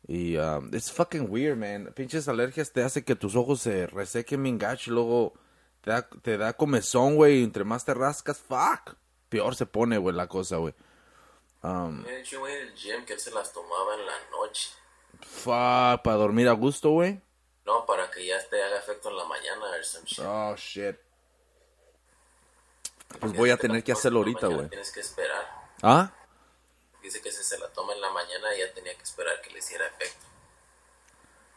[0.07, 1.93] Y um, it's fucking weird, man.
[1.93, 5.33] Pinches alergias te hace que tus ojos se resequen bien gacho y luego
[5.81, 7.39] te da, te da comezón, güey.
[7.39, 8.95] Y entre más te rascas, fuck.
[9.29, 10.73] Peor se pone, güey, la cosa, güey.
[11.63, 14.71] Um, había dicho, güey, el Jim que él se las tomaba en la noche.
[15.21, 17.21] fuck, para dormir a gusto, güey.
[17.65, 20.25] No, para que ya te haga efecto en la mañana or some shit.
[20.25, 20.97] Oh, shit.
[23.19, 24.69] Pues voy a tener que hacerlo ahorita, güey.
[24.69, 25.41] Tienes que esperar.
[25.81, 26.11] ¿Ah?
[27.03, 29.59] Dice que si se la toma en la mañana ya tenía que esperar que le
[29.59, 30.25] hiciera efecto.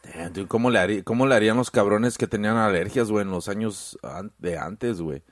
[0.03, 3.31] Damn, dude, ¿cómo le, harí- ¿cómo le harían los cabrones que tenían alergias, güey, en
[3.31, 5.23] los años an- de antes, güey?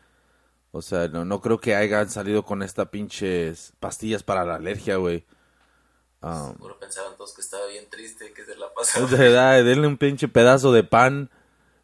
[0.72, 4.95] O sea, no, no creo que hayan salido con esta pinches pastillas para la alergia,
[4.98, 5.26] güey.
[6.22, 9.06] Um, Seguro pensaban todos que estaba bien triste, que se la pasaba.
[9.06, 11.30] Es verdad, denle un pinche pedazo de pan.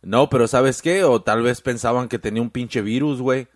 [0.02, 1.04] No, pero ¿sabes qué?
[1.04, 3.48] O tal vez pensaban que tenía un pinche virus, güey.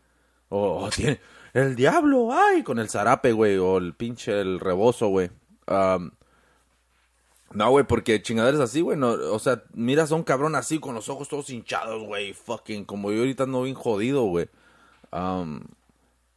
[0.55, 1.19] O, o tiene
[1.53, 3.57] el diablo, ay, con el zarape, güey.
[3.57, 5.31] O el pinche el rebozo, güey.
[5.67, 8.97] No, güey, porque chingaderas así, güey.
[8.97, 12.33] No, o sea, miras a un cabrón así con los ojos todos hinchados, güey.
[12.33, 14.47] Fucking, como yo ahorita ando bien jodido, güey.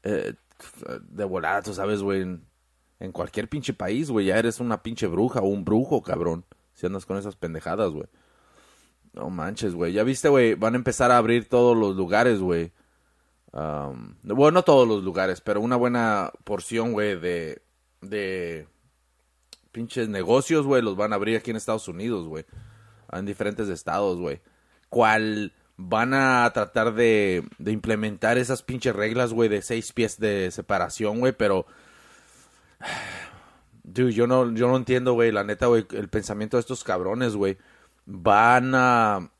[0.02, 0.34] Eh,
[1.10, 2.22] de volada, tú sabes, güey.
[2.22, 2.46] En,
[3.00, 6.44] en cualquier pinche país, güey, ya eres una pinche bruja o un brujo, cabrón.
[6.72, 8.06] Si andas con esas pendejadas, güey.
[9.12, 9.92] No manches, güey.
[9.92, 12.72] Ya viste, güey, van a empezar a abrir todos los lugares, güey.
[13.56, 17.62] Bueno, no todos los lugares, pero una buena porción, güey, de,
[18.02, 18.68] de
[19.72, 22.44] pinches negocios, güey, los van a abrir aquí en Estados Unidos, güey.
[23.12, 24.42] En diferentes estados, güey.
[24.90, 30.50] ¿Cuál van a tratar de, de implementar esas pinches reglas, güey, de seis pies de
[30.50, 31.66] separación, güey, pero...
[33.84, 37.36] Dude, yo no, yo no entiendo, güey, la neta, güey, el pensamiento de estos cabrones,
[37.36, 37.56] güey.
[38.04, 39.30] Van a...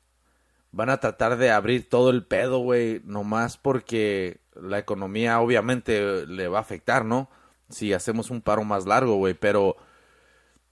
[0.77, 6.49] Van a tratar de abrir todo el pedo, güey, nomás porque la economía obviamente le
[6.49, 7.31] va a afectar, ¿no?
[7.71, 9.77] Si hacemos un paro más largo, güey, pero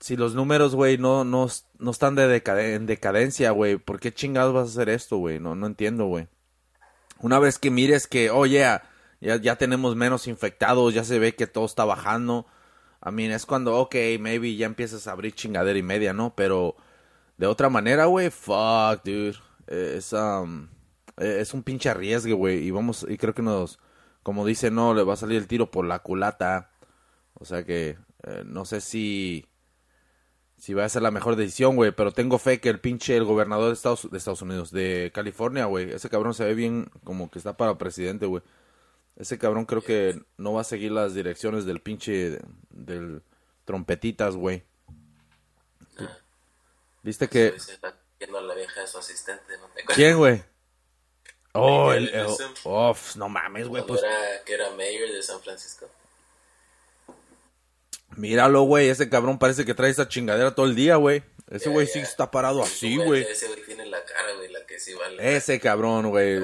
[0.00, 1.46] si los números, güey, no, no,
[1.78, 2.42] no están de
[2.74, 5.40] en decadencia, güey, ¿por qué chingados vas a hacer esto, güey?
[5.40, 6.28] No, no entiendo, güey.
[7.20, 8.82] Una vez que mires que, oh, yeah,
[9.22, 12.44] ya, ya tenemos menos infectados, ya se ve que todo está bajando.
[13.02, 16.34] I mean, es cuando, ok, maybe ya empiezas a abrir chingadera y media, ¿no?
[16.34, 16.76] Pero
[17.38, 19.38] de otra manera, güey, fuck, dude.
[19.66, 20.68] Es, um,
[21.16, 22.58] es un pinche arriesgue, güey.
[22.64, 23.78] Y vamos, y creo que nos,
[24.22, 26.70] como dice, no, le va a salir el tiro por la culata.
[27.34, 29.46] O sea que, eh, no sé si,
[30.56, 31.92] si va a ser la mejor decisión, güey.
[31.92, 35.66] Pero tengo fe que el pinche, el gobernador de Estados, de Estados Unidos, de California,
[35.66, 35.90] güey.
[35.90, 38.42] Ese cabrón se ve bien como que está para presidente, güey.
[39.16, 43.22] Ese cabrón creo que no va a seguir las direcciones del pinche, del
[43.64, 44.64] trompetitas, güey.
[47.02, 47.54] ¿Viste que...
[48.24, 49.54] A la vieja de su asistente.
[49.94, 50.42] ¿Quién, güey?
[51.52, 52.10] Oh, el,
[52.64, 55.86] oh, no mames, güey, pues era, que era mayor de San Francisco.
[58.16, 61.22] míralo, güey, ese cabrón parece que trae esa chingadera todo el día, güey.
[61.50, 63.22] Ese güey sí está parado así, güey.
[63.22, 65.36] Ese güey tiene la cara, güey, la que sí vale.
[65.36, 66.42] Ese cabrón, güey.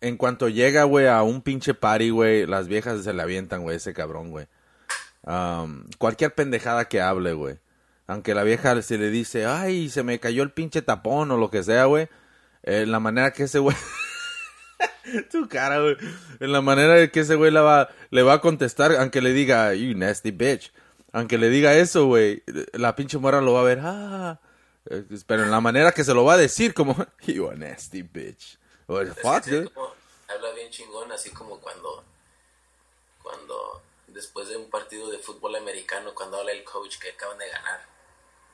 [0.00, 3.76] En cuanto llega, güey, a un pinche party, güey, las viejas se le avientan, güey,
[3.76, 4.46] ese cabrón, güey.
[5.98, 7.58] Cualquier pendejada que hable, güey.
[8.06, 11.50] Aunque la vieja se le dice, ay, se me cayó el pinche tapón o lo
[11.50, 12.08] que sea, güey.
[12.64, 13.76] eh, la manera que ese güey...
[15.30, 15.96] Tu cara, güey.
[16.40, 19.32] En la manera de que ese güey la va, le va a contestar, aunque le
[19.32, 20.72] diga, you nasty bitch.
[21.12, 22.42] Aunque le diga eso, güey,
[22.72, 24.40] la pinche morra lo va a ver, ah.
[25.26, 26.96] Pero en la manera que se lo va a decir, como,
[27.26, 28.58] you a nasty bitch.
[28.86, 29.70] O, Es que fuck, dude.
[29.70, 29.92] como-
[30.28, 32.04] habla bien chingón, así como cuando,
[33.22, 33.82] cuando
[34.12, 37.92] después de un partido de fútbol americano, cuando habla el coach que acaban de ganar.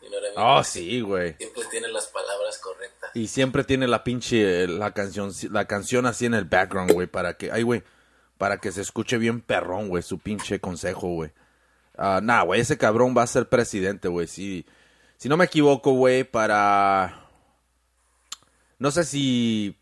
[0.01, 0.33] I mean?
[0.37, 1.35] Oh, sí, güey.
[1.39, 3.11] Siempre tiene las palabras correctas.
[3.15, 7.37] Y siempre tiene la pinche, la canción, la canción así en el background, güey, para
[7.37, 7.83] que, ay, güey,
[8.37, 11.33] para que se escuche bien perrón, güey, su pinche consejo, güey.
[11.97, 14.65] Ah, nah, güey, ese cabrón va a ser presidente, güey, si,
[15.17, 17.29] si no me equivoco, güey, para,
[18.79, 19.77] no sé si,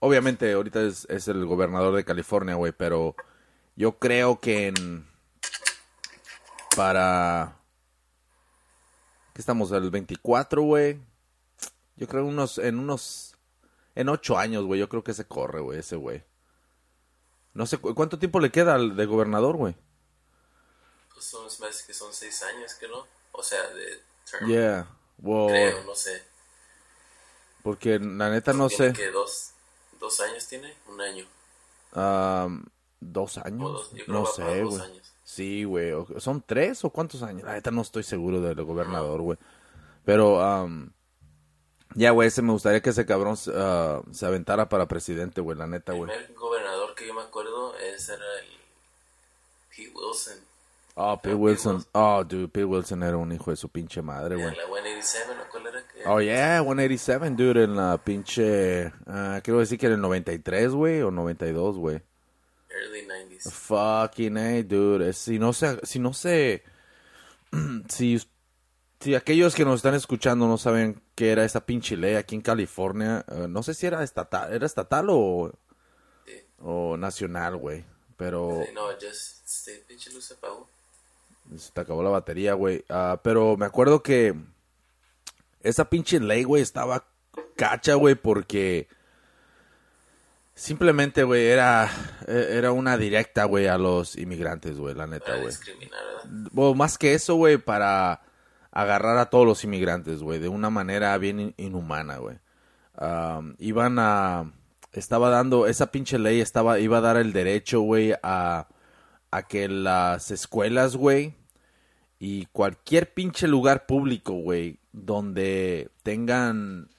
[0.00, 3.14] obviamente ahorita es, es el gobernador de California, güey, pero
[3.76, 5.06] yo creo que en,
[6.76, 7.56] para,
[9.34, 11.00] ¿qué estamos, el 24, güey?
[11.96, 13.34] Yo creo unos, en unos,
[13.94, 16.24] en ocho años, güey, yo creo que se corre, güey, ese güey.
[17.54, 19.76] No sé, cu- ¿cuánto tiempo le queda al de gobernador, güey?
[21.12, 21.46] Pues son,
[21.86, 23.06] que son seis años, que no?
[23.32, 24.00] O sea, de
[24.30, 24.86] term, Yeah,
[25.18, 26.22] wow, creo, no sé.
[27.62, 29.50] porque la neta no sé, que dos,
[30.00, 30.74] dos años tiene?
[30.88, 31.26] Un año.
[31.92, 32.64] am,
[33.00, 35.02] dos años, dos, no sé, güey.
[35.32, 37.44] Sí, güey, ¿son tres o cuántos años?
[37.44, 39.38] La neta no estoy seguro del gobernador, güey.
[40.04, 40.92] Pero, am,
[41.94, 45.66] ya, güey, ese me gustaría que ese cabrón ah, se aventara para presidente, güey, la
[45.66, 46.10] neta, El güey.
[46.10, 48.46] primer gobernador que yo me acuerdo ese era el
[49.74, 50.38] Pete Wilson.
[50.96, 51.74] Oh, Pete Pete Wilson.
[51.76, 51.90] Wilson.
[51.92, 54.54] Oh, dude, Pete Wilson era un hijo de su pinche madre, güey.
[54.54, 55.42] la 187, ¿no?
[55.50, 55.80] ¿Cuál era?
[55.88, 58.92] que Oh, yeah, 187, dude, en la pinche...
[59.06, 62.02] ah, quiero decir que en el 93, güey, o 92, güey.
[62.82, 63.50] Early 90s.
[63.50, 65.12] Fucking A, dude.
[65.12, 65.78] Si no se...
[65.84, 66.62] Si no se...
[67.88, 68.20] si,
[69.00, 72.40] si aquellos que nos están escuchando no saben qué era esa pinche ley aquí en
[72.40, 75.52] California, eh, no sé si era estatal, ¿era estatal o,
[76.26, 76.32] Sí.
[76.60, 77.84] o nacional, güey?
[78.16, 78.62] Pero...
[78.66, 80.68] Sí, No, just stay, pinche luz se apagó.
[81.58, 82.84] Se te acabó la batería, güey.
[82.88, 84.34] Ah, pero me acuerdo que
[85.60, 87.04] esa pinche ley, güey, estaba
[87.56, 88.88] cacha, güey, porque
[90.62, 91.90] simplemente, güey, era,
[92.28, 95.52] eh, era una directa, güey, a los inmigrantes, güey, la neta, güey.
[96.74, 98.20] más que eso, güey, para
[98.70, 102.38] agarrar a todos los inmigrantes, güey, de una manera bien in- inhumana, güey.
[103.58, 104.52] Iban a...
[104.92, 105.66] Estaba dando...
[105.66, 106.78] Esa pinche ley estaba...
[106.78, 108.68] Iba a dar el derecho, güey, a...
[109.32, 111.34] A que las escuelas, güey,
[112.18, 116.90] y cualquier pinche lugar público, güey, donde tengan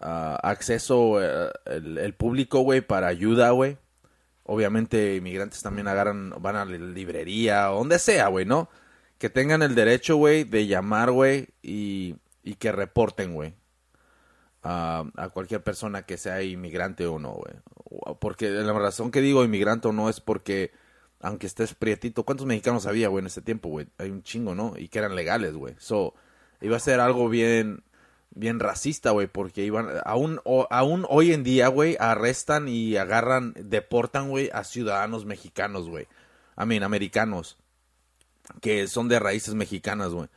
[0.00, 3.78] acceso eh, el, público, güey, para ayuda, güey.
[4.44, 8.68] Obviamente inmigrantes también agarran, van a la librería donde sea, güey, ¿no?
[9.18, 13.54] Que tengan el derecho, güey, de llamar, güey, y, y que reporten, güey.
[14.62, 17.54] A, cualquier persona que sea inmigrante o no, güey.
[18.18, 20.72] Porque la razón que digo inmigrante o no es porque,
[21.20, 23.86] aunque estés prietito, ¿cuántos mexicanos había, güey, en ese tiempo, güey?
[23.98, 24.74] Hay un chingo, ¿no?
[24.76, 25.74] Y que eran legales, güey.
[25.78, 26.14] So,
[26.60, 27.84] iba a ser algo bien,
[28.36, 30.40] bien racista, güey, porque iban, aún,
[30.70, 36.06] aún hoy en día, güey, arrestan y agarran, deportan, güey, a ciudadanos mexicanos, güey.
[36.58, 37.56] I mean, americanos,
[38.60, 40.28] que son de raíces mexicanas, güey.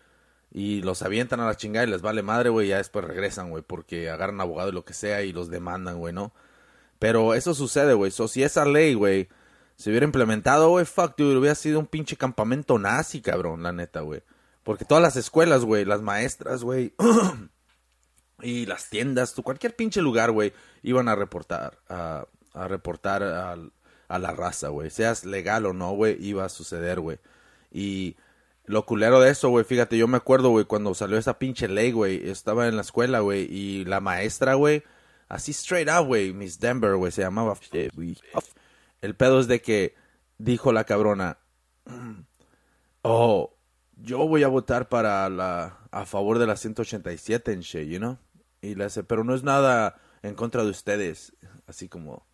[0.51, 3.63] Y los avientan a la chingada y les vale madre, güey, ya después regresan, güey,
[3.63, 6.33] porque agarran abogado y lo que sea y los demandan, güey, ¿no?
[6.99, 8.11] Pero eso sucede, güey.
[8.11, 9.27] So, si esa ley, güey,
[9.75, 14.23] se hubiera implementado, güey, fuck, hubiera sido un pinche campamento nazi, cabrón, la neta, güey.
[14.63, 16.93] Porque todas las escuelas, güey, las maestras, güey,
[18.41, 20.53] y las tiendas, cualquier pinche lugar, güey,
[20.83, 24.89] iban a reportar, a, reportar a, la raza, güey.
[24.89, 27.19] Seas legal o no, güey, iba a suceder, güey.
[27.71, 28.15] Y
[28.65, 31.91] lo culero de eso, güey, fíjate, yo me acuerdo, güey, cuando salió esa pinche ley,
[31.91, 34.83] güey, estaba en la escuela, güey, y la maestra, güey,
[35.27, 37.57] así straight up, güey, Miss Denver, güey, se llamaba.
[39.01, 39.95] El pedo es de que
[40.37, 41.37] dijo la cabrona,
[43.01, 43.55] oh,
[43.95, 48.17] yo voy a votar para la, a favor de la 187 en shit, you know?
[48.61, 51.33] Y le hace, pero no es nada en contra de ustedes.
[51.67, 52.25] Así como,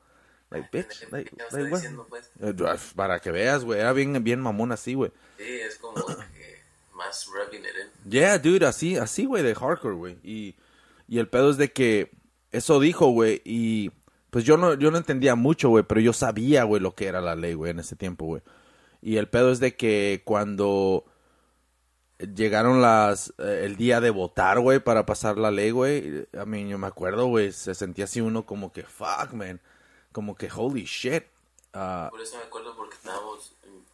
[0.49, 2.31] like, bitch, ¿Qué like, like, diciendo, pues?
[2.39, 2.53] Eh,
[2.95, 5.11] Para que veas, güey, era bien, bien mamón así, güey.
[5.37, 6.61] Sí, es como que
[6.95, 7.71] más rubbing it
[8.05, 8.11] in.
[8.11, 10.17] Yeah, dude, así, así, güey, de hardcore, güey.
[10.23, 10.55] Y,
[11.07, 12.11] y el pedo es de que
[12.51, 13.91] eso dijo, güey, y
[14.29, 17.21] pues yo no, yo no entendía mucho, güey, pero yo sabía, güey, lo que era
[17.21, 18.41] la ley, güey, en ese tiempo, güey.
[19.01, 21.05] Y el pedo es de que cuando
[22.19, 26.67] llegaron las, eh, el día de votar, güey, para pasar la ley, güey, a mí
[26.69, 29.59] yo me acuerdo, güey, se sentía así uno como que, fuck, man,
[30.11, 31.23] como que, holy shit.
[31.73, 33.51] Ah, Por eso me acuerdo porque estábamos,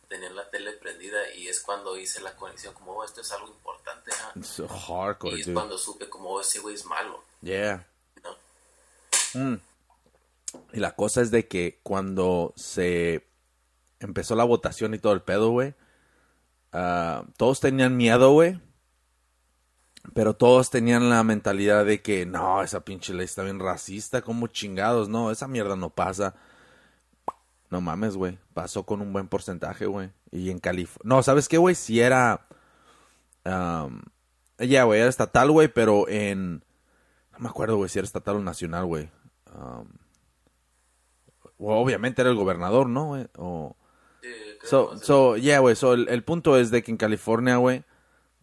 [0.07, 3.47] tenían la tele prendida y es cuando hice la conexión como, oh, esto es algo
[3.47, 4.31] importante, ¿ah?
[4.35, 5.53] it's hardcore, Y es dude.
[5.55, 7.87] cuando supe como, oh, ese güey es malo, Yeah.
[9.33, 9.59] ¿no?
[10.73, 13.25] Y la cosa es de que cuando se
[13.99, 15.73] empezó la votación y todo el pedo, güey,
[16.71, 18.59] ah, todos tenían miedo, güey.
[20.13, 24.47] Pero todos tenían la mentalidad de que no, esa pinche ley está bien racista, como
[24.47, 26.35] chingados, no, esa mierda no pasa.
[27.69, 30.11] No mames, güey, pasó con un buen porcentaje, güey.
[30.31, 31.75] Y en California, no, ¿sabes qué, güey?
[31.75, 32.47] Si era,
[33.45, 36.63] ya, güey, era estatal, güey, pero en,
[37.31, 39.09] no me acuerdo, güey, si era estatal o nacional, güey.
[41.57, 43.13] Obviamente era el gobernador, ¿no?
[43.37, 43.77] O...
[44.63, 47.83] So, so, yeah, güey, so el, el punto es de que en California, güey,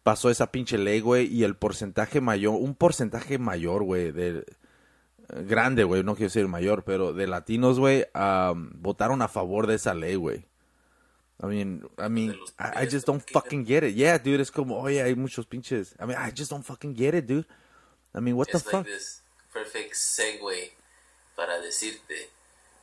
[0.02, 4.44] pasó esa pinche ley, güey, y el porcentaje mayor, un porcentaje mayor, güey, de
[5.28, 9.74] grande, güey, no quiero decir mayor, pero de latinos, güey, um, votaron a favor de
[9.74, 10.46] esa ley, güey.
[11.40, 13.94] I mean, I mean, I, I just don't fucking get it.
[13.94, 15.94] Yeah, dude, es como, oye, hay muchos pinches.
[16.00, 17.46] I mean, I just don't fucking get it, dude.
[18.12, 18.84] I mean, what the It's fuck?
[18.84, 19.22] like this
[19.52, 20.72] perfect segue
[21.36, 22.30] para decirte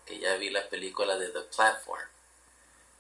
[0.06, 2.08] que ya vi la película de The Platform,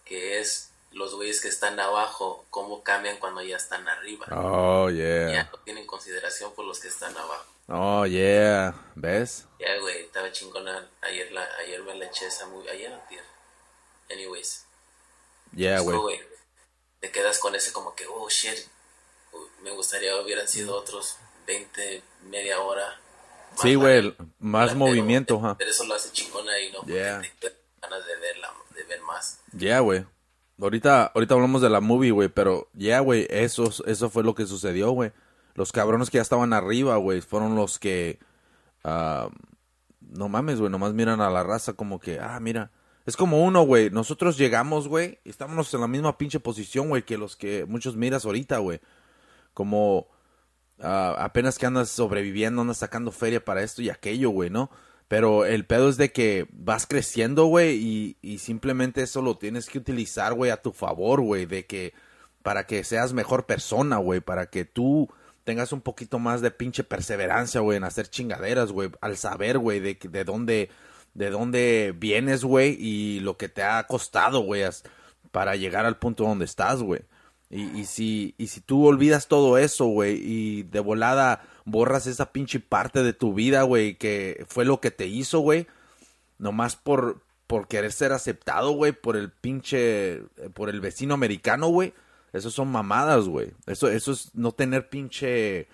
[0.06, 4.28] que es los güeyes que están abajo, cómo cambian cuando ya están arriba.
[4.32, 4.96] Oh, Ya
[5.32, 5.50] yeah.
[5.52, 7.46] no tienen consideración por los que están abajo.
[7.68, 8.74] Oh, yeah.
[8.96, 9.46] ¿Ves?
[9.60, 10.88] Ya, güey, estaba chingona.
[11.02, 12.66] Ayer, la, ayer me la eché esa muy...
[12.70, 13.24] Ayer antier.
[14.10, 14.66] Anyways.
[15.54, 16.22] Yeah, güey.
[17.00, 18.60] te quedas con ese como que, oh, shit.
[19.64, 21.18] Me gustaría hubieran sido otros
[21.48, 23.00] 20, media hora.
[23.52, 25.56] más Sí, güey, más Pero- movimiento, ajá.
[25.58, 27.22] Pero eso lo hace chingona y no Yeah.
[27.40, 28.65] te ganas de verla, de
[29.02, 29.42] más.
[29.58, 30.06] Yeah, güey.
[30.62, 34.46] Ahorita, ahorita hablamos de la movie, güey, pero yeah, güey, eso, eso fue lo que
[34.46, 35.12] sucedió, güey.
[35.54, 38.20] Los cabrones que ya estaban arriba, güey, fueron los que...
[38.84, 39.30] ah,
[40.00, 42.72] no mames, güey, nomás miran a la raza como que, ah, mira.
[43.06, 47.04] Es como uno, güey, nosotros llegamos, güey, y estamos en la misma pinche posición, güey,
[47.04, 48.80] que los que muchos miras ahorita, güey.
[49.54, 50.08] Como
[50.80, 54.72] ah, apenas que andas sobreviviendo, andas sacando feria para esto y aquello, güey, ¿no?
[55.08, 59.68] Pero el pedo es de que vas creciendo, güey, y, y simplemente eso lo tienes
[59.68, 61.94] que utilizar, güey, a tu favor, güey, de que
[62.42, 65.10] para que seas mejor persona, güey, para que tú
[65.44, 69.80] tengas un poquito más de pinche perseverancia, güey, en hacer chingaderas, güey, al saber, güey,
[69.80, 70.70] de, de dónde,
[71.14, 74.64] de dónde vienes, güey, y lo que te ha costado, güey,
[75.32, 77.02] para llegar al punto donde estás, güey.
[77.50, 82.32] Y, y si, y si tú olvidas todo eso, güey, y de volada borras esa
[82.32, 85.68] pinche parte de tu vida, güey, que fue lo que te hizo, güey,
[86.38, 90.24] nomás por, por querer ser aceptado, güey, por el pinche,
[90.54, 91.94] por el vecino americano, güey,
[92.34, 93.52] eso son mamadas, güey.
[93.66, 95.68] Eso, eso es no tener pinche,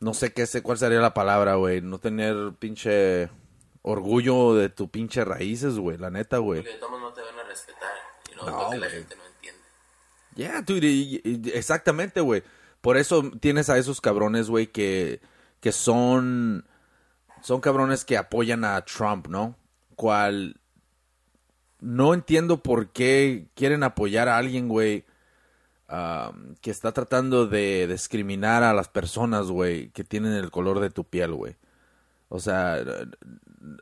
[0.00, 3.30] no sé qué sé cuál sería la palabra, güey, no tener pinche
[3.82, 6.60] orgullo de tu pinche raíces, güey, la neta, güey.
[6.60, 7.92] Porque de todos no te van a respetar.
[8.32, 9.60] Y no, que la gente no entiende.
[10.34, 12.42] Yeah, dude, y- y- exactamente, güey.
[12.86, 15.20] Por eso tienes a esos cabrones, güey, que,
[15.58, 16.64] que son,
[17.42, 19.56] son cabrones que apoyan a Trump, ¿no?
[19.96, 20.60] Cual
[21.80, 25.04] no entiendo por qué quieren apoyar a alguien, güey,
[26.60, 31.02] que está tratando de discriminar a las personas, güey, que tienen el color de tu
[31.02, 31.56] piel, güey.
[32.28, 32.84] O sea,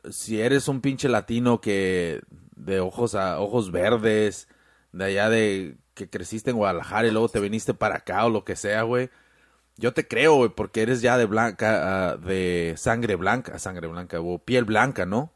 [0.09, 2.23] si eres un pinche latino que
[2.55, 4.47] de ojos a ojos verdes,
[4.93, 8.45] de allá de que creciste en Guadalajara y luego te viniste para acá o lo
[8.45, 9.09] que sea, güey.
[9.77, 14.19] Yo te creo, güey, porque eres ya de blanca, ah, de sangre blanca, sangre blanca,
[14.21, 15.33] o piel blanca, ¿no?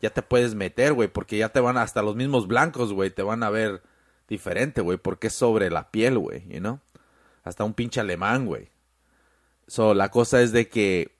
[0.00, 3.22] Ya te puedes meter, güey, porque ya te van hasta los mismos blancos, güey, te
[3.22, 3.82] van a ver
[4.28, 6.80] diferente, güey, porque es sobre la piel, güey, you know?
[7.42, 8.70] Hasta un pinche alemán, güey.
[9.66, 11.14] So, la cosa es de que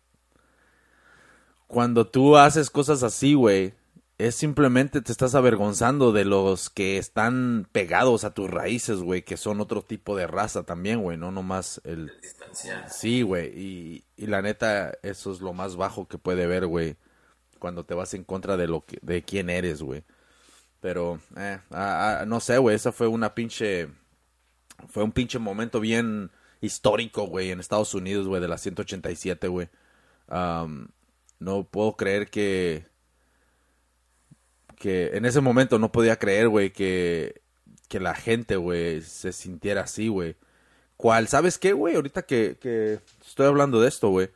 [1.66, 3.74] cuando tú haces cosas así, güey,
[4.18, 9.36] es simplemente te estás avergonzando de los que están pegados a tus raíces, güey, que
[9.36, 12.12] son otro tipo de raza también, güey, no nomás el...
[12.22, 12.88] Distanciar.
[12.90, 16.96] Sí, güey, y, y la neta, eso es lo más bajo que puede ver, güey,
[17.58, 20.04] cuando te vas en contra de lo que, de quién eres, güey.
[20.80, 21.58] Pero, eh,
[22.26, 23.88] no sé, güey, esa fue una pinche,
[24.88, 26.30] fue un pinche momento bien
[26.60, 29.70] histórico, güey, en Estados Unidos, güey, de la 187, güey.
[30.28, 32.86] No puedo creer que,
[34.84, 37.40] que en ese momento no podía creer, güey, que,
[37.88, 40.36] que la gente, güey, se sintiera así, güey.
[40.98, 41.26] ¿Cuál?
[41.26, 41.96] ¿Sabes qué, güey?
[41.96, 44.28] Ahorita que, que estoy hablando de esto, güey.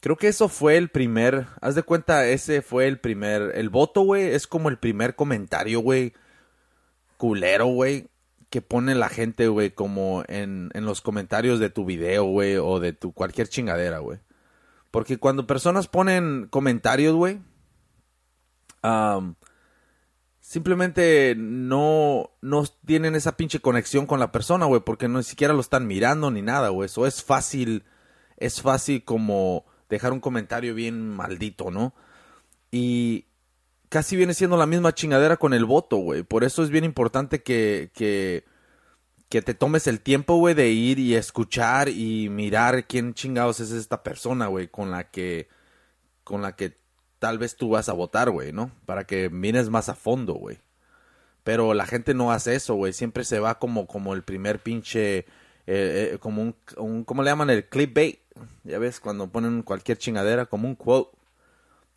[0.00, 4.00] Creo que eso fue el primer, haz de cuenta, ese fue el primer, el voto,
[4.00, 6.14] güey, es como el primer comentario, güey,
[7.16, 8.08] culero, güey,
[8.48, 12.80] que pone la gente, güey, como en, en los comentarios de tu video, güey, o
[12.80, 14.18] de tu cualquier chingadera, güey.
[14.90, 17.38] Porque cuando personas ponen comentarios, güey,
[20.50, 25.54] simplemente no, no tienen esa pinche conexión con la persona, güey, porque no ni siquiera
[25.54, 26.86] lo están mirando ni nada, güey.
[26.86, 27.84] Eso es fácil,
[28.36, 31.94] es fácil como dejar un comentario bien maldito, ¿no?
[32.72, 33.26] Y,
[33.88, 36.24] casi viene siendo la misma chingadera con el voto, güey.
[36.24, 38.42] Por eso es bien importante que, que,
[39.28, 43.70] que te tomes el tiempo, güey, de ir y escuchar y mirar quién chingados es
[43.70, 45.48] esta persona, güey, con la que,
[46.24, 46.79] con la que
[47.20, 48.72] tal vez tú vas a votar, güey, ¿no?
[48.86, 50.58] Para que mires más a fondo, güey.
[51.44, 52.92] Pero la gente no hace eso, güey.
[52.92, 55.26] Siempre se va como, como el primer pinche, eh,
[55.66, 57.50] eh, como un, un, ¿cómo le llaman?
[57.50, 58.20] El clickbait.
[58.64, 61.16] Ya ves, cuando ponen cualquier chingadera, como un quote.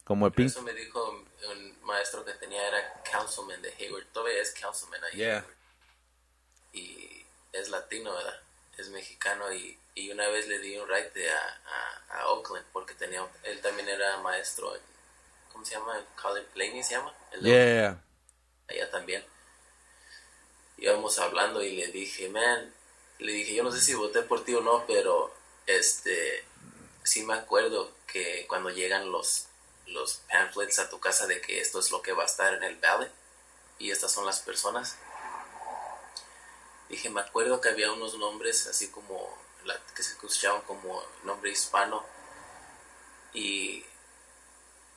[0.04, 0.52] Como el pinche...
[0.52, 4.06] Eso me dijo un maestro que tenía, era councilman de Hayward.
[4.12, 5.18] Todavía es councilman ahí.
[5.18, 5.46] Yeah.
[6.74, 8.42] Y es latino, ¿verdad?
[8.78, 12.94] Es mexicano y, y una vez le di un ride a, a, a Oakland porque
[12.96, 14.93] tenía, él también era maestro en,
[15.54, 16.06] ¿cómo se llama?
[16.22, 17.14] College Blaney se llama.
[17.32, 18.04] El Yeah.
[18.68, 19.24] allá también.
[20.78, 22.74] Íbamos hablando y le dije, man,
[23.20, 25.34] le dije, yo no sé si voté por ti o no, pero
[25.66, 26.44] este,
[27.04, 29.46] sí me acuerdo que cuando llegan los,
[29.88, 32.64] los pamphlets a tu casa de que esto es lo que va a estar en
[32.64, 33.10] el ballot
[33.80, 34.98] y estas son las personas.
[36.90, 41.50] Dije, me acuerdo que había unos nombres así como, la- que se escuchaban como nombre
[41.52, 42.06] hispano
[43.34, 43.84] y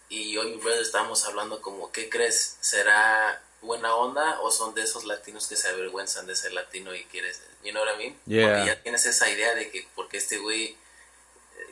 [0.08, 2.56] y yo y mi brother estábamos hablando como, ¿qué crees?
[2.60, 7.04] ¿Será buena onda o son de esos latinos que se avergüenzan de ser latino y
[7.06, 8.20] quieres, you know what I mean?
[8.26, 8.48] Yeah.
[8.48, 10.76] Porque ya tienes esa idea de que porque este güey eh,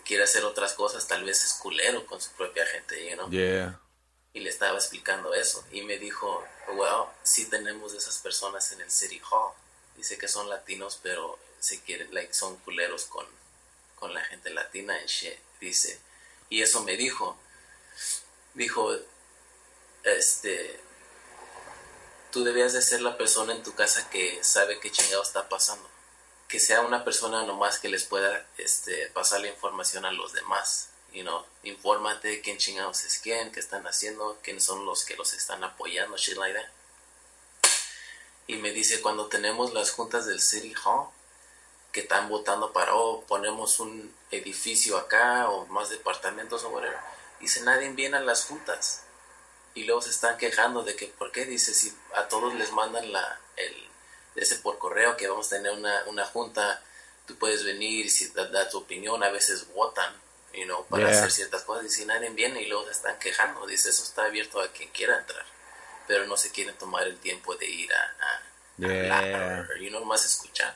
[0.04, 3.30] quiere hacer otras cosas, tal vez es culero con su propia gente, you know?
[3.30, 3.80] Yeah.
[4.32, 6.44] Y le estaba explicando eso y me dijo,
[6.74, 9.52] well, sí tenemos esas personas en el City Hall.
[9.96, 13.26] Dice que son latinos, pero se quieren, like, son culeros con,
[13.94, 15.38] con la gente latina en shit.
[15.60, 16.00] Dice,
[16.50, 17.38] y eso me dijo,
[18.54, 18.96] dijo,
[20.04, 20.80] este,
[22.30, 25.88] tú debías de ser la persona en tu casa que sabe qué chingado está pasando.
[26.48, 30.90] Que sea una persona nomás que les pueda este, pasar la información a los demás.
[31.12, 35.32] You know, infórmate quién chingados es quién, qué están haciendo, quiénes son los que los
[35.32, 36.68] están apoyando, shit like that.
[38.46, 41.08] Y me dice, cuando tenemos las juntas del City Hall,
[41.92, 46.82] que están votando para, oh, ponemos un edificio acá o más departamentos o.
[47.44, 49.02] Dice, nadie viene a las juntas.
[49.74, 51.44] Y luego se están quejando de que, ¿por qué?
[51.44, 53.86] Dice, si a todos les mandan la, el,
[54.34, 56.82] ese por correo que vamos a tener una, una junta,
[57.26, 60.10] tú puedes venir y si da, da tu opinión, a veces votan,
[60.54, 61.18] you know, para Yeah.
[61.18, 61.84] hacer ciertas cosas.
[61.84, 64.88] Y si nadie viene y luego se están quejando, dice, eso está abierto a quien
[64.90, 65.44] quiera entrar.
[66.06, 68.42] Pero no se quieren tomar el tiempo de ir a, a, a
[68.78, 69.18] Yeah.
[69.18, 70.74] hablar, you know, más escuchar.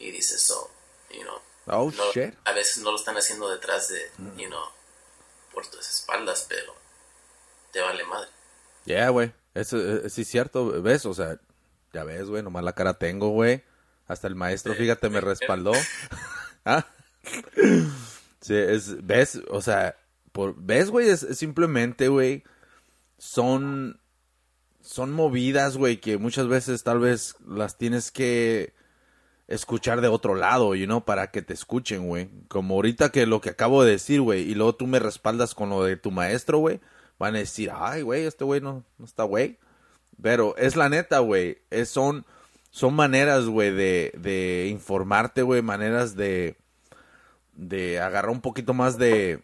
[0.00, 0.68] Y dice, so,
[1.10, 2.34] you know, Oh, no- shit.
[2.44, 4.68] a veces no lo están haciendo detrás de, you know,
[5.56, 6.74] por tus espaldas, pero
[7.72, 8.28] te vale madre.
[8.84, 9.32] Yeah, güey.
[9.54, 11.06] Eso eh, sí es cierto, ¿ves?
[11.06, 11.40] O sea,
[11.94, 13.64] ya ves, güey, nomás la cara tengo, güey.
[14.06, 15.72] Hasta el maestro, fíjate, me respaldó.
[16.66, 16.84] ¿Ah?
[18.42, 19.40] Sí, es, ¿ves?
[19.48, 19.96] O sea,
[20.32, 21.08] por, ¿ves, güey?
[21.08, 22.44] Es, es simplemente, güey,
[23.16, 23.98] son,
[24.82, 28.74] son movidas, güey, que muchas veces tal vez las tienes que
[29.48, 32.28] escuchar de otro lado, you know, para que te escuchen, güey.
[32.48, 35.68] Como ahorita que lo que acabo de decir, güey, y luego tú me respaldas con
[35.70, 36.80] lo de tu maestro, güey,
[37.18, 39.58] van a decir, ay, güey, este güey no, no está güey.
[40.20, 42.24] Pero es la neta, güey, son,
[42.70, 46.56] son maneras, güey, de, de informarte, güey, maneras de,
[47.54, 49.40] de agarrar un poquito más de,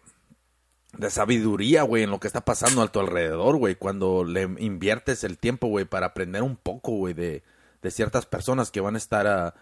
[0.96, 5.24] de sabiduría, güey, en lo que está pasando a tu alrededor, güey, cuando le inviertes
[5.24, 7.42] el tiempo, güey, para aprender un poco, güey, de,
[7.82, 9.54] de ciertas personas que van a estar a-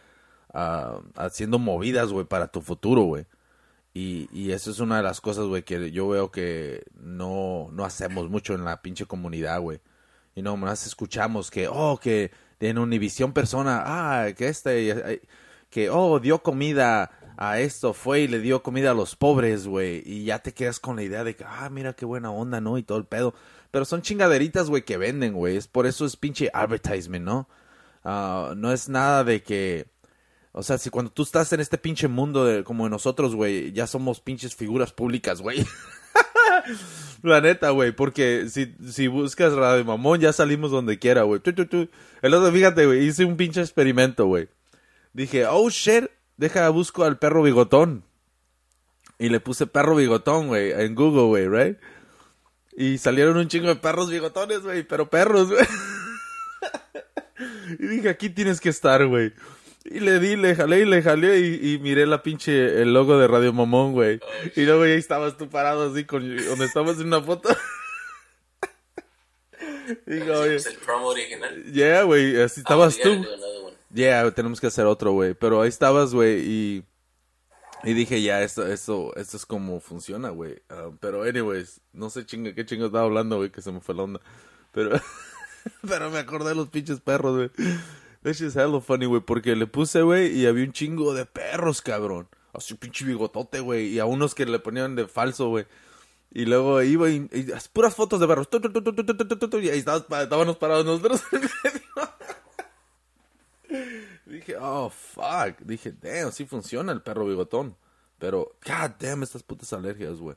[0.53, 3.27] a- haciendo movidas, güey, para tu futuro, güey.
[3.93, 7.85] Y, y eso es una de las cosas, güey, que yo veo que no, no
[7.85, 9.81] hacemos mucho en la pinche comunidad, güey.
[10.37, 15.21] Y no, más escuchamos que, oh, que en Univisión persona, ah, que este,
[15.71, 20.03] que, oh, dio comida a esto, fue y le dio comida a los pobres, güey.
[20.07, 22.79] Y ya te quedas con la idea de que, ah, mira qué buena onda, ¿no?
[22.79, 23.35] Y todo el pedo.
[23.73, 25.57] Pero son chingaderitas, güey, que venden, güey.
[25.57, 27.49] Es por eso es pinche advertisement, ¿no?
[28.05, 29.87] Ah, no es nada de que...
[30.53, 33.73] O sea, si cuando tú estás en este pinche mundo de, como de nosotros, güey,
[33.73, 35.65] ya somos pinches figuras públicas, güey.
[37.23, 41.41] La neta, güey, porque si, si buscas Radio Mamón, ya salimos donde quiera, güey.
[41.45, 44.49] El otro, fíjate, güey, hice un pinche experimento, güey.
[45.13, 46.07] Dije, oh, shit,
[46.37, 48.05] deja, busco al perro bigotón.
[49.19, 51.79] Y le puse perro bigotón, güey, en Google, güey, right?
[52.73, 55.67] Y salieron un chingo de perros bigotones, güey, pero perros, güey.
[57.79, 59.33] y dije, aquí tienes que estar, güey.
[59.85, 63.19] Y le di, le jalé y le jalé y, y miré la pinche, el logo
[63.19, 64.21] de Radio Mamón, güey.
[64.55, 67.49] y luego ahí estabas tú parado así con, donde estabas en una foto.
[70.07, 71.65] Digo, oye, Es el promo original.
[71.73, 73.11] yeah, güey, así estabas Ah, tú.
[73.13, 73.77] another one.
[73.93, 75.35] Yeah, tenemos que hacer otro, güey.
[75.35, 76.85] Pero ahí estabas, güey, y...
[77.83, 80.61] Y dije, ya, esto, esto, esto es como funciona, güey.
[80.69, 83.95] Ah, pero, anyways, no sé chinga, qué chingo estaba hablando, güey, que se me fue
[83.95, 84.21] la onda.
[84.73, 84.91] Pero,
[85.89, 87.51] pero me acordé de los pinches perros, güey.
[88.23, 91.81] That shit's hella funny, güey, porque le puse, güey, y había un chingo de perros,
[91.81, 92.29] cabrón.
[92.53, 95.67] Así pinche bigotote, güey, y a unos que le ponían de falso, güey.
[96.33, 97.29] Y luego iba y,
[97.73, 98.49] puras fotos de perros.
[98.51, 101.81] Tu, tu, tu, y ahí estábamos, parados nosotros en medio.
[104.27, 105.59] Dije, oh, fuck.
[105.61, 107.77] Dije, damn, sí funciona el perro bigotón.
[108.19, 110.37] Pero, god damn, estas putas alergias, güey.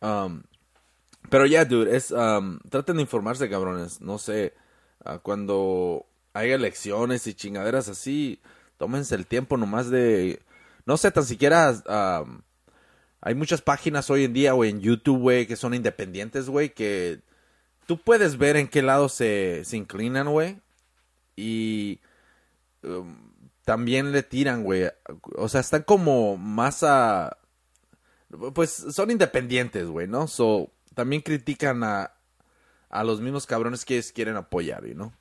[0.00, 0.42] Um,
[1.30, 4.00] pero ya, yeah, dude, es, um, traten de informarse, cabrones.
[4.00, 4.54] No sé,
[5.04, 8.40] ah, cuando haya elecciones y chingaderas así,
[8.78, 10.42] tómense el tiempo nomás de,
[10.86, 11.72] no sé, tan siquiera,
[13.20, 17.20] hay muchas páginas hoy en día, güey, en YouTube, güey, que son independientes, güey, que
[17.86, 20.60] tú puedes ver en qué lado se, se inclinan, güey.
[21.36, 22.00] Y
[22.82, 23.16] um,
[23.64, 24.88] también le tiran, güey.
[25.36, 27.38] O sea, están como más a...
[28.54, 30.26] Pues son independientes, güey, ¿no?
[30.26, 32.12] So, también critican a,
[32.88, 35.12] a los mismos cabrones que ellos quieren apoyar, ¿no?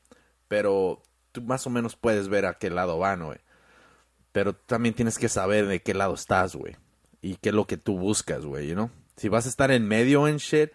[0.52, 1.02] Pero
[1.32, 3.38] tú más o menos puedes ver a qué lado van, güey.
[4.34, 6.76] Pero también tienes que saber de qué lado estás, güey.
[7.22, 8.92] Y qué es lo que tú buscas, güey, ¿no?
[9.16, 10.72] Si vas a estar en medio en shit,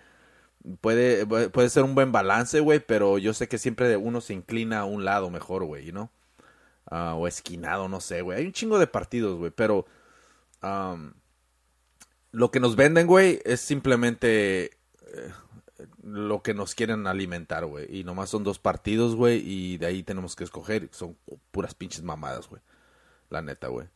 [0.80, 4.78] puede, puede ser un buen balance, güey, pero yo sé que siempre uno se inclina
[4.80, 6.10] a un lado mejor, güey, ¿no?
[6.86, 8.38] Ah, o esquinado, no sé, güey.
[8.38, 9.84] Hay un chingo de partidos, güey, pero
[12.30, 15.32] lo que nos venden, güey, es simplemente eh,
[16.02, 17.86] lo que nos quieren alimentar, güey.
[18.00, 20.88] Y nomás son dos partidos, güey, y de ahí tenemos que escoger.
[20.92, 21.16] Son
[21.50, 22.62] puras pinches mamadas, güey.
[23.30, 23.88] La neta, güey.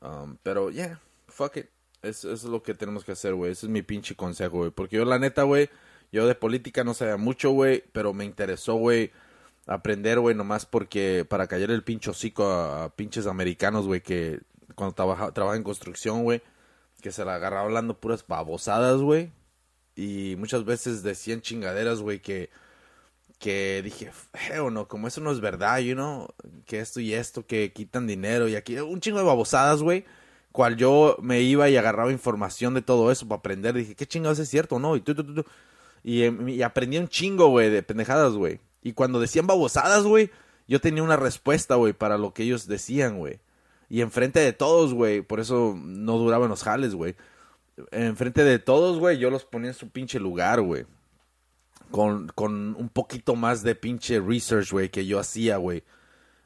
[0.00, 1.66] Um, pero, yeah, fuck it.
[2.02, 3.52] Es- Eso es lo que tenemos que hacer, güey.
[3.52, 4.70] Ese es mi pinche consejo, güey.
[4.70, 5.68] Porque yo, la neta, güey,
[6.12, 9.12] yo de política no sabía mucho, güey, pero me interesó, güey,
[9.66, 14.40] aprender, güey, nomás porque para callar el pinche hocico a, pinches americanos, güey, que
[14.74, 16.42] cuando trabaja, en construcción, güey,
[17.02, 19.30] que se la agarraba hablando puras babosadas, güey.
[19.96, 22.50] Y muchas veces decían chingaderas, güey, que,
[23.38, 26.28] que dije, feo, no, como eso no es verdad, you know,
[26.66, 30.04] que esto y esto, que quitan dinero y aquí, un chingo de babosadas, güey,
[30.52, 34.38] cual yo me iba y agarraba información de todo eso para aprender, dije, ¿qué chingados
[34.38, 34.96] es cierto, no?
[34.96, 35.44] Y tú.
[36.02, 38.60] Y, em, y aprendí un chingo, güey, de pendejadas, güey.
[38.82, 40.30] Y cuando decían babosadas, güey,
[40.66, 43.40] yo tenía una respuesta, güey, para lo que ellos decían, güey.
[43.88, 47.16] Y enfrente de todos, güey, por eso no duraban los jales, güey.
[47.92, 50.86] Enfrente de todos, güey, yo los ponía en su pinche lugar, güey.
[51.90, 55.82] Con, con un poquito más de pinche research, güey, que yo hacía, güey.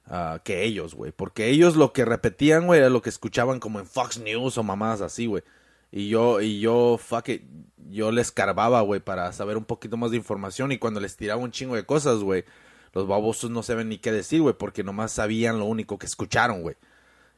[0.06, 1.12] ah, que ellos, güey.
[1.12, 4.62] Porque ellos lo que repetían, güey, era lo que escuchaban como en Fox News o
[4.62, 5.43] mamadas así, güey.
[5.90, 7.43] Y yo, y yo, fuck it,
[7.89, 10.73] yo les carbaba, güey, para saber un poquito más de información.
[10.73, 12.44] Y cuando les tiraba un chingo de cosas, güey,
[12.93, 16.62] los babosos no saben ni qué decir, güey, porque nomás sabían lo único que escucharon,
[16.62, 16.77] güey.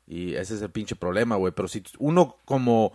[0.07, 1.53] Y ese es el pinche problema, güey.
[1.53, 2.93] Pero si uno como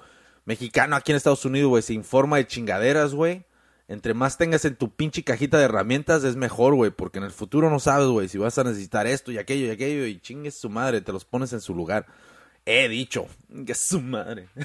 [0.51, 3.45] mexicano aquí en Estados Unidos, güey, se informa de chingaderas, güey.
[3.87, 6.91] Entre más tengas en tu pinche cajita de herramientas es mejor, güey.
[6.91, 9.69] Porque en el futuro no sabes, güey, si vas a necesitar esto y aquello y
[9.69, 10.05] aquello.
[10.05, 12.05] Y chingues su madre, te los pones en su lugar.
[12.65, 13.27] He dicho.
[13.65, 14.47] Que su madre.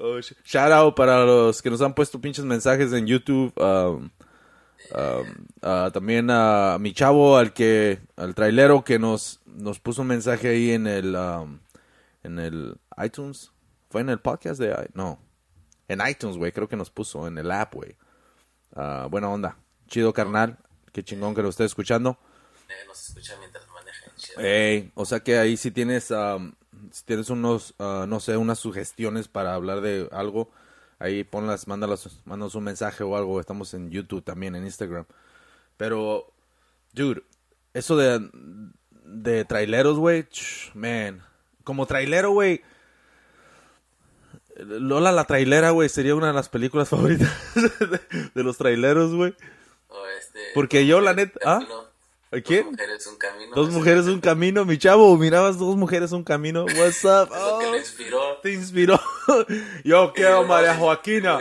[0.00, 3.52] Oh, sh- shout out para los que nos han puesto pinches mensajes en YouTube.
[3.60, 4.08] um,
[4.94, 10.48] um, también a mi chavo, al que, al trailero que nos, nos puso un mensaje
[10.48, 11.58] ahí en el, um,
[12.22, 13.52] en el iTunes.
[13.90, 15.20] ¿Fue en el podcast de, no,
[15.88, 17.96] en iTunes, güey, creo que nos puso en el app, güey.
[18.74, 19.56] Ah, buena onda.
[19.88, 20.58] Chido, carnal.
[20.92, 22.18] Qué chingón que lo esté escuchando.
[22.68, 24.10] Eh, nos escucha mientras maneja.
[24.16, 24.40] chido.
[24.40, 26.12] Ey, o sea que ahí si tienes,
[26.90, 30.50] si tienes unos, ah, no sé, unas sugestiones para hablar de algo,
[30.98, 33.40] ahí ponlas, mándalas, mándanos un mensaje o algo.
[33.40, 35.04] Estamos en YouTube también, en Instagram.
[35.76, 36.32] Pero,
[36.92, 37.22] dude,
[37.74, 38.30] eso de,
[39.04, 40.26] de traileros, güey,
[40.74, 41.22] man,
[41.64, 42.62] como trailero, güey.
[44.56, 47.30] Lola la trailera, güey, sería una de las películas favoritas
[48.34, 49.34] de, los traileros, güey.
[50.18, 51.60] Este, Porque yo, la neta- ¿ah?
[52.44, 52.64] ¿Quién?
[52.64, 53.54] Dos mujeres, un camino.
[53.54, 55.14] Dos mujeres, un camino, mi chavo.
[55.18, 56.64] Mirabas dos mujeres, un camino.
[56.64, 57.28] What's up?
[57.30, 58.36] lo que Oh, le inspiró.
[58.42, 59.00] te inspiró.
[59.84, 61.40] Yo quiero a María Joaquina.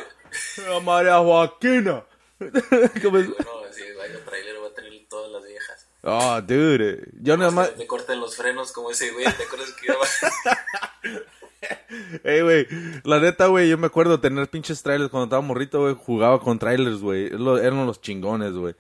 [0.70, 2.04] A María Joaquina.
[2.40, 3.28] ¿Cómo es?
[3.28, 5.88] Bueno, si vaya trailer va a tener todas las viejas.
[6.04, 7.12] Oh, dude.
[7.22, 7.76] Yo nada más.
[7.76, 11.22] Te cortan los frenos como ese güey, ¿te acuerdas que iba?
[12.24, 12.68] Ey, güey.
[13.04, 13.70] La neta, güey.
[13.70, 15.96] Yo me acuerdo tener pinches trailers cuando estaba morrito, güey.
[15.96, 17.28] Jugaba con trailers, güey.
[17.28, 18.76] Eran los chingones, güey.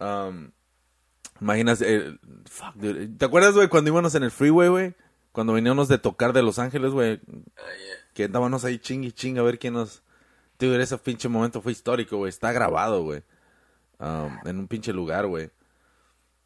[0.00, 0.50] Um,
[1.40, 1.82] imaginas.
[1.82, 2.16] eh,
[2.46, 3.08] fuck, dude.
[3.08, 4.94] ¿Te acuerdas, güey, cuando íbamos en el freeway, güey?
[5.32, 7.20] Cuando veníamos de tocar de Los Ángeles, güey.
[7.28, 7.96] Ah, yeah.
[8.14, 10.02] que andábamos ahí ching y ching a ver quién nos...
[10.58, 12.30] Dude, ese pinche momento fue histórico, güey.
[12.30, 13.22] Está grabado, güey.
[13.98, 15.50] Um, en un pinche lugar, güey.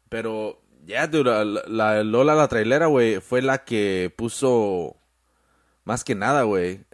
[0.09, 4.95] Pero, ya, dude, la, la Lola, la trailera, güey, fue la que puso...
[5.85, 6.85] Más que nada, güey.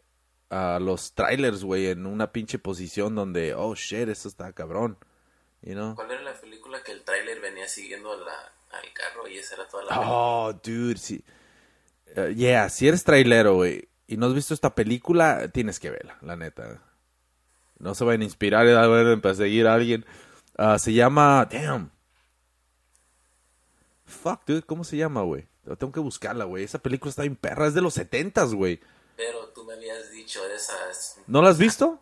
[0.49, 4.97] a los trailers, güey, en una pinche posición donde, oh shit, esto está cabrón.
[5.61, 5.95] You know?
[5.95, 9.55] ¿Cuál era la película que el tráiler venía siguiendo a la- al carro y esa
[9.55, 11.23] era toda la Oh, dude, sí.
[12.15, 16.17] Uh, yeah, si eres trailero, güey, y no has visto esta película, tienes que verla,
[16.21, 16.81] la neta.
[17.79, 20.05] No se vayan a inspirar a ver, en perseguir a alguien.
[20.57, 21.91] Ah, se llama, damn.
[24.05, 25.47] Fuck, dude, ¿cómo se llama, güey?
[25.79, 26.63] Tengo que buscarla, güey.
[26.63, 28.79] Esa película está bien perra, es de los setentas, güey.
[29.15, 31.17] Pero tú me habías dicho de esas...
[31.27, 31.99] ¿No la has visto?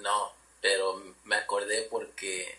[0.00, 0.32] No,
[0.62, 2.58] pero me acordé porque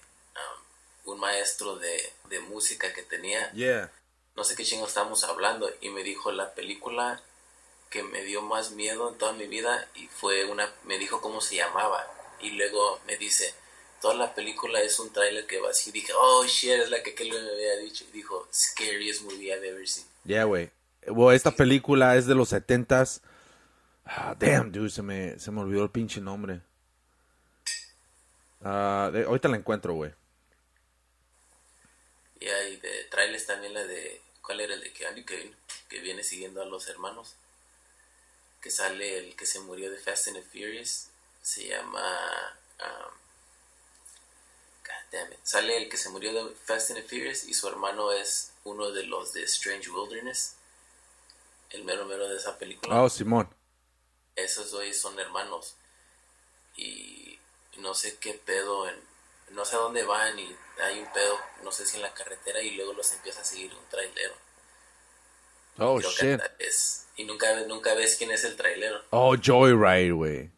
[1.06, 1.98] um, un maestro de,
[2.30, 3.92] de música que tenía, Yeah.
[4.36, 7.22] no sé qué chingo estábamos hablando, y me dijo la película
[7.90, 11.40] que me dio más miedo en toda mi vida y fue una, me dijo cómo
[11.42, 12.06] se llamaba,
[12.42, 13.56] y luego me dice,
[14.02, 17.02] toda la película es un tráiler que va así, y dije, oh shit, es la
[17.04, 20.06] que aquel me había dicho, y dijo, scariest movie I've ever seen.
[20.26, 20.72] Yeah, güey.
[21.34, 23.22] Esta película es de los setentas.
[24.06, 26.62] Ah, damn, dude, se me, se me olvidó el pinche nombre.
[28.62, 30.14] Ah, de- ahorita la encuentro, güey.
[32.40, 35.54] Y hay de trailers también la de, ¿cuál era el de Keanu Kane?
[35.90, 37.36] Que viene siguiendo a los hermanos.
[38.62, 41.08] Que sale el que se murió de Fast and the Furious.
[41.42, 42.04] Se llama...
[42.80, 43.14] um,
[45.12, 45.40] damn it.
[45.44, 48.92] Sale el que se murió de Fast and the Furious y su hermano es uno
[48.92, 50.56] de los de Strange Wilderness.
[51.70, 53.02] El mero mero de esa película.
[53.02, 53.50] Oh, Simón.
[54.36, 55.76] Esos hoy son hermanos.
[56.76, 57.40] Y
[57.78, 58.96] no sé qué pedo, en,
[59.52, 62.62] no sé a dónde van y hay un pedo, no sé si en la carretera
[62.62, 64.34] y luego los empieza a seguir un trailero.
[65.80, 66.40] Oh, shit.
[66.60, 69.02] es- y nunca, nunca ves quién es el trailero.
[69.10, 70.52] Oh, Joyride, güey.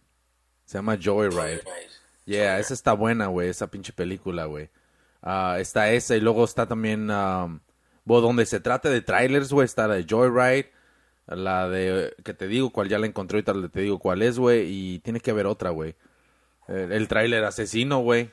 [0.65, 1.61] Se llama Joyride.
[1.63, 1.89] Joyride.
[2.29, 4.69] Yeah, esa está buena, güey, esa pinche película, güey.
[5.23, 7.59] Ah, está esa y luego está también, um,
[8.05, 10.71] bueno, donde se trata de trailers, güey, está la de Joyride,
[11.25, 14.67] la de, que te digo cuál ya la encontré, ahorita te digo cuál es, güey,
[14.67, 15.95] y tiene que haber otra, güey.
[16.67, 18.29] El, el tráiler asesino, güey,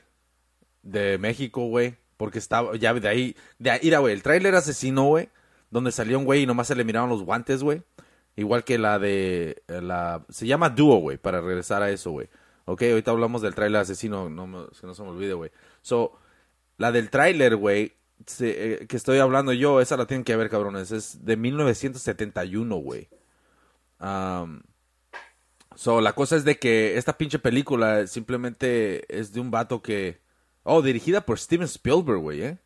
[0.83, 5.29] de México, güey, porque estaba, ya de ahí, de ahí, güey, el tráiler asesino, güey,
[5.71, 7.81] donde salió un güey y nomás se le miraban los guantes, güey.
[8.35, 12.29] Igual que la de la se llama Duo, güey, para regresar a eso, güey.
[12.69, 15.51] Ok, ahorita hablamos del tráiler asesino, no que no se me olvide, güey.
[15.81, 16.19] So,
[16.77, 17.93] la del tráiler, güey,
[18.41, 20.91] eh, que estoy hablando yo, esa la tienen que ver, cabrones.
[20.91, 23.07] Es de 1971, güey.
[23.99, 24.63] Am,
[25.75, 30.19] so, la cosa es de que esta pinche película simplemente es de un vato que...
[30.63, 32.57] Oh, dirigida por Steven Spielberg, güey, ¿eh?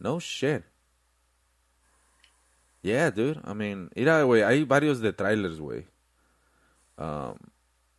[0.00, 0.64] No shit.
[2.82, 3.40] Yeah, dude.
[3.46, 5.86] I mean, mira, güey, hay varios de trailers, güey.
[6.98, 7.36] Um,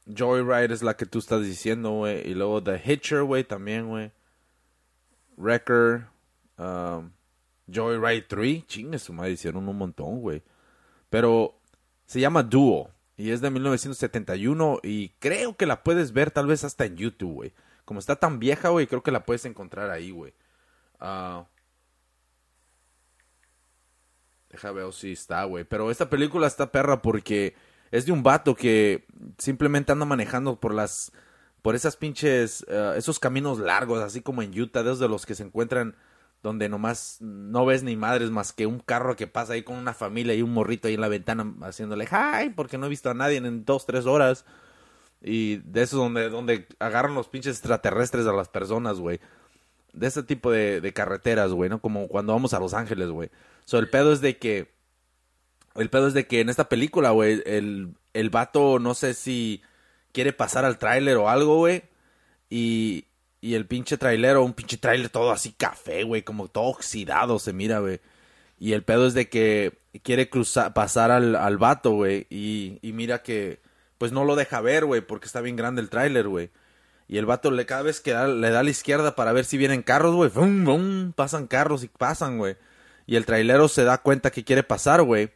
[0.06, 2.28] Joyride es la que tú estás diciendo, güey.
[2.30, 4.12] Y luego The Hitcher, güey, también, güey.
[5.38, 6.08] Wrecker.
[6.58, 7.12] Um,
[7.68, 8.68] Joyride 3.
[8.68, 10.44] Chingue su madre, hicieron un montón, güey.
[11.10, 11.60] Pero
[12.06, 12.92] se llama Duo.
[13.16, 14.80] Y es de 1971.
[14.84, 17.54] Y creo que la puedes ver tal vez hasta en YouTube, güey.
[17.86, 20.34] Como está tan vieja, güey, creo que la puedes encontrar ahí, güey.
[21.00, 21.46] Ah...
[24.50, 25.64] Deja ver si está, güey.
[25.64, 27.56] Pero esta película está perra porque
[27.94, 29.06] es de un vato que
[29.38, 31.12] simplemente anda manejando por las.
[31.62, 32.66] Por esas pinches.
[32.68, 35.96] eh, esos caminos largos, así como en Utah, de los que se encuentran
[36.42, 39.94] donde nomás no ves ni madres más que un carro que pasa ahí con una
[39.94, 43.14] familia y un morrito ahí en la ventana haciéndole hi, porque no he visto a
[43.14, 44.44] nadie en dos, tres horas.
[45.22, 49.22] Y de esos donde, donde agarran los pinches extraterrestres a las personas, güey
[49.94, 51.80] de ese tipo de, de carreteras, güey, ¿no?
[51.80, 53.30] Como cuando vamos a Los Ángeles, güey.
[53.66, 54.73] So, el pedo es de que...
[55.76, 59.62] El pedo es de que en esta película, güey, el, el vato no sé si
[60.12, 61.84] quiere pasar al tráiler o algo, güey.
[62.50, 63.06] Y,
[63.42, 67.54] y el pinche trailero, un pinche tráiler todo así café, güey, como todo oxidado se
[67.54, 68.00] mira, güey.
[68.60, 72.28] Y el pedo es de que quiere cruzar, pasar al, al vato, güey.
[72.30, 73.62] Y, y mira que,
[73.98, 76.52] pues no lo deja ver, güey, porque está bien grande el tráiler, güey.
[77.08, 79.58] Y el vato le, cada vez que le da a la izquierda para ver si
[79.58, 80.32] vienen carros, güey.
[81.16, 82.56] Pasan carros y pasan, güey.
[83.06, 85.32] Y el trailero se da cuenta que quiere pasar, güey.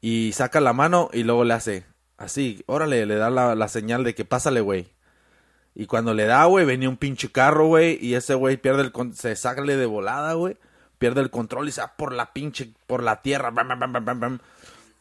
[0.00, 1.84] Y saca la mano y luego le hace
[2.16, 2.62] así.
[2.66, 4.88] Órale, le da la, la señal de que pásale, güey.
[5.74, 7.98] Y cuando le da, güey, venía un pinche carro, güey.
[8.04, 8.92] Y ese güey pierde el...
[8.92, 10.56] con- Se sale de volada, güey.
[10.98, 12.72] Pierde el control y se va por la pinche...
[12.86, 13.50] Por la tierra.
[13.50, 14.38] Bam, bam, bam, bam, bam, bam.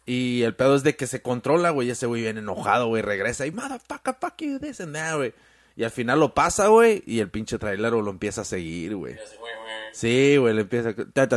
[0.05, 1.89] Y el pedo es de que se controla, güey.
[1.89, 3.01] Ese güey viene enojado, güey.
[3.01, 5.33] Regresa y motherfucker, fuck you, this and that, güey.
[5.75, 7.03] Y al final lo pasa, güey.
[7.05, 9.15] Y el pinche trailero lo empieza a seguir, güey.
[9.93, 10.93] Sí, güey, le empieza...
[11.13, 11.27] ta,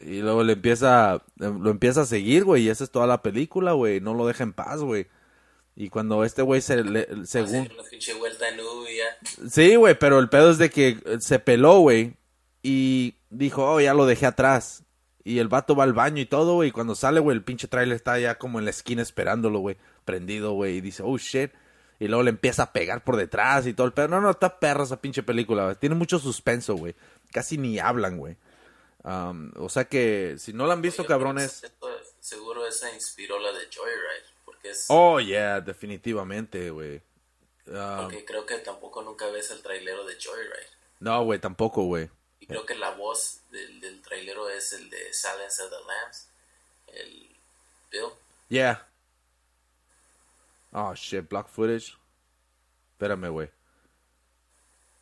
[0.00, 1.22] y luego le empieza...
[1.36, 2.64] Lo empieza a seguir, güey.
[2.64, 4.00] Y esa es toda la película, güey.
[4.00, 5.06] No lo deja en paz, güey.
[5.76, 6.82] Y cuando este güey se...
[6.84, 7.68] le- según...
[7.72, 9.48] Una pinche vuelta en U y ya.
[9.48, 12.14] Sí, güey, pero el pedo es de que se peló, güey.
[12.62, 14.84] Y dijo, oh, ya lo dejé atrás.
[15.22, 16.70] Y el vato va al baño y todo, güey.
[16.70, 19.76] Y cuando sale, güey, el pinche trailer está ya como en la esquina esperándolo, güey.
[20.04, 20.76] Prendido, güey.
[20.78, 21.50] Y dice, oh shit.
[21.98, 24.08] Y luego le empieza a pegar por detrás y todo el pedo.
[24.08, 25.76] No, no, está perra esa pinche película, güey.
[25.76, 26.94] Tiene mucho suspenso, güey.
[27.32, 28.36] Casi ni hablan, güey.
[29.02, 31.62] Um, o sea que, si no la han visto, Oye, cabrones.
[32.20, 34.86] seguro esa inspiró la de Joyride, porque es...
[34.88, 37.00] Oh, yeah, definitivamente, güey.
[37.66, 40.66] Um, Porque creo que tampoco nunca ves el trailero de Joyride.
[40.98, 42.10] no, güey, tampoco, güey.
[42.40, 46.28] Y creo que la voz del, del trailero es el de Silence of the Lambs.
[46.88, 47.36] El
[47.92, 48.08] Bill.
[48.48, 48.86] Yeah.
[50.72, 51.96] Oh, shit, block footage.
[52.92, 53.50] Espérame, güey.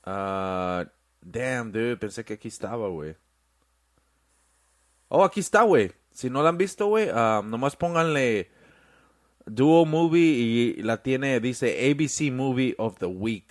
[0.04, 0.84] Ah,
[1.20, 3.16] damn, dude, pensé que aquí estaba, güey.
[5.08, 5.92] Oh, aquí está, güey.
[6.12, 8.50] Si no la han visto, güey, ah, nomás pónganle
[9.46, 13.44] Duo Movie y la tiene, dice ABC Movie of the Week.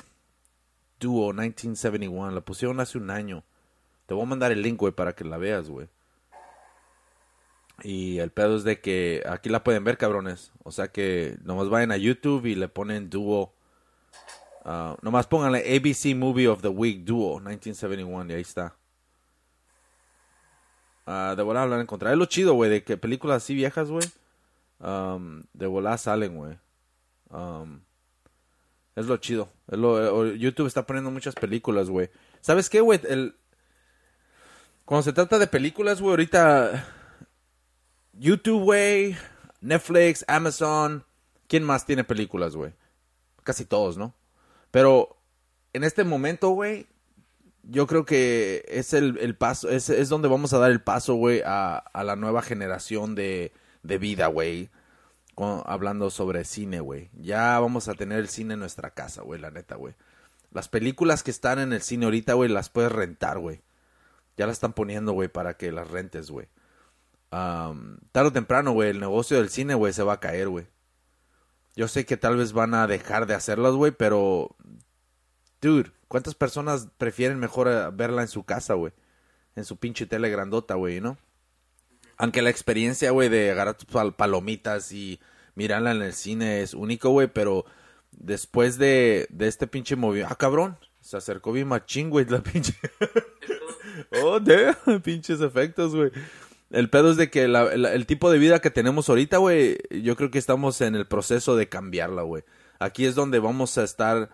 [1.00, 2.32] Duo 1971.
[2.32, 3.44] La pusieron hace un año.
[4.06, 5.88] Te voy a mandar el link, güey, para que la veas, güey.
[7.84, 10.52] Y el pedo es de que aquí la pueden ver, cabrones.
[10.64, 13.54] O sea que nomás vayan a YouTube y le ponen Duo.
[14.66, 18.76] ah, nomás pónganle ABC Movie of the Week Duo 1971 y ahí está.
[21.10, 22.12] Ah, de volada la van a encontrar.
[22.12, 24.06] Es lo chido, güey, de que películas así viejas, güey.
[24.80, 26.58] um, de volada salen, güey.
[27.30, 27.80] Um,
[28.96, 29.50] es lo chido.
[29.68, 32.10] Lo- YouTube está poniendo muchas películas, güey.
[32.42, 33.00] ¿Sabes qué, güey?
[33.08, 33.36] El...
[34.86, 36.86] Cuando se trata de películas, güey, ahorita
[38.14, 39.18] YouTube, güey,
[39.62, 41.04] Netflix, Amazon,
[41.48, 42.74] ¿quién más tiene películas, güey?
[43.44, 44.14] Casi todos, ¿no?
[44.72, 45.18] Pero
[45.74, 46.88] en este momento, güey,
[47.70, 51.16] yo creo que es el, el paso, es, es donde vamos a dar el paso,
[51.16, 53.52] güey, a, a la nueva generación de,
[53.84, 54.70] de vida, güey.
[55.40, 57.12] Hablando sobre cine, güey.
[57.14, 59.94] Ya vamos a tener el cine en nuestra casa, güey, la neta, güey.
[60.52, 63.62] Las películas que están en el cine ahorita, güey, las puedes rentar, güey.
[64.36, 66.48] Ya las están poniendo, güey, para que las rentes, güey.
[67.30, 70.68] Am, tarde o temprano, güey, el negocio del cine, güey, se va a caer, güey.
[71.76, 74.56] Yo sé que tal vez van a dejar de hacerlas, güey, pero...
[75.62, 78.94] Dude, ¿cuántas personas prefieren mejor eh, verla en su casa, güey?
[79.56, 81.18] En su pinche tele grandota, güey, ¿no?
[82.18, 85.20] Aunque la experiencia, güey, de agarrar tus pal- palomitas y
[85.56, 87.66] mirarla en el cine es único, güey, pero
[88.12, 90.34] después de, de este pinche movimiento...
[90.34, 92.74] Ah, cabrón, se acercó bien machín, güey, la pinche...
[94.24, 96.12] Oh, damn, pinches efectos, güey.
[96.70, 99.78] El pedo es de que la- la- el tipo de vida que tenemos ahorita, güey,
[99.90, 102.44] yo creo que estamos en el proceso de cambiarla, güey.
[102.80, 104.30] Aquí es donde vamos a estar,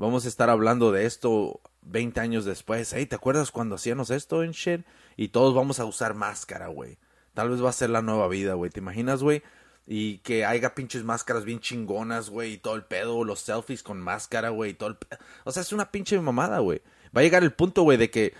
[0.00, 2.92] vamos a estar hablando de esto 20 años después.
[2.92, 4.80] Hey, ¿te acuerdas cuando hacíamos esto en shit?
[5.16, 6.96] Y todos vamos a usar máscara, güey.
[7.34, 8.70] Tal vez va a ser la nueva vida, güey.
[8.70, 9.42] ¿Te imaginas, güey?
[9.86, 14.00] Y que haya pinches máscaras bien chingonas, güey, y todo el pedo, los selfies con
[14.00, 14.96] máscara, güey, y todo el
[15.44, 16.80] O sea, es una pinche mamada, güey.
[17.14, 18.34] Va a llegar el punto, güey, de que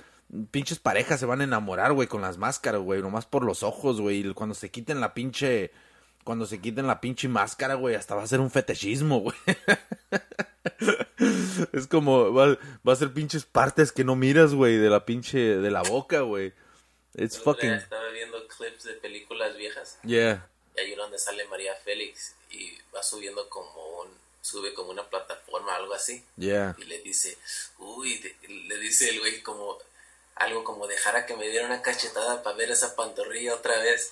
[0.50, 4.00] pinches parejas se van a enamorar, güey, con las máscaras, güey, nomás por los ojos,
[4.00, 5.72] güey, y cuando se quiten la pinche...
[6.22, 9.36] Cuando se quiten la pinche máscara, güey, hasta va a ser un fetichismo, güey.
[11.72, 15.38] es como, va, va a ser pinches partes que no miras, güey, de la pinche,
[15.38, 16.52] de la boca, güey.
[17.14, 17.70] It's fucking...
[17.70, 20.46] Estaba viendo clips de películas viejas Yeah.
[20.76, 24.08] y hay uno donde sale María Félix y va subiendo como un,
[24.42, 26.24] sube como una plataforma, algo así.
[26.36, 26.76] Yeah.
[26.78, 27.36] Y le dice,
[27.78, 29.78] uy, de- le dice el güey como
[30.36, 34.10] algo como dejara que me diera una cachetada para ver esa pantorrilla otra vez.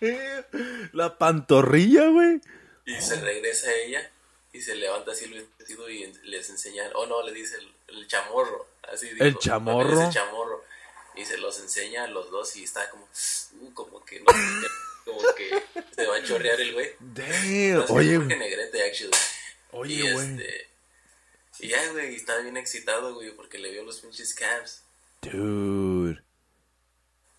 [0.92, 2.40] La pantorrilla, güey.
[2.86, 4.10] Y se regresa ella
[4.54, 8.06] y se levanta así el vestido y les enseña, oh no, le dice el, el
[8.06, 8.68] chamorro.
[8.82, 10.64] Así dijo, ¿El chamorro?
[11.16, 14.26] Y se los enseña a los dos y está como, uh, como que no,
[15.04, 15.60] como que
[15.94, 16.88] se va a chorrear el güey.
[17.00, 17.84] Damn.
[17.88, 19.12] Oye, negrete, actually.
[19.72, 20.24] Oye, y güey.
[20.24, 20.68] este,
[21.58, 24.84] y ya, güey, estaba bien excitado, güey, porque le vio los pinches cams.
[25.20, 26.22] Dude.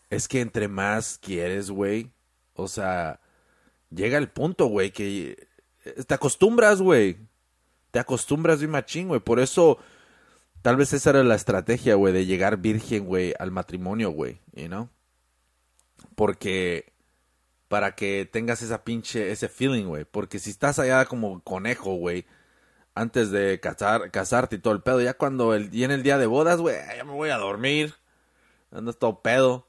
[0.09, 2.11] Es que entre más quieres, güey.
[2.55, 3.21] O sea,
[3.89, 5.47] llega el punto, güey, que
[6.07, 7.17] te acostumbras, güey.
[7.91, 9.19] Te acostumbras bien machín, güey.
[9.19, 9.77] Por eso,
[10.61, 14.39] tal vez esa era la estrategia, güey, de llegar virgen, güey, al matrimonio, güey.
[14.53, 14.89] You know?
[16.15, 16.93] Porque
[17.67, 20.05] para que tengas esa pinche, ese feeling, güey.
[20.05, 22.25] Porque si estás allá como conejo, güey,
[22.93, 26.17] antes de casar, casarte y todo el pedo, ya cuando el, y en el día
[26.17, 27.95] de bodas, güey, ya me voy a dormir.
[28.71, 29.67] Andas todo pedo.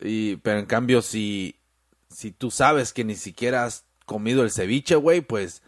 [0.00, 1.60] Y, pero en cambio, si,
[2.10, 5.62] si tú sabes que ni siquiera has comido el ceviche, güey, pues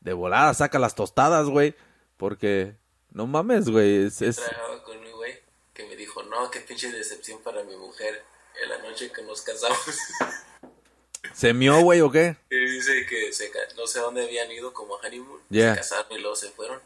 [0.00, 1.74] de volada saca las tostadas, güey.
[2.16, 2.74] Porque,
[3.12, 4.06] no mames, güey.
[4.06, 5.38] Es, es- Trabajaba con un güey
[5.74, 8.22] que me dijo, no, qué pinche decepción para mi mujer
[8.62, 9.78] en la noche que nos casamos.
[11.34, 12.36] ¿Se mió, güey, o qué?
[12.50, 15.74] y dice que se, no sé dónde habían ido como honeymoon, Yeah.
[15.74, 16.80] se casaron y luego se fueron.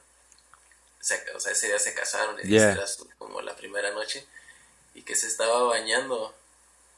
[1.01, 2.73] Se- o sea, ese día se casaron, y Yeah.
[2.73, 2.85] era
[3.19, 4.27] como la primera noche,
[4.95, 6.35] y que se estaba bañando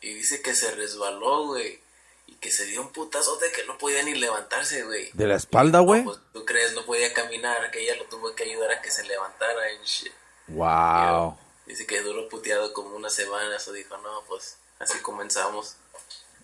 [0.02, 1.80] Y dice que se resbaló, güey.
[2.26, 5.10] Y que se dio un putazote que no podía ni levantarse, güey.
[5.12, 6.02] ¿De la espalda, güey?
[6.02, 6.74] No, pues, ¿Tú crees?
[6.74, 10.12] No podía caminar, que ella lo tuvo que ayudar a que se levantara y shit.
[10.48, 11.38] Wow.
[11.66, 15.76] Dice que duró puteado como una semana, eso dijo, no, pues así comenzamos.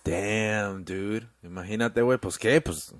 [0.03, 1.27] Damn, dude.
[1.43, 2.93] Imagínate, güey, pues qué, pues.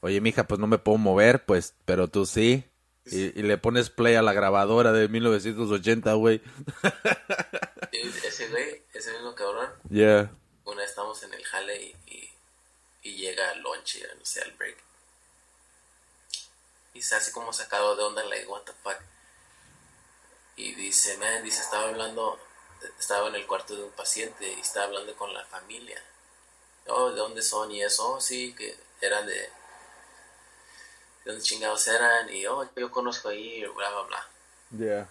[0.00, 2.64] Oye, mija, pues no me puedo mover, pues, pero tú sí.
[3.04, 6.42] Y, y le pones play a la grabadora de 1980, güey.
[7.92, 10.30] Ese güey, ese mismo cabrón, Yeah.
[10.78, 12.32] Una vez estamos en el jale y, y,
[13.02, 14.76] y llega al lunch, no sé, al break.
[16.94, 18.96] Y se hace como sacado de onda, like, what the fuck.
[20.54, 22.38] Y dice, man, dice, estaba hablando,
[22.96, 26.00] estaba en el cuarto de un paciente y estaba hablando con la familia.
[26.86, 27.72] Oh, ¿de dónde son?
[27.72, 29.50] Y eso, oh, sí, que eran de, de
[31.24, 32.32] dónde chingados eran.
[32.32, 34.28] Y, oh, yo conozco ahí, bla, bla, bla.
[34.78, 35.08] Yeah.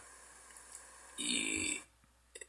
[1.18, 1.82] y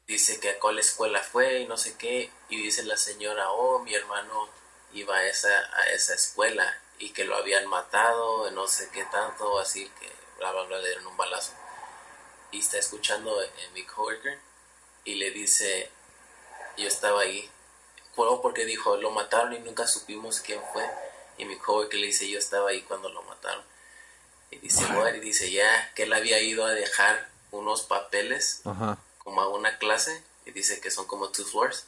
[0.08, 3.80] dice que a cuál escuela fue y no sé qué y dice la señora oh
[3.80, 4.48] mi hermano
[4.94, 9.58] iba a esa a esa escuela y que lo habían matado no sé qué tanto
[9.60, 11.52] así que bla bla bla le dieron un balazo
[12.50, 14.38] y está escuchando en mi coworker
[15.04, 15.90] y le dice
[16.78, 17.48] yo estaba ahí
[18.16, 20.88] fue porque dijo lo mataron y nunca supimos quién fue
[21.36, 23.62] y mi coworker le dice yo estaba ahí cuando lo mataron
[24.50, 25.12] y dice what?
[25.12, 28.98] y dice ya que él había ido a dejar unos papeles Ajá.
[29.28, 31.84] Como a una clase y dice que son como two floors.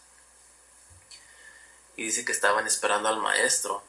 [1.96, 3.82] Y dice que estaban esperando al maestro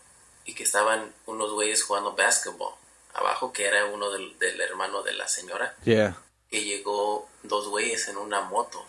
[0.45, 2.73] y que estaban unos güeyes jugando basketball
[3.13, 5.75] abajo que era uno del, del hermano de la señora.
[5.83, 6.17] Yeah.
[6.49, 8.85] que llegó dos güeyes en una moto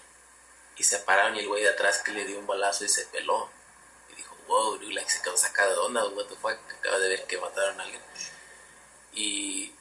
[0.77, 3.05] y se pararon y el güey de atrás que le dio un balazo y se
[3.07, 3.49] peló.
[4.13, 7.09] Y dijo wow dude, like, se quedó sacado de onda what the fuck acaba de
[7.09, 8.03] ver que mataron a alguien
[9.13, 9.73] y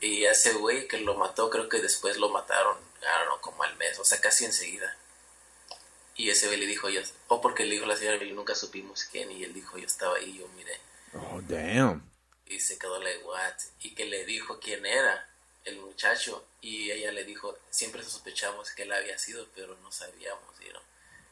[0.00, 2.76] y ese güey que lo mató creo que después lo mataron
[3.26, 4.96] know, como al mes o sea casi enseguida
[6.16, 9.04] y ese güey le dijo yo o porque le dijo la señora y nunca supimos
[9.04, 10.78] quién y él dijo yo estaba ahí yo miré
[11.12, 12.02] Oh, damn.
[12.46, 15.28] y se quedó like what y que le dijo quién era
[15.64, 20.58] el muchacho y ella le dijo siempre sospechamos que él había sido pero no sabíamos
[20.60, 20.82] you know?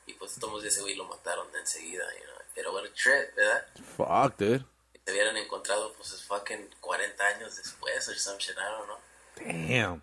[0.06, 2.36] y pues todos ese güey lo mataron de enseguida you know?
[2.54, 3.66] pero bueno trip verdad
[3.96, 4.64] Fuck, dude.
[5.08, 8.86] Si te hubieran encontrado pues es fucking 40 años después o some shit, I don't
[8.86, 8.98] know.
[9.68, 10.02] Damn.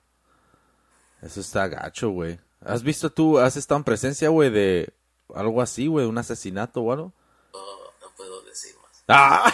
[1.21, 2.39] Eso está gacho, güey.
[2.61, 4.91] ¿Has visto tú, has estado en presencia, güey, de
[5.33, 7.13] algo así, güey, un asesinato o algo?
[7.53, 7.59] no
[8.01, 9.53] no puedo decir más ¡Ah!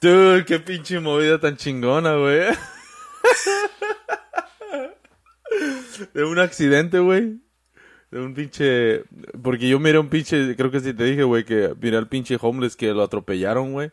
[0.00, 2.42] Dude, qué pinche movida tan chingona, güey.
[6.12, 7.40] De un accidente, güey.
[8.14, 9.02] De un pinche...
[9.42, 10.54] Porque yo miré un pinche...
[10.54, 13.90] Creo que sí te dije, güey, que miré al pinche homeless que lo atropellaron, güey.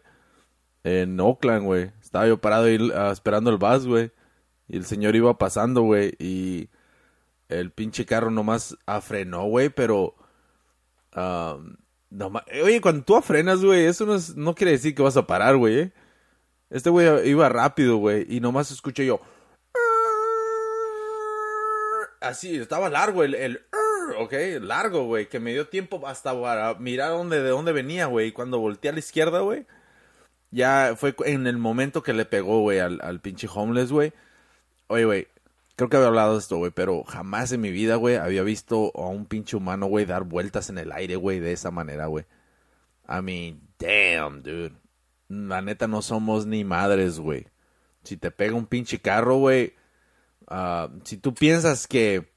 [0.83, 1.91] En Oakland, güey.
[2.03, 4.11] Estaba yo parado ahí ah, esperando el bus, güey.
[4.67, 6.13] Y el señor iba pasando, güey.
[6.19, 6.69] Y
[7.49, 10.13] el pinche carro nomás afrenó, güey, pero...
[12.11, 15.25] nomás- Oye, cuando tú afrenas, güey, eso no, es- no quiere decir que vas a
[15.25, 15.93] parar, güey, ¿eh?
[16.69, 19.19] Este güey iba rápido, güey, y nomás escuché yo...
[22.21, 23.61] Así, estaba largo el
[24.19, 28.27] ok, largo, güey, que me dio tiempo hasta para mirar dónde, de dónde venía, güey.
[28.27, 29.65] Y cuando volteé a la izquierda, güey,
[30.51, 34.13] ya fue en el momento que le pegó, güey, al, pinche homeless, güey.
[34.87, 35.27] Oye, güey,
[35.75, 38.91] creo que había hablado de esto, güey, pero jamás en mi vida, güey, había visto
[38.95, 42.25] a un pinche humano, güey, dar vueltas en el aire, güey, de esa manera, güey.
[43.07, 44.73] I mean, damn, dude.
[45.29, 47.47] La neta no somos ni madres, güey.
[48.03, 49.73] Si te pega un pinche carro, güey,
[50.47, 52.31] ah, si tú piensas que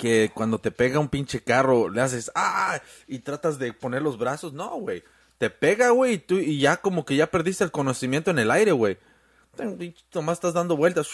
[0.00, 4.16] que cuando te pega un pinche carro le haces ah y tratas de poner los
[4.18, 5.04] brazos, no, güey.
[5.38, 8.50] Te pega, güey, y tú y ya como que ya perdiste el conocimiento en el
[8.50, 8.98] aire, güey.
[10.14, 11.08] Nomás estás dando vueltas.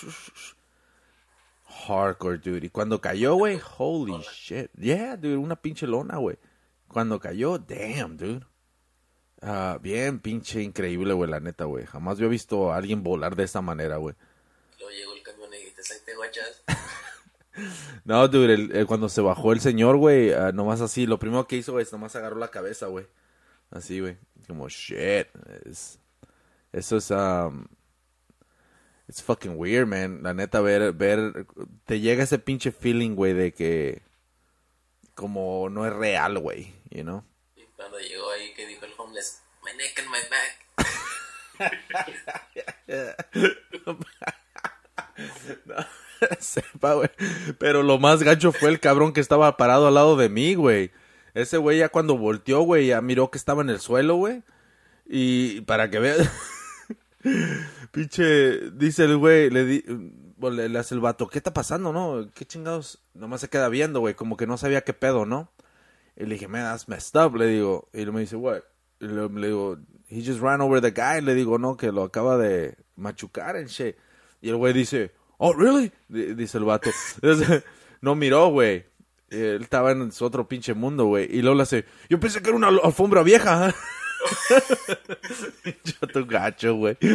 [1.86, 2.66] Hardcore, dude.
[2.66, 4.70] Y cuando cayó, güey, holy shit.
[4.78, 6.38] Yeah, dude, una pinche lona, güey.
[6.88, 8.46] Cuando cayó, damn, dude.
[9.42, 11.84] Ah, bien, pinche increíble, güey, la neta, güey.
[11.86, 14.14] Jamás había visto a alguien volar de esa manera, güey.
[14.78, 16.62] luego llegó el camión y dijiste "Ahí te guachas
[18.04, 21.46] No, dude, el- el- cuando se bajó el señor, güey, ah, nomás así, lo primero
[21.46, 23.06] que hizo, güey, es nomás agarró la cabeza, güey.
[23.70, 24.16] Así, güey.
[24.46, 25.26] Como, shit.
[25.64, 25.98] Es-
[26.72, 27.64] eso es, um,
[29.08, 30.22] it's fucking weird, man.
[30.22, 31.46] La neta, ver, ver,
[31.84, 34.02] te llega ese pinche feeling, güey, de que
[35.14, 37.24] como no es real, güey, you know?
[37.56, 41.76] y cuando llegó ahí que dijo el homeless my neck and my back
[47.58, 50.90] Pero lo más gacho fue el cabrón que estaba parado al lado de mí, güey.
[51.34, 54.42] Ese güey ya cuando volteó, güey, ya miró que estaba en el suelo, güey.
[55.06, 56.30] Y para que veas...
[57.92, 59.84] Pinche, dice el güey, le di...
[60.38, 62.30] pues, le, hace el vato, ¿qué está pasando, no?
[62.34, 63.02] ¿Qué chingados?
[63.14, 65.50] Nomás se queda viendo, güey, como que no sabía qué pedo, ¿no?
[66.16, 67.88] Y le dije, man, that's messed up, le digo.
[67.92, 68.62] Y me dice, what?
[69.00, 69.78] Y le, le digo,
[70.08, 71.20] he just ran over the guy.
[71.20, 73.96] Le digo, no, que lo acaba de machucar en shit.
[74.40, 75.92] Y el güey dice, oh, really?
[76.08, 76.90] Di- Dice el vato.
[78.02, 78.84] No miró, güey.
[79.30, 81.26] Él estaba en su otro pinche mundo, güey.
[81.30, 83.74] Y le hace, yo pensé que era una al- alfombra vieja.
[85.84, 86.96] yo tu gacho, güey.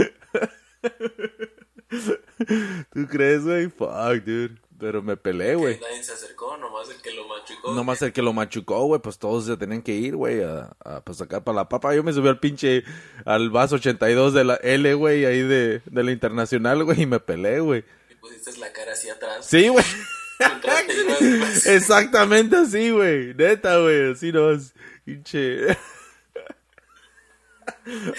[2.94, 3.70] ¿Tú crees, güey?
[3.70, 4.58] Fuck, dude.
[4.80, 5.80] Pero me peleé, güey.
[5.80, 7.72] Nadie se acercó, nomás el que lo machucó.
[7.74, 11.02] Nomás el que lo machucó, güey, pues todos se tenían que ir, güey, a, a
[11.02, 11.94] pues, sacar para la papa.
[11.94, 12.84] Yo me subí al pinche,
[13.24, 17.20] al vaso 82 de la L, güey, ahí de, de la internacional, güey, y me
[17.20, 17.86] peleé, güey.
[18.22, 19.46] Pusiste la cara hacia atrás.
[19.46, 19.84] Sí, güey.
[20.40, 23.34] Ibas- Exactamente así, güey.
[23.36, 24.74] Neta, güey, así no es.
[25.06, 25.78] Pinche.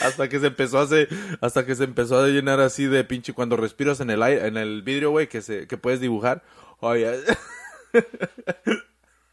[0.01, 1.09] Hasta que se empezó a hacer,
[1.41, 4.57] hasta que se empezó a llenar así de pinche cuando respiras en el aire, en
[4.57, 6.43] el vidrio, güey, que se, que puedes dibujar.
[6.81, 7.21] Oye,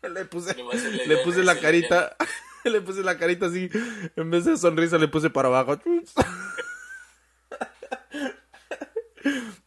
[0.04, 0.56] le puse,
[1.08, 2.16] le puse se la carita,
[2.64, 3.70] le puse la carita así,
[4.16, 5.80] en vez de sonrisa le puse para abajo.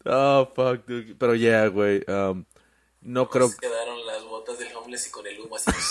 [0.04, 1.14] Oh, fuck, dude.
[1.18, 2.44] Pero yeah, güey, um,
[3.02, 5.70] no creo Nomás quedaron las botas del homeless y con el humo así.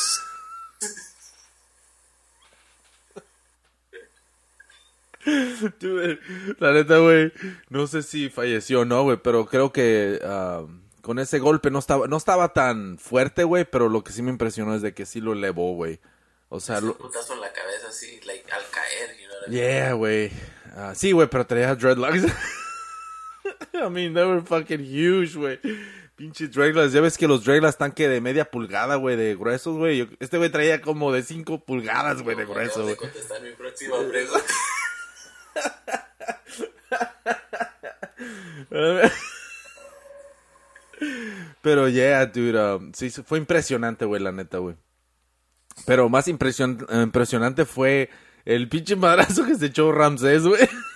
[5.80, 6.20] Dude,
[6.60, 7.32] La neta, güey,
[7.70, 10.66] no sé si falleció o no, güey, pero creo que ah,
[11.02, 14.32] con ese golpe no estaba, no estaba tan fuerte, güey, pero lo que sí me
[14.32, 16.00] impresionó es de que sí lo elevó, güey.
[16.50, 16.98] O sea, Un lo...
[16.98, 19.54] putazo en la cabeza así, like, al caer, you know?
[19.54, 20.32] Yeah, güey.
[20.76, 22.24] Ah, sí, güey, pero traía dreadlocks.
[23.74, 25.60] I mean, they were fucking huge, güey.
[26.16, 26.94] Pinches dreadlocks.
[26.94, 30.08] Ya ves que los dreadlocks están que de media pulgada, güey, de gruesos, güey.
[30.20, 32.96] Este güey traía como de cinco pulgadas, güey, de grueso, güey.
[32.96, 34.46] contestar mi próxima pregunta.
[41.62, 44.76] Pero yeah, dude, um, sí, fue impresionante, güey, la neta, güey.
[45.86, 48.10] Pero más impresion- impresionante fue
[48.46, 50.62] el pinche madrazo que se echó Ramsés, güey.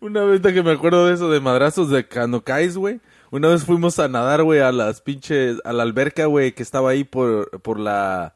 [0.00, 3.00] Una vez que me acuerdo de eso, de madrazos de cuando caes, güey.
[3.30, 6.90] Una vez fuimos a nadar, güey, a las pinches, a la alberca, güey, que estaba
[6.90, 8.34] ahí por, por la,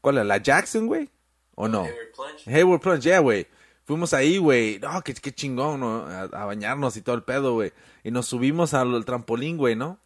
[0.00, 0.26] ¿cuál es?
[0.26, 1.08] ¿La Jackson, güey?
[1.54, 1.82] ¿O no?
[1.84, 2.54] Hayward Plunge.
[2.54, 3.46] Hayward Plunge, yeah, güey.
[3.84, 4.78] Fuimos ahí, güey.
[4.78, 6.06] No, qué, qué chingón, ¿no?
[6.06, 7.72] A, a bañarnos y todo el pedo, güey.
[8.04, 9.98] Y nos subimos al, al trampolín, güey, ¿no?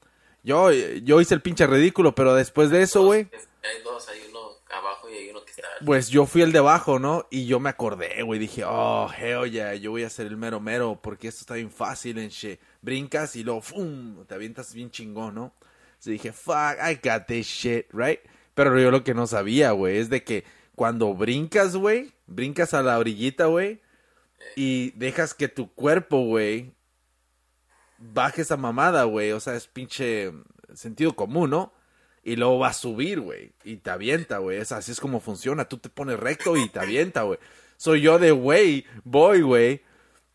[0.44, 3.28] Yo, yo hice el pinche ridículo, pero después de eso, güey,
[3.62, 4.40] Hay dos, hay uno
[4.72, 5.68] abajo y hay uno que está.
[5.84, 7.26] Pues yo fui el de abajo, ¿no?
[7.30, 8.38] Y yo me acordé, güey.
[8.38, 11.70] Dije, oh, hell yeah, yo voy a ser el mero mero porque esto está bien
[11.70, 12.60] fácil en shit.
[12.80, 14.24] Brincas y luego, ¡fum!
[14.26, 15.54] Te avientas bien chingón, ¿no?
[15.88, 18.20] Entonces dije, fuck, I got this shit, right?
[18.54, 20.44] Pero yo lo que no sabía, güey, es de que
[20.74, 23.80] cuando brincas, güey, brincas a la orillita, güey,
[24.56, 26.72] y dejas que tu cuerpo, güey,
[27.98, 29.32] baje esa mamada, güey.
[29.32, 30.32] O sea, es pinche
[30.74, 31.72] sentido común, ¿no?
[32.22, 33.52] Y luego va a subir, güey.
[33.64, 34.60] Y te avienta, güey.
[34.60, 35.64] Así es como funciona.
[35.64, 37.38] Tú te pones recto y te avienta, güey.
[37.76, 39.82] Soy yo de güey, voy, güey.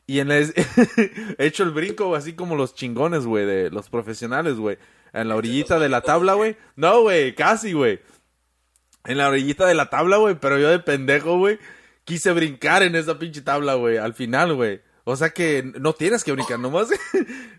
[0.05, 0.53] Y en el...
[1.38, 4.77] he hecho el brinco así como los chingones, güey, de los profesionales, güey.
[5.14, 6.57] En la orillita de la tabla, güey.
[6.76, 8.01] No, güey, casi, güey.
[9.05, 10.35] En la orillita de la tabla, güey.
[10.35, 11.57] Pero yo de pendejo, güey,
[12.03, 13.97] quise brincar en esa pinche tabla, güey.
[13.97, 14.81] Al final, güey.
[15.05, 16.89] O sea que no tienes que brincar, nomás.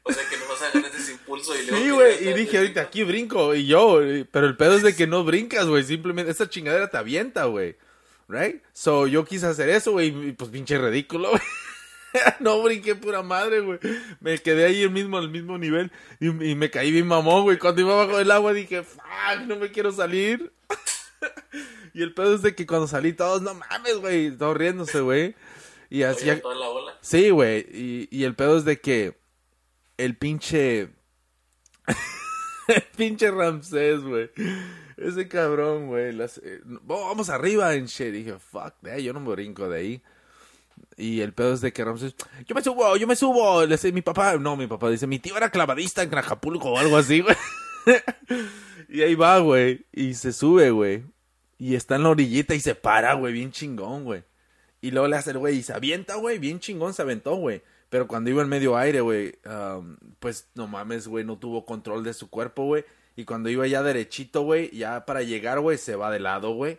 [0.03, 1.85] O sea que no vas a ganar ese impulso y luego.
[1.85, 5.07] Sí, güey, y dije, ahorita aquí brinco, y yo, pero el pedo es de que
[5.07, 7.77] no brincas, güey, simplemente esa chingadera te avienta, güey,
[8.29, 8.63] right?
[8.73, 11.43] So, yo quise hacer eso, güey, y pues pinche ridículo, güey.
[12.41, 13.79] No brinqué pura madre, güey.
[14.21, 17.59] Me quedé ahí mismo, al mismo nivel y, y me caí bien mamón, güey.
[17.59, 20.51] Cuando iba bajo el agua dije, fuck, no me quiero salir.
[21.95, 25.35] y el pedo es de que cuando salí todos, no mames, güey, todos riéndose, güey.
[25.91, 26.99] Y así, Oye, toda la bola.
[27.03, 27.67] Sí, güey.
[27.71, 29.19] Y, y el pedo es de que
[29.97, 30.91] el pinche.
[32.97, 34.31] pinche Ramsés, güey.
[34.97, 36.19] Ese cabrón, güey.
[36.21, 38.13] eh, vamos arriba en shit.
[38.13, 40.03] Dije, fuck, that, yo no me brinco de ahí.
[40.97, 42.15] Y el pedo es de que Ramsés,
[42.47, 43.65] yo me subo, yo me subo.
[43.65, 46.79] Le dice mi papá, no, mi papá dice, mi tío era clavadista en Acapulco o
[46.79, 47.37] algo así, güey.
[48.89, 49.87] y ahí va, güey.
[49.93, 51.05] Y se sube, güey.
[51.59, 54.25] Y está en la orillita y se para, güey, bien chingón, güey.
[54.81, 57.63] Y luego le hace el güey y se avienta, güey, bien chingón se aventó, güey.
[57.91, 62.05] Pero cuando iba en medio aire, güey, um, pues no mames, güey, no tuvo control
[62.05, 62.85] de su cuerpo, güey.
[63.17, 66.79] Y cuando iba ya derechito, güey, ya para llegar, güey, se va de lado, güey.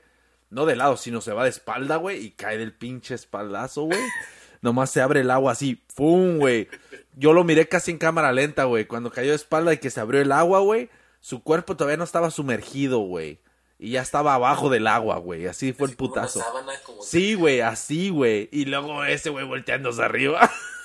[0.49, 3.99] No de lado, sino se va de espalda, güey, y cae del pinche espaldazo, güey.
[4.61, 6.67] Nomás se abre el agua así, ¡pum, güey!
[7.15, 8.85] Yo lo miré casi en cámara lenta, güey.
[8.85, 10.89] Cuando cayó de espalda y que se abrió el agua, güey,
[11.21, 13.39] su cuerpo todavía no estaba sumergido, güey.
[13.77, 15.47] Y ya estaba abajo del agua, güey.
[15.47, 16.39] Así fue el Así como una putazo.
[16.39, 18.49] sábana, como Sí, güey, así, güey.
[18.51, 20.49] Y luego ese güey volteándose arriba.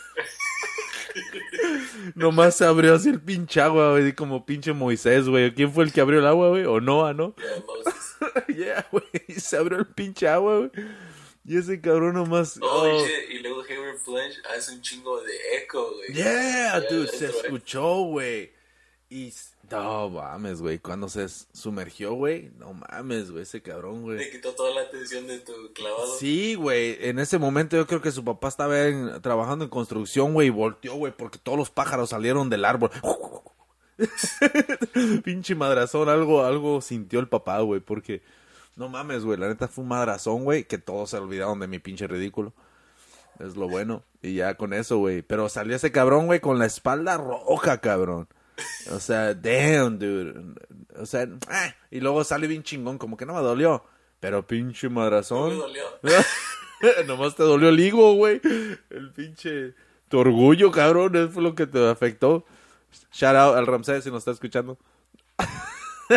[2.14, 5.52] Nomás se abrió así el pinche agua, güey, como pinche Moisés, güey.
[5.54, 6.64] ¿Quién fue el que abrió el agua, güey?
[6.64, 7.34] O Noah, ¿no?
[7.36, 8.16] Yeah, Moses.
[8.56, 9.40] yeah, güey.
[9.40, 10.70] Se abrió el pinche agua, güey.
[11.46, 12.58] Y ese cabrón nomás.
[12.62, 13.06] Oh, oh.
[13.30, 16.14] Y luego Hayward Flash hace un chingo de eco, güey.
[16.14, 18.52] Yeah, Ya, dude, se escuchó, güey.
[19.10, 19.32] Y.
[19.82, 20.78] No mames, güey.
[20.78, 22.50] Cuando se sumergió, güey.
[22.58, 24.18] No mames, güey, ese cabrón, güey.
[24.18, 26.16] Te quitó toda la atención de tu clavado.
[26.18, 26.96] Sí, güey.
[27.00, 30.50] En ese momento yo creo que su papá estaba en- trabajando en construcción, güey, y
[30.50, 32.90] volteó, güey, porque todos los pájaros salieron del árbol.
[35.24, 38.22] Pinche madrazón, algo, algo sintió el papá, güey, porque
[38.76, 41.78] no mames, güey, la neta fue un madrazón, güey, que todos se olvidaron de mi
[41.78, 42.52] pinche ridículo.
[43.40, 44.02] Es lo bueno.
[44.22, 45.22] Y ya con eso, güey.
[45.22, 48.28] Pero salió ese cabrón, güey, con la espalda roja, cabrón.
[48.90, 50.54] O sea, damn, dude.
[50.96, 53.84] O sea, ah, y luego sale bien chingón, como que no me dolió.
[54.20, 55.50] Pero pinche No madrazón.
[55.50, 55.84] me dolió.
[57.06, 58.40] Nomás te dolió el higo, güey.
[58.90, 59.74] El pinche.
[60.08, 61.16] Tu orgullo, cabrón.
[61.16, 62.44] Eso fue lo que te afectó.
[63.12, 64.78] Shout out al Ramsés si nos está escuchando.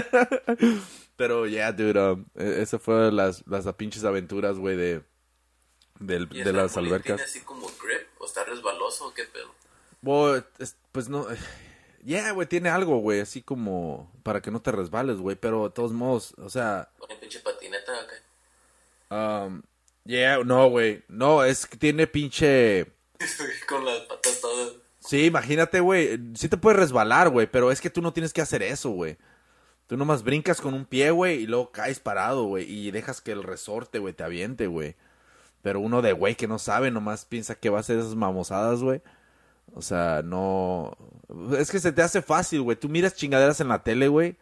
[1.15, 1.99] Pero, yeah, dude.
[1.99, 5.01] Um, e- esa fue las, las pinches aventuras, güey, de.
[5.99, 7.17] del- ¿Y de las albercas.
[7.17, 8.07] ¿Tiene así como grip?
[8.19, 10.43] ¿O está resbaloso o qué pedo?
[10.59, 11.25] Es- pues no.
[12.07, 13.19] Yeah, güey, tiene algo, güey.
[13.19, 14.09] Así como.
[14.23, 15.35] Para que no te resbales, güey.
[15.35, 16.89] Pero de todos modos, o sea.
[16.97, 19.13] ¿Con el pinche patineta o qué?
[19.13, 19.61] Um,
[20.05, 21.03] yeah, no, güey.
[21.09, 22.93] No, es que tiene pinche.
[23.67, 24.71] Con las patas todas.
[25.01, 26.17] Sí, imagínate, güey.
[26.35, 29.17] Sí te puedes resbalar, güey, pero es que tú no tienes que hacer eso, güey.
[29.87, 33.31] Tú nomás brincas con un pie, güey, y luego caes parado, güey, y dejas que
[33.31, 34.95] el resorte, güey, te aviente, güey.
[35.61, 38.81] Pero uno de güey que no sabe, nomás piensa que va a hacer esas mamosadas,
[38.81, 39.01] güey.
[39.77, 40.97] O sea, no...
[41.57, 42.75] Es que se te hace fácil, güey.
[42.75, 44.37] Tú miras chingaderas en la tele, güey,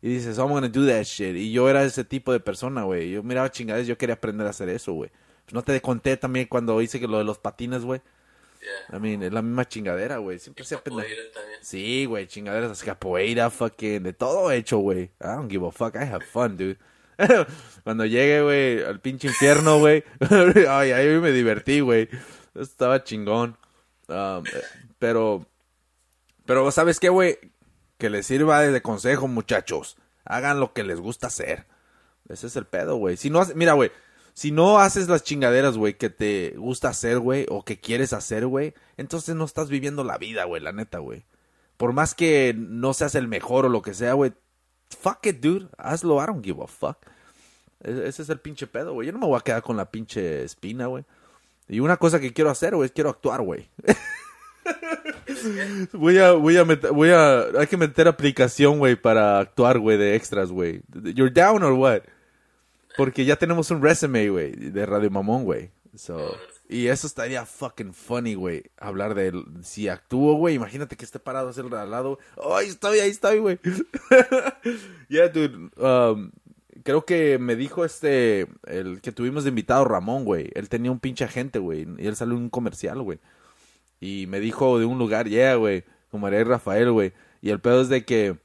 [0.00, 1.34] y dices, I'm gonna do that shit.
[1.34, 3.10] Y yo era ese tipo de persona, güey.
[3.10, 5.10] Yo miraba chingaderas, yo quería aprender a hacer eso, güey.
[5.44, 8.00] Pues no te conté también cuando hice que lo de los patines, güey.
[8.60, 8.98] Yeah.
[8.98, 10.38] I mean, es la misma chingadera, güey.
[10.38, 11.02] Siempre se aprende.
[11.02, 11.58] Capoeira también.
[11.62, 15.04] Sí, güey, chingaderas así, capoeira, fucking, de todo hecho, güey.
[15.20, 16.78] I don't give a fuck, I have fun, dude.
[17.84, 20.04] Cuando llegue, güey, al pinche infierno, güey.
[20.68, 22.08] Ay, ahí me divertí, güey.
[22.54, 23.56] Estaba chingón.
[24.08, 24.62] Um, eh,
[24.98, 25.46] pero,
[26.44, 27.38] pero, ¿sabes qué, güey?
[27.98, 29.96] Que les sirva de consejo, muchachos.
[30.24, 31.66] Hagan lo que les gusta hacer.
[32.28, 33.16] Ese es el pedo, güey.
[33.16, 33.90] Si no, mira, güey.
[34.34, 38.46] Si no haces las chingaderas, güey, que te gusta hacer, güey, o que quieres hacer,
[38.46, 41.24] güey, entonces no estás viviendo la vida, güey, la neta, güey.
[41.78, 44.34] Por más que no seas el mejor o lo que sea, güey,
[44.90, 45.68] fuck it, dude.
[45.78, 46.98] Hazlo, I don't give a fuck.
[47.82, 49.06] E- Ese es el pinche pedo, güey.
[49.06, 51.04] Yo no me voy a quedar con la pinche espina, güey.
[51.68, 53.68] Y una cosa que quiero hacer, güey, es quiero actuar, güey.
[55.92, 59.98] voy a, voy a meter, voy a, hay que meter aplicación, güey, para actuar, güey,
[59.98, 60.82] de extras, güey.
[60.92, 62.02] You're down or what?
[62.96, 65.70] Porque ya tenemos un resume, güey, de Radio Mamón, güey.
[65.94, 66.36] So,
[66.68, 68.64] y eso estaría fucking funny, güey.
[68.78, 69.32] Hablar de
[69.62, 70.56] si actúo, güey.
[70.56, 72.18] Imagínate que esté parado así al lado.
[72.36, 73.58] Oh, ahí estoy, ahí estoy, güey.
[75.08, 75.70] yeah, dude.
[75.76, 76.32] Um,
[76.82, 80.50] creo que me dijo este, el que tuvimos de invitado Ramón, güey.
[80.54, 81.86] Él tenía un pinche agente, güey.
[81.98, 83.18] Y él salió en un comercial, güey.
[84.00, 85.84] Y me dijo de un lugar, yeah, güey.
[86.10, 87.12] Con María y Rafael, güey.
[87.40, 88.38] Y el pedo es de que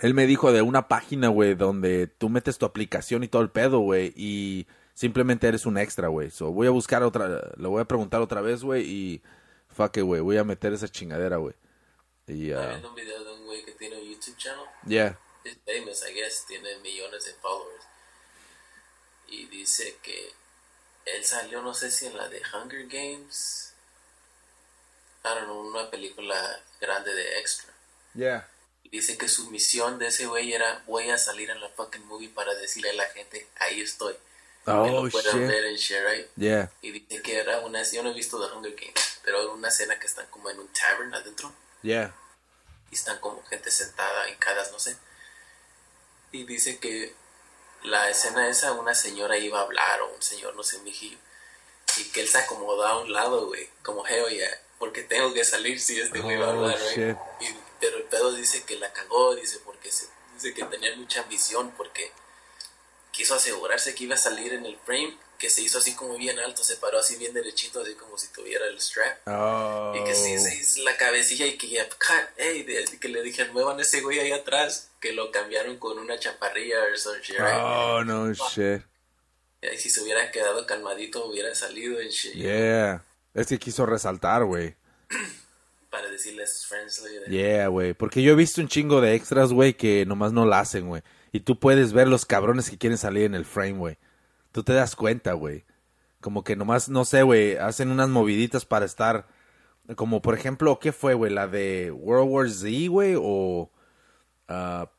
[0.00, 3.50] él me dijo de una página, güey, donde tú metes tu aplicación y todo el
[3.50, 6.30] pedo, güey, y simplemente eres un extra, güey.
[6.30, 9.22] So, voy a buscar otra, le voy a preguntar otra vez, güey, y
[9.68, 11.54] fuck güey, voy a meter esa chingadera, güey.
[12.26, 14.64] Y, uh, un video de un güey que tiene un YouTube channel.
[14.86, 15.18] yeah,
[15.48, 16.44] Es famous, I guess.
[16.46, 17.84] Tiene millones de followers.
[19.28, 20.32] Y dice que
[21.04, 23.72] él salió, no sé si en la de Hunger Games.
[25.24, 27.72] I don't know, una película grande de extra.
[28.14, 28.48] yeah.
[28.84, 32.06] Y dice que su misión de ese güey era voy a salir en la fucking
[32.06, 34.14] movie para decirle a la gente, ahí estoy.
[34.64, 35.48] que Oh, lo puedan shit.
[35.48, 36.26] ver en share, right?
[36.36, 39.50] Yeah, Y dice que era una, yo no he visto The Hunger Games, pero era
[39.50, 41.52] una escena que están como en un tavern adentro.
[41.82, 42.14] yeah.
[42.92, 44.96] y están como gente sentada, hincadas, no sé.
[46.36, 47.14] Y dice que
[47.82, 51.18] la escena esa, una señora iba a hablar, o un señor, no sé, viejillo,
[51.96, 55.44] y que él se acomodó a un lado, güey, como hell yeah, porque tengo que
[55.44, 56.94] salir si este güey va a Oh, hablar, right?
[56.94, 57.16] shit.
[57.40, 61.22] Y, pero el pedo dice que la cagó, dice, porque se, dice que tenía mucha
[61.22, 62.12] ambición, porque
[63.12, 66.38] quiso asegurarse que iba a salir en el frame, que se hizo así como bien
[66.38, 69.18] alto, se paró así bien derechito, así como si tuviera el strap.
[69.26, 69.92] Oh.
[69.96, 71.86] Y que sí, se hizo la cabecilla y que ya,
[72.36, 76.18] hey, de- que le dijeron, muevan ese güey ahí atrás, que lo cambiaron con una
[76.18, 77.60] chaparrilla o some shit, right?
[77.60, 78.82] Oh, no shit.
[79.62, 82.34] Y si se hubiera quedado calmadito, hubiera salido en shit.
[82.34, 83.04] Yeah.
[83.34, 84.74] Es que quiso resaltar, güey.
[85.90, 87.02] Para decirle a sus friends.
[87.28, 87.94] Yeah, güey.
[87.94, 91.02] Porque yo he visto un chingo de extras, güey, que nomás no la hacen, güey.
[91.32, 93.98] Y tú puedes ver los cabrones que quieren salir en el frame, güey.
[94.56, 95.66] Tú te das cuenta, güey.
[96.22, 99.26] Como que nomás, no sé, güey, hacen unas moviditas para estar
[99.96, 101.30] como por ejemplo, ¿qué fue, güey?
[101.30, 103.70] La de World War Z, güey, o
[104.48, 104.90] ah,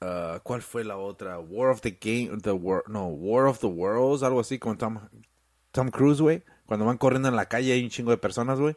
[0.00, 1.38] ah, ¿cuál fue la otra?
[1.38, 5.00] War of the Game, the War, no, War of the Worlds, algo así con Tom,
[5.70, 6.42] Tom Cruise, güey.
[6.64, 8.74] Cuando van corriendo en la calle hay un chingo de personas, güey.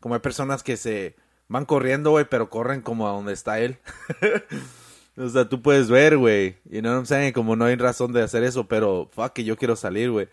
[0.00, 1.14] Como hay personas que se
[1.46, 3.78] van corriendo, güey, pero corren como a donde está él.
[5.18, 6.56] o sea, tú puedes ver, güey.
[6.70, 7.32] You know what I'm saying?
[7.32, 10.28] Como no hay razón de hacer eso, pero fuck, que yo quiero salir, güey.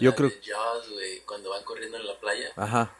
[0.00, 2.94] Yo creo- Jaws, güey, cuando van corriendo en la playa, Ajá.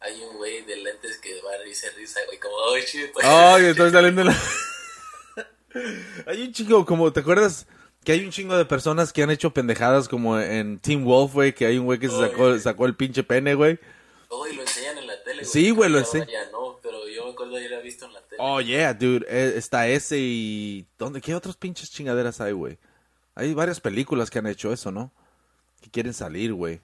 [0.00, 3.10] hay un güey de lentes que va a risa y risa, güey, como, oh shit.
[3.22, 4.36] Ay, estoy saliendo en la...
[6.26, 7.66] hay un chingo, como, ¿te acuerdas?
[8.04, 11.54] Que hay un chingo de personas que han hecho pendejadas como en Team Wolf, güey,
[11.54, 13.78] que hay un güey que se sacó, sacó el pinche pene, güey.
[14.28, 16.50] Oh, y lo enseñan en la tele, Sí, güey, lo enseñan.
[16.52, 18.36] No, pero yo me acuerdo de visto en la tele.
[18.38, 19.26] Oh, yeah, dude.
[19.28, 20.86] eh, está ese y...
[20.98, 21.20] ¿Dónde?
[21.20, 22.78] ¿Qué otras pinches chingaderas hay, güey?
[23.34, 25.12] Hay varias películas que han hecho eso, ¿no?
[25.80, 26.80] Que quieren salir, güey.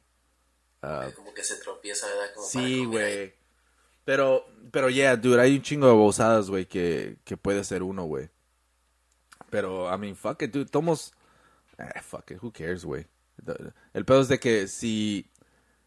[0.83, 2.35] Ah, Como que se tropieza, ¿verdad?
[2.35, 3.35] Como sí, güey.
[4.05, 8.05] Pero, pero, yeah, dude, hay un chingo de bozadas, güey, que, que puede ser uno,
[8.05, 8.31] güey.
[9.51, 10.71] Pero, I mean, fuck it, dude.
[10.71, 11.13] Tomos...
[11.79, 13.07] Eh, fuck it, who cares, güey.
[13.93, 15.31] El pedo es de que si...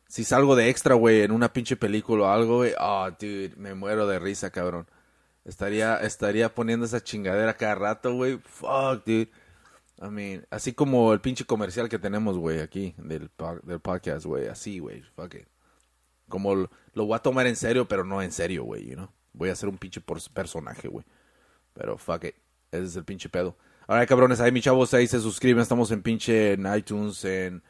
[0.09, 3.75] Si salgo de extra, güey, en una pinche película o algo, güey, oh, dude, me
[3.75, 4.87] muero de risa, cabrón.
[5.45, 8.39] Estaría, estaría poniendo esa chingadera cada rato, güey.
[8.39, 9.29] Fuck, dude.
[10.01, 13.29] I mean, así como el pinche comercial que tenemos, güey, aquí, del,
[13.61, 14.47] del podcast, güey.
[14.47, 15.03] Así, güey.
[15.15, 15.47] Fuck it.
[16.27, 16.69] Como lo,
[17.05, 19.09] voy a tomar en serio, pero no en serio, güey, you know.
[19.33, 20.01] Voy a ser un pinche
[20.33, 21.05] personaje, güey.
[21.75, 22.35] Pero fuck it.
[22.71, 23.55] Ese es el pinche pedo.
[23.85, 25.61] Ahora, cabrones, ahí mis chavos, ahí se suscriben.
[25.61, 27.61] Estamos en pinche en iTunes, en,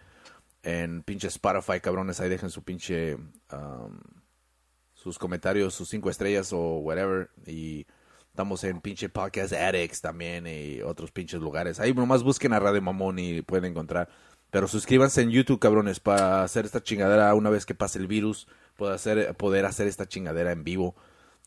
[0.64, 2.19] en pinche Spotify, cabrones.
[2.19, 3.15] Ahí dejen su pinche...
[3.15, 3.99] um,
[4.99, 7.30] sus comentarios, sus cinco estrellas o whatever.
[7.45, 7.88] Y
[8.30, 11.80] estamos en pinche Podcast Addicts también y otros pinches lugares.
[11.80, 14.10] Ahí nomás busquen a Radio Mamón y pueden encontrar.
[14.52, 18.48] Pero suscríbanse en YouTube, cabrones, para hacer esta chingadera una vez que pase el virus.
[18.76, 20.95] Poder hacer, poder hacer esta chingadera en vivo.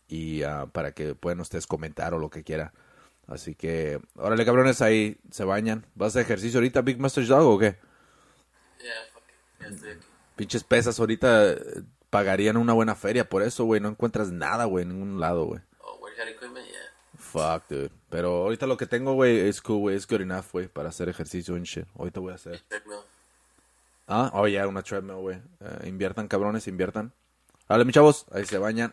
[0.09, 2.72] Y ah, para que puedan ustedes comentar o lo que quieran.
[3.26, 5.86] Así que, órale, cabrones, ahí se bañan.
[5.94, 7.76] ¿Vas a ejercicio ahorita, Big Master Dog, o qué?
[8.83, 10.07] Ya, fuck it, ya estoy aquí.
[10.37, 13.81] Pinches pesas ahorita eh, pagarían una buena feria por eso, güey.
[13.81, 15.61] No encuentras nada, güey, en ningún lado, güey.
[15.81, 16.81] Oh, workout equipment, yeah.
[17.19, 17.91] Fuck, dude.
[18.11, 19.97] Pero ahorita lo que tengo, güey, es cool, güey.
[19.97, 21.87] Es good enough, güey, para hacer ejercicio en shit.
[21.97, 22.61] Ahorita voy a hacer.
[22.69, 22.99] Treadmill.
[24.07, 25.37] Ah, oh, yeah, una treadmill, güey.
[25.61, 27.13] Eh, inviertan, cabrones, inviertan.
[27.69, 28.93] Vale, mis chavos, ahí se bañan.